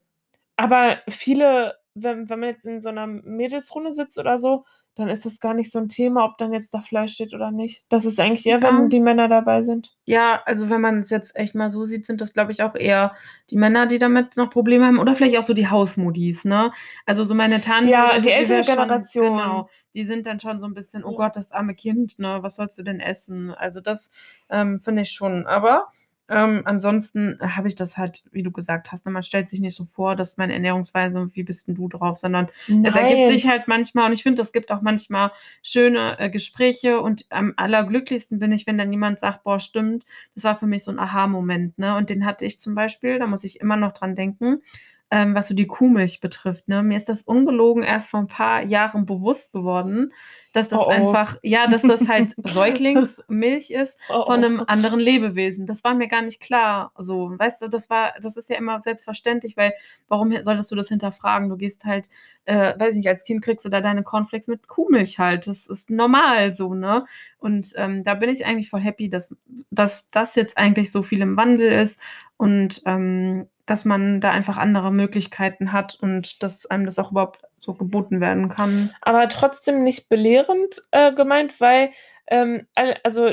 aber 0.57 0.97
viele, 1.09 1.75
wenn, 1.93 2.29
wenn 2.29 2.39
man 2.39 2.49
jetzt 2.49 2.65
in 2.65 2.81
so 2.81 2.89
einer 2.89 3.07
Mädelsrunde 3.07 3.93
sitzt 3.93 4.17
oder 4.17 4.39
so, 4.39 4.65
dann 4.97 5.09
ist 5.09 5.25
das 5.25 5.39
gar 5.39 5.53
nicht 5.53 5.71
so 5.71 5.79
ein 5.79 5.87
Thema, 5.87 6.25
ob 6.25 6.37
dann 6.37 6.51
jetzt 6.53 6.73
da 6.73 6.81
Fleisch 6.81 7.13
steht 7.13 7.33
oder 7.33 7.51
nicht. 7.51 7.83
Das 7.89 8.03
ist 8.05 8.19
eigentlich 8.19 8.45
eher, 8.45 8.59
Ja. 8.59 8.67
wenn 8.67 8.89
die 8.89 8.99
Männer 8.99 9.27
dabei 9.27 9.63
sind. 9.63 9.93
Ja, 10.05 10.41
also 10.45 10.69
wenn 10.69 10.81
man 10.81 10.99
es 10.99 11.09
jetzt 11.09 11.35
echt 11.35 11.55
mal 11.55 11.69
so 11.69 11.85
sieht, 11.85 12.05
sind 12.05 12.19
das, 12.21 12.33
glaube 12.33 12.51
ich, 12.51 12.63
auch 12.63 12.75
eher 12.75 13.13
die 13.49 13.57
Männer, 13.57 13.85
die 13.85 13.99
damit 13.99 14.35
noch 14.37 14.49
Probleme 14.49 14.85
haben. 14.85 14.99
Oder 14.99 15.15
vielleicht 15.15 15.37
auch 15.37 15.43
so 15.43 15.53
die 15.53 15.67
Hausmodis, 15.69 16.45
ne? 16.45 16.71
Also 17.05 17.23
so 17.23 17.35
meine 17.35 17.61
Tante. 17.61 17.91
Ja, 17.91 18.05
oder 18.09 18.15
so, 18.21 18.27
die 18.27 18.31
ältere 18.33 18.63
schon- 18.63 18.75
Generation. 18.75 19.37
Genau. 19.37 19.69
Die 19.93 20.03
sind 20.03 20.25
dann 20.25 20.39
schon 20.39 20.59
so 20.59 20.65
ein 20.67 20.73
bisschen, 20.73 21.03
oh. 21.03 21.15
Gott, 21.15 21.35
das 21.35 21.51
arme 21.51 21.73
Kind, 21.75 22.19
ne? 22.19 22.39
Was 22.41 22.55
sollst 22.57 22.77
du 22.77 22.83
denn 22.83 22.99
essen? 22.99 23.51
Also 23.51 23.81
das 23.81 24.11
ähm, 24.49 24.79
finde 24.79 25.03
ich 25.03 25.11
schon. 25.11 25.45
Aber 25.47 25.87
ähm, 26.29 26.61
ansonsten 26.65 27.39
habe 27.41 27.67
ich 27.67 27.75
das 27.75 27.97
halt, 27.97 28.23
wie 28.31 28.43
du 28.43 28.51
gesagt 28.51 28.91
hast, 28.91 29.05
ne, 29.05 29.11
man 29.11 29.23
stellt 29.23 29.49
sich 29.49 29.61
nicht 29.61 29.75
so 29.75 29.85
vor, 29.85 30.15
dass 30.15 30.37
meine 30.37 30.53
Ernährungsweise, 30.53 31.29
wie 31.33 31.43
bist 31.43 31.67
denn 31.67 31.75
du 31.75 31.87
drauf, 31.87 32.17
sondern 32.17 32.49
es 32.83 32.95
ergibt 32.95 33.29
sich 33.29 33.47
halt 33.47 33.67
manchmal 33.67 34.07
und 34.07 34.13
ich 34.13 34.23
finde, 34.23 34.41
es 34.41 34.51
gibt 34.51 34.71
auch 34.71 34.81
manchmal 34.81 35.31
schöne 35.63 36.19
äh, 36.19 36.29
Gespräche 36.29 36.99
und 36.99 37.25
am 37.29 37.53
allerglücklichsten 37.55 38.39
bin 38.39 38.51
ich, 38.51 38.67
wenn 38.67 38.77
dann 38.77 38.91
jemand 38.91 39.19
sagt, 39.19 39.43
boah, 39.43 39.59
stimmt, 39.59 40.05
das 40.35 40.43
war 40.43 40.57
für 40.57 40.67
mich 40.67 40.83
so 40.83 40.91
ein 40.91 40.99
Aha-Moment, 40.99 41.77
ne? 41.77 41.95
Und 41.95 42.09
den 42.09 42.25
hatte 42.25 42.45
ich 42.45 42.59
zum 42.59 42.75
Beispiel, 42.75 43.19
da 43.19 43.27
muss 43.27 43.45
ich 43.45 43.61
immer 43.61 43.77
noch 43.77 43.93
dran 43.93 44.15
denken, 44.15 44.61
ähm, 45.09 45.33
was 45.33 45.47
so 45.47 45.55
die 45.55 45.67
Kuhmilch 45.67 46.19
betrifft, 46.19 46.67
ne? 46.67 46.83
Mir 46.83 46.97
ist 46.97 47.07
das 47.07 47.23
ungelogen 47.23 47.83
erst 47.83 48.09
vor 48.09 48.19
ein 48.19 48.27
paar 48.27 48.63
Jahren 48.63 49.05
bewusst 49.05 49.53
geworden, 49.53 50.11
dass 50.53 50.69
das 50.69 50.79
Oh, 50.79 50.85
oh. 50.87 50.89
einfach, 50.89 51.37
ja, 51.43 51.67
dass 51.67 51.81
das 51.81 52.07
halt 52.07 52.35
Säuglingsmilch 52.47 53.71
ist 53.71 53.99
Oh, 54.09 54.25
von 54.25 54.43
einem 54.43 54.59
oh. 54.59 54.63
anderen 54.67 54.99
Lebewesen. 54.99 55.65
Das 55.65 55.83
war 55.83 55.93
mir 55.93 56.07
gar 56.07 56.21
nicht 56.21 56.39
klar. 56.39 56.91
So, 56.97 57.31
weißt 57.37 57.61
du, 57.61 57.67
das 57.67 57.89
war, 57.89 58.13
das 58.21 58.37
ist 58.37 58.49
ja 58.49 58.57
immer 58.57 58.81
selbstverständlich, 58.81 59.57
weil 59.57 59.73
warum 60.07 60.33
solltest 60.43 60.71
du 60.71 60.75
das 60.75 60.89
hinterfragen? 60.89 61.49
Du 61.49 61.57
gehst 61.57 61.85
halt, 61.85 62.09
äh, 62.45 62.73
weiß 62.77 62.91
ich 62.91 62.97
nicht, 62.97 63.09
als 63.09 63.23
Kind 63.23 63.43
kriegst 63.43 63.65
du 63.65 63.69
da 63.69 63.81
deine 63.81 64.03
Cornflakes 64.03 64.47
mit 64.47 64.67
Kuhmilch 64.67 65.19
halt. 65.19 65.47
Das 65.47 65.67
ist 65.67 65.89
normal 65.89 66.53
so, 66.53 66.73
ne? 66.73 67.05
Und 67.39 67.73
ähm, 67.75 68.03
da 68.03 68.15
bin 68.15 68.29
ich 68.29 68.45
eigentlich 68.45 68.69
voll 68.69 68.81
happy, 68.81 69.09
dass, 69.09 69.35
dass 69.69 70.09
das 70.09 70.35
jetzt 70.35 70.57
eigentlich 70.57 70.91
so 70.91 71.03
viel 71.03 71.21
im 71.21 71.37
Wandel 71.37 71.71
ist 71.71 71.99
und 72.37 72.81
ähm, 72.85 73.47
dass 73.67 73.83
man 73.83 74.21
da 74.21 74.31
einfach 74.31 74.57
andere 74.57 74.91
Möglichkeiten 74.91 75.73
hat 75.73 75.97
und 76.01 76.41
dass 76.41 76.65
einem 76.65 76.85
das 76.85 76.97
auch 76.97 77.11
überhaupt 77.11 77.41
so 77.57 77.73
geboten 77.73 78.21
werden 78.21 78.49
kann. 78.49 78.93
aber 79.01 79.27
trotzdem 79.29 79.83
nicht 79.83 80.09
belehrend 80.09 80.81
äh, 80.91 81.11
gemeint, 81.13 81.59
weil, 81.59 81.91
ähm, 82.27 82.67
also 83.03 83.31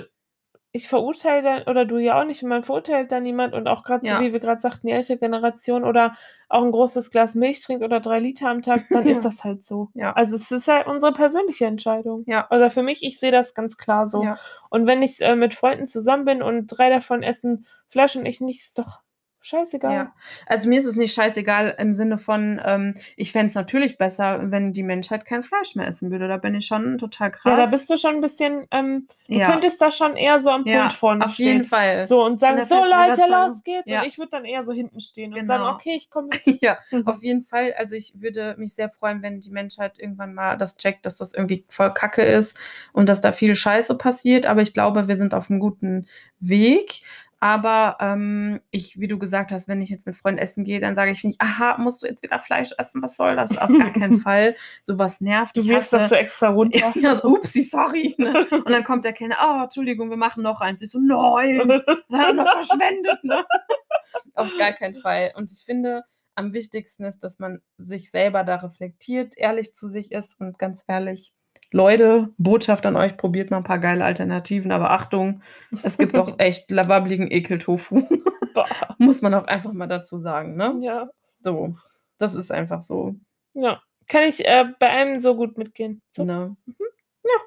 ich 0.77 0.89
verurteile 0.89 1.43
dann, 1.43 1.63
oder 1.69 1.85
du 1.85 1.99
ja 1.99 2.21
auch 2.21 2.25
nicht, 2.25 2.43
man 2.43 2.65
verurteilt 2.65 3.13
dann 3.13 3.23
niemand 3.23 3.55
und 3.55 3.69
auch 3.69 3.85
gerade 3.85 4.05
Ja. 4.05 4.17
so, 4.19 4.25
wie 4.25 4.33
wir 4.33 4.41
gerade 4.41 4.61
sagten, 4.61 4.89
die 4.89 4.93
ältere 4.93 5.19
Generation 5.19 5.85
oder 5.85 6.15
auch 6.49 6.65
ein 6.65 6.73
großes 6.73 7.13
Glas 7.13 7.37
Milch 7.37 7.63
trinkt 7.63 7.85
oder 7.85 8.01
drei 8.01 8.19
Liter 8.19 8.51
am 8.51 8.61
Tag, 8.61 8.87
dann 8.91 9.07
ist 9.07 9.25
das 9.25 9.45
halt 9.45 9.65
so. 9.65 9.91
Ja. 9.95 10.13
Also 10.15 10.35
es 10.35 10.51
ist 10.51 10.67
halt 10.67 10.89
unsere 10.89 11.13
persönliche 11.13 11.67
Entscheidung. 11.67 12.25
Ja. 12.27 12.49
Oder 12.51 12.71
für 12.71 12.83
mich, 12.83 13.05
ich 13.05 13.21
sehe 13.21 13.31
das 13.31 13.55
ganz 13.55 13.77
klar 13.77 14.09
so. 14.09 14.25
Ja. 14.25 14.37
Und 14.69 14.89
wenn 14.89 15.01
ich 15.03 15.21
äh, 15.21 15.37
mit 15.37 15.55
Freunden 15.55 15.87
zusammen 15.87 16.25
bin 16.25 16.43
und 16.43 16.67
drei 16.67 16.91
davon 16.91 17.23
essen 17.23 17.67
Fleisch 17.89 18.17
und 18.17 18.27
ich 18.27 18.41
nicht, 18.41 18.59
ist 18.63 18.77
doch 18.81 18.99
scheißegal. 19.45 19.93
Ja. 19.95 20.13
Also 20.47 20.69
mir 20.69 20.79
ist 20.79 20.87
es 20.87 20.97
nicht 20.97 21.15
scheißegal 21.15 21.75
im 21.79 21.93
Sinne 21.93 22.19
von, 22.19 22.61
ähm, 22.65 22.95
ich 23.17 23.31
fände 23.31 23.49
es 23.49 23.55
natürlich 23.55 23.99
besser, 23.99 24.51
wenn 24.51 24.73
die 24.73 24.83
Menschheit 24.83 25.25
kein 25.27 25.43
Fleisch 25.43 25.75
mehr 25.75 25.87
essen 25.87 26.11
würde. 26.11 26.27
Da 26.29 26.39
bin 26.39 26.55
ich 26.55 26.67
schon 26.67 26.99
total 26.99 27.31
krass. 27.31 27.51
Ja, 27.51 27.57
da 27.57 27.67
bist 27.71 27.91
du 27.91 27.99
schon 27.99 28.15
ein 28.17 28.21
bisschen, 28.21 28.67
ähm, 28.71 29.07
du 29.29 29.35
Ja. 29.35 29.51
könntest 29.51 29.81
da 29.83 29.91
schon 29.91 30.17
eher 30.17 30.41
so 30.41 30.51
am 30.51 30.65
ja, 30.67 30.81
Punkt 30.81 30.93
vorne 30.95 31.25
auf 31.27 31.33
stehen. 31.35 31.47
jeden 31.47 31.65
Fall. 31.65 32.05
So 32.05 32.25
und 32.25 32.41
sagen, 32.41 32.65
so 32.67 32.77
Leute, 32.77 33.21
los 33.31 33.63
geht's. 33.63 33.89
Ja. 33.91 34.01
Und 34.01 34.07
ich 34.09 34.17
würde 34.19 34.31
dann 34.31 34.45
eher 34.45 34.65
so 34.65 34.73
hinten 34.73 35.01
stehen 35.01 35.33
und 35.35 35.41
Genau. 35.41 35.47
sagen, 35.47 35.65
okay, 35.75 35.95
ich 35.97 36.11
komme 36.11 36.29
mit. 36.29 36.41
Ja, 36.63 36.79
auf 37.05 37.23
jeden 37.23 37.45
Fall. 37.45 37.75
Also 37.77 37.95
ich 37.95 38.15
würde 38.21 38.55
mich 38.59 38.75
sehr 38.75 38.89
freuen, 38.89 39.21
wenn 39.23 39.41
die 39.41 39.51
Menschheit 39.51 39.99
irgendwann 39.99 40.33
mal 40.35 40.57
das 40.57 40.77
checkt, 40.79 41.05
dass 41.05 41.19
das 41.19 41.35
irgendwie 41.35 41.67
voll 41.69 41.93
Kacke 41.93 42.23
ist 42.23 42.59
und 42.95 43.09
dass 43.09 43.21
da 43.21 43.33
viel 43.33 43.55
Scheiße 43.55 43.97
passiert. 43.99 44.47
Aber 44.47 44.63
ich 44.63 44.73
glaube, 44.73 45.07
wir 45.09 45.17
sind 45.19 45.35
auf 45.35 45.51
einem 45.51 45.61
guten 45.61 46.07
Weg. 46.41 47.03
Aber 47.45 47.99
ähm, 48.01 48.63
ich, 48.71 48.99
wie 48.99 49.07
du 49.07 49.19
gesagt 49.19 49.53
hast, 49.53 49.69
wenn 49.69 49.83
ich 49.83 49.91
jetzt 49.91 50.07
mit 50.07 50.17
Freunden 50.17 50.39
essen 50.39 50.65
gehe, 50.65 50.81
dann 50.81 50.95
sage 50.95 51.11
ich 51.11 51.23
nicht, 51.25 51.39
aha, 51.43 51.77
musst 51.77 52.03
du 52.03 52.07
jetzt 52.07 52.23
wieder 52.23 52.39
Fleisch 52.39 52.71
essen? 52.79 53.03
Was 53.03 53.19
soll 53.19 53.37
das? 53.37 53.59
Auf 53.59 53.69
gar 53.69 53.93
keinen 53.93 54.17
Fall. 54.17 54.57
Sowas 54.83 55.21
nervt. 55.21 55.55
Du 55.55 55.67
wirfst 55.67 55.93
das 55.93 56.09
so 56.09 56.15
extra 56.15 56.49
runter. 56.49 56.95
Ja, 56.95 57.17
so, 57.17 57.29
upsi, 57.29 57.63
sorry. 57.63 58.15
Ne? 58.25 58.47
Und 58.51 58.71
dann 58.71 58.83
kommt 58.83 59.05
der 59.05 59.13
Kellner, 59.13 59.37
oh, 59.47 59.65
Entschuldigung, 59.65 60.09
wir 60.09 60.17
machen 60.17 60.43
noch 60.43 60.63
eins. 60.63 60.81
Ich 60.81 60.89
so, 60.89 60.99
nein, 60.99 61.69
das 61.69 62.19
hat 62.19 62.35
noch 62.35 62.51
verschwendet. 62.51 63.23
Ne? 63.25 63.45
Auf 64.33 64.49
gar 64.59 64.73
keinen 64.73 64.95
Fall. 64.95 65.33
Und 65.37 65.53
ich 65.53 65.67
finde, 65.67 66.05
am 66.37 66.55
wichtigsten 66.55 67.05
ist, 67.05 67.25
dass 67.25 67.39
man 67.41 67.61
sich 67.77 68.11
selber 68.11 68.45
da 68.45 68.57
reflektiert, 68.57 69.37
ehrlich 69.37 69.75
zu 69.75 69.89
sich 69.89 70.13
ist 70.13 70.41
und 70.41 70.59
ganz 70.59 70.83
ehrlich, 70.89 71.35
Leute, 71.75 72.29
Botschaft 72.39 72.87
an 72.87 72.95
euch, 72.95 73.17
probiert 73.17 73.51
mal 73.51 73.57
ein 73.57 73.65
paar 73.65 73.81
geile 73.81 74.05
Alternativen, 74.05 74.71
aber 74.71 74.93
Achtung, 74.93 75.43
es 75.83 75.99
gibt 75.99 76.17
auch 76.17 76.35
echt 76.39 76.71
lavabligen 76.71 77.29
Ekeltofu. 77.29 78.07
Muss 78.99 79.23
man 79.23 79.35
auch 79.35 79.49
einfach 79.49 79.73
mal 79.73 79.89
dazu 79.89 80.17
sagen, 80.17 80.55
ne? 80.55 80.77
ja. 80.83 81.09
So, 81.41 81.75
das 82.19 82.37
ist 82.37 82.53
einfach 82.53 82.81
so. 82.81 83.17
Ja. 83.55 83.83
Kann 84.07 84.23
ich 84.23 84.47
äh, 84.47 84.67
bei 84.79 84.89
einem 84.89 85.19
so 85.19 85.35
gut 85.35 85.59
mitgehen. 85.59 86.01
So. 86.13 86.25
Ne? 86.25 86.57
Ja, 87.25 87.39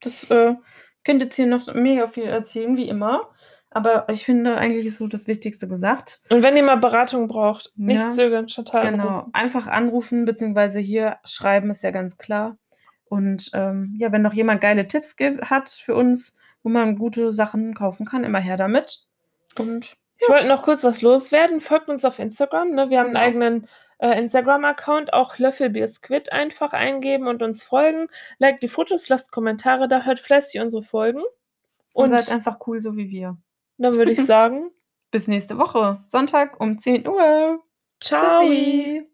das 0.00 0.28
äh, 0.32 0.56
könnte 1.04 1.26
jetzt 1.26 1.36
hier 1.36 1.46
noch 1.46 1.72
mega 1.72 2.08
viel 2.08 2.24
erzählen, 2.24 2.76
wie 2.76 2.88
immer. 2.88 3.30
Aber 3.70 4.08
ich 4.08 4.24
finde, 4.24 4.56
eigentlich 4.56 4.86
ist 4.86 4.96
so 4.96 5.06
das 5.06 5.28
Wichtigste 5.28 5.68
gesagt. 5.68 6.20
Und 6.28 6.42
wenn 6.42 6.56
ihr 6.56 6.64
mal 6.64 6.74
Beratung 6.74 7.28
braucht, 7.28 7.70
nicht 7.76 8.00
Ja, 8.02 8.10
zögern, 8.10 8.48
Chantal 8.48 8.90
Genau, 8.90 9.06
anrufen. 9.06 9.30
einfach 9.32 9.68
anrufen, 9.68 10.24
beziehungsweise 10.24 10.80
hier 10.80 11.18
schreiben, 11.24 11.70
ist 11.70 11.84
ja 11.84 11.92
ganz 11.92 12.18
klar. 12.18 12.56
Und 13.10 13.50
ähm, 13.52 13.94
ja, 13.98 14.10
wenn 14.12 14.22
noch 14.22 14.32
jemand 14.32 14.62
geile 14.62 14.86
Tipps 14.86 15.14
hat 15.42 15.68
für 15.68 15.94
uns, 15.94 16.36
wo 16.62 16.70
man 16.70 16.96
gute 16.96 17.32
Sachen 17.34 17.74
kaufen 17.74 18.06
kann, 18.06 18.24
immer 18.24 18.38
her 18.38 18.56
damit. 18.56 19.04
Und 19.58 19.96
Ich 20.16 20.28
wollte 20.28 20.46
noch 20.48 20.62
kurz 20.62 20.82
was 20.84 21.02
loswerden. 21.02 21.60
Folgt 21.60 21.88
uns 21.88 22.04
auf 22.06 22.18
Instagram. 22.18 22.70
Ne? 22.70 22.88
Wir 22.88 23.00
haben 23.00 23.08
Genau. 23.08 23.18
einen 23.20 23.28
eigenen 23.28 23.68
äh, 23.98 24.16
Instagram-Account. 24.18 25.12
Auch 25.12 25.38
Löffelbiskuit 25.38 26.32
einfach 26.32 26.72
eingeben 26.72 27.26
und 27.26 27.42
uns 27.42 27.62
folgen. 27.64 28.06
Like 28.38 28.60
die 28.60 28.68
Fotos, 28.68 29.08
lasst 29.08 29.32
Kommentare 29.32 29.88
da, 29.88 30.02
hört 30.04 30.20
fleißig 30.20 30.60
unsere 30.60 30.82
Folgen. 30.84 31.20
und 31.92 32.04
Und 32.04 32.10
seid 32.10 32.30
einfach 32.30 32.58
cool, 32.68 32.80
so 32.80 32.96
wie 32.96 33.10
wir. 33.10 33.36
dann 33.78 33.96
würde 33.96 34.12
ich 34.12 34.24
sagen, 34.24 34.70
Bis 35.10 35.26
nächste 35.26 35.58
Woche, 35.58 36.04
Sonntag 36.06 36.60
um 36.60 36.78
10 36.78 37.08
Uhr. 37.08 37.60
ciao. 38.00 38.42
Tschüssi. 38.42 39.09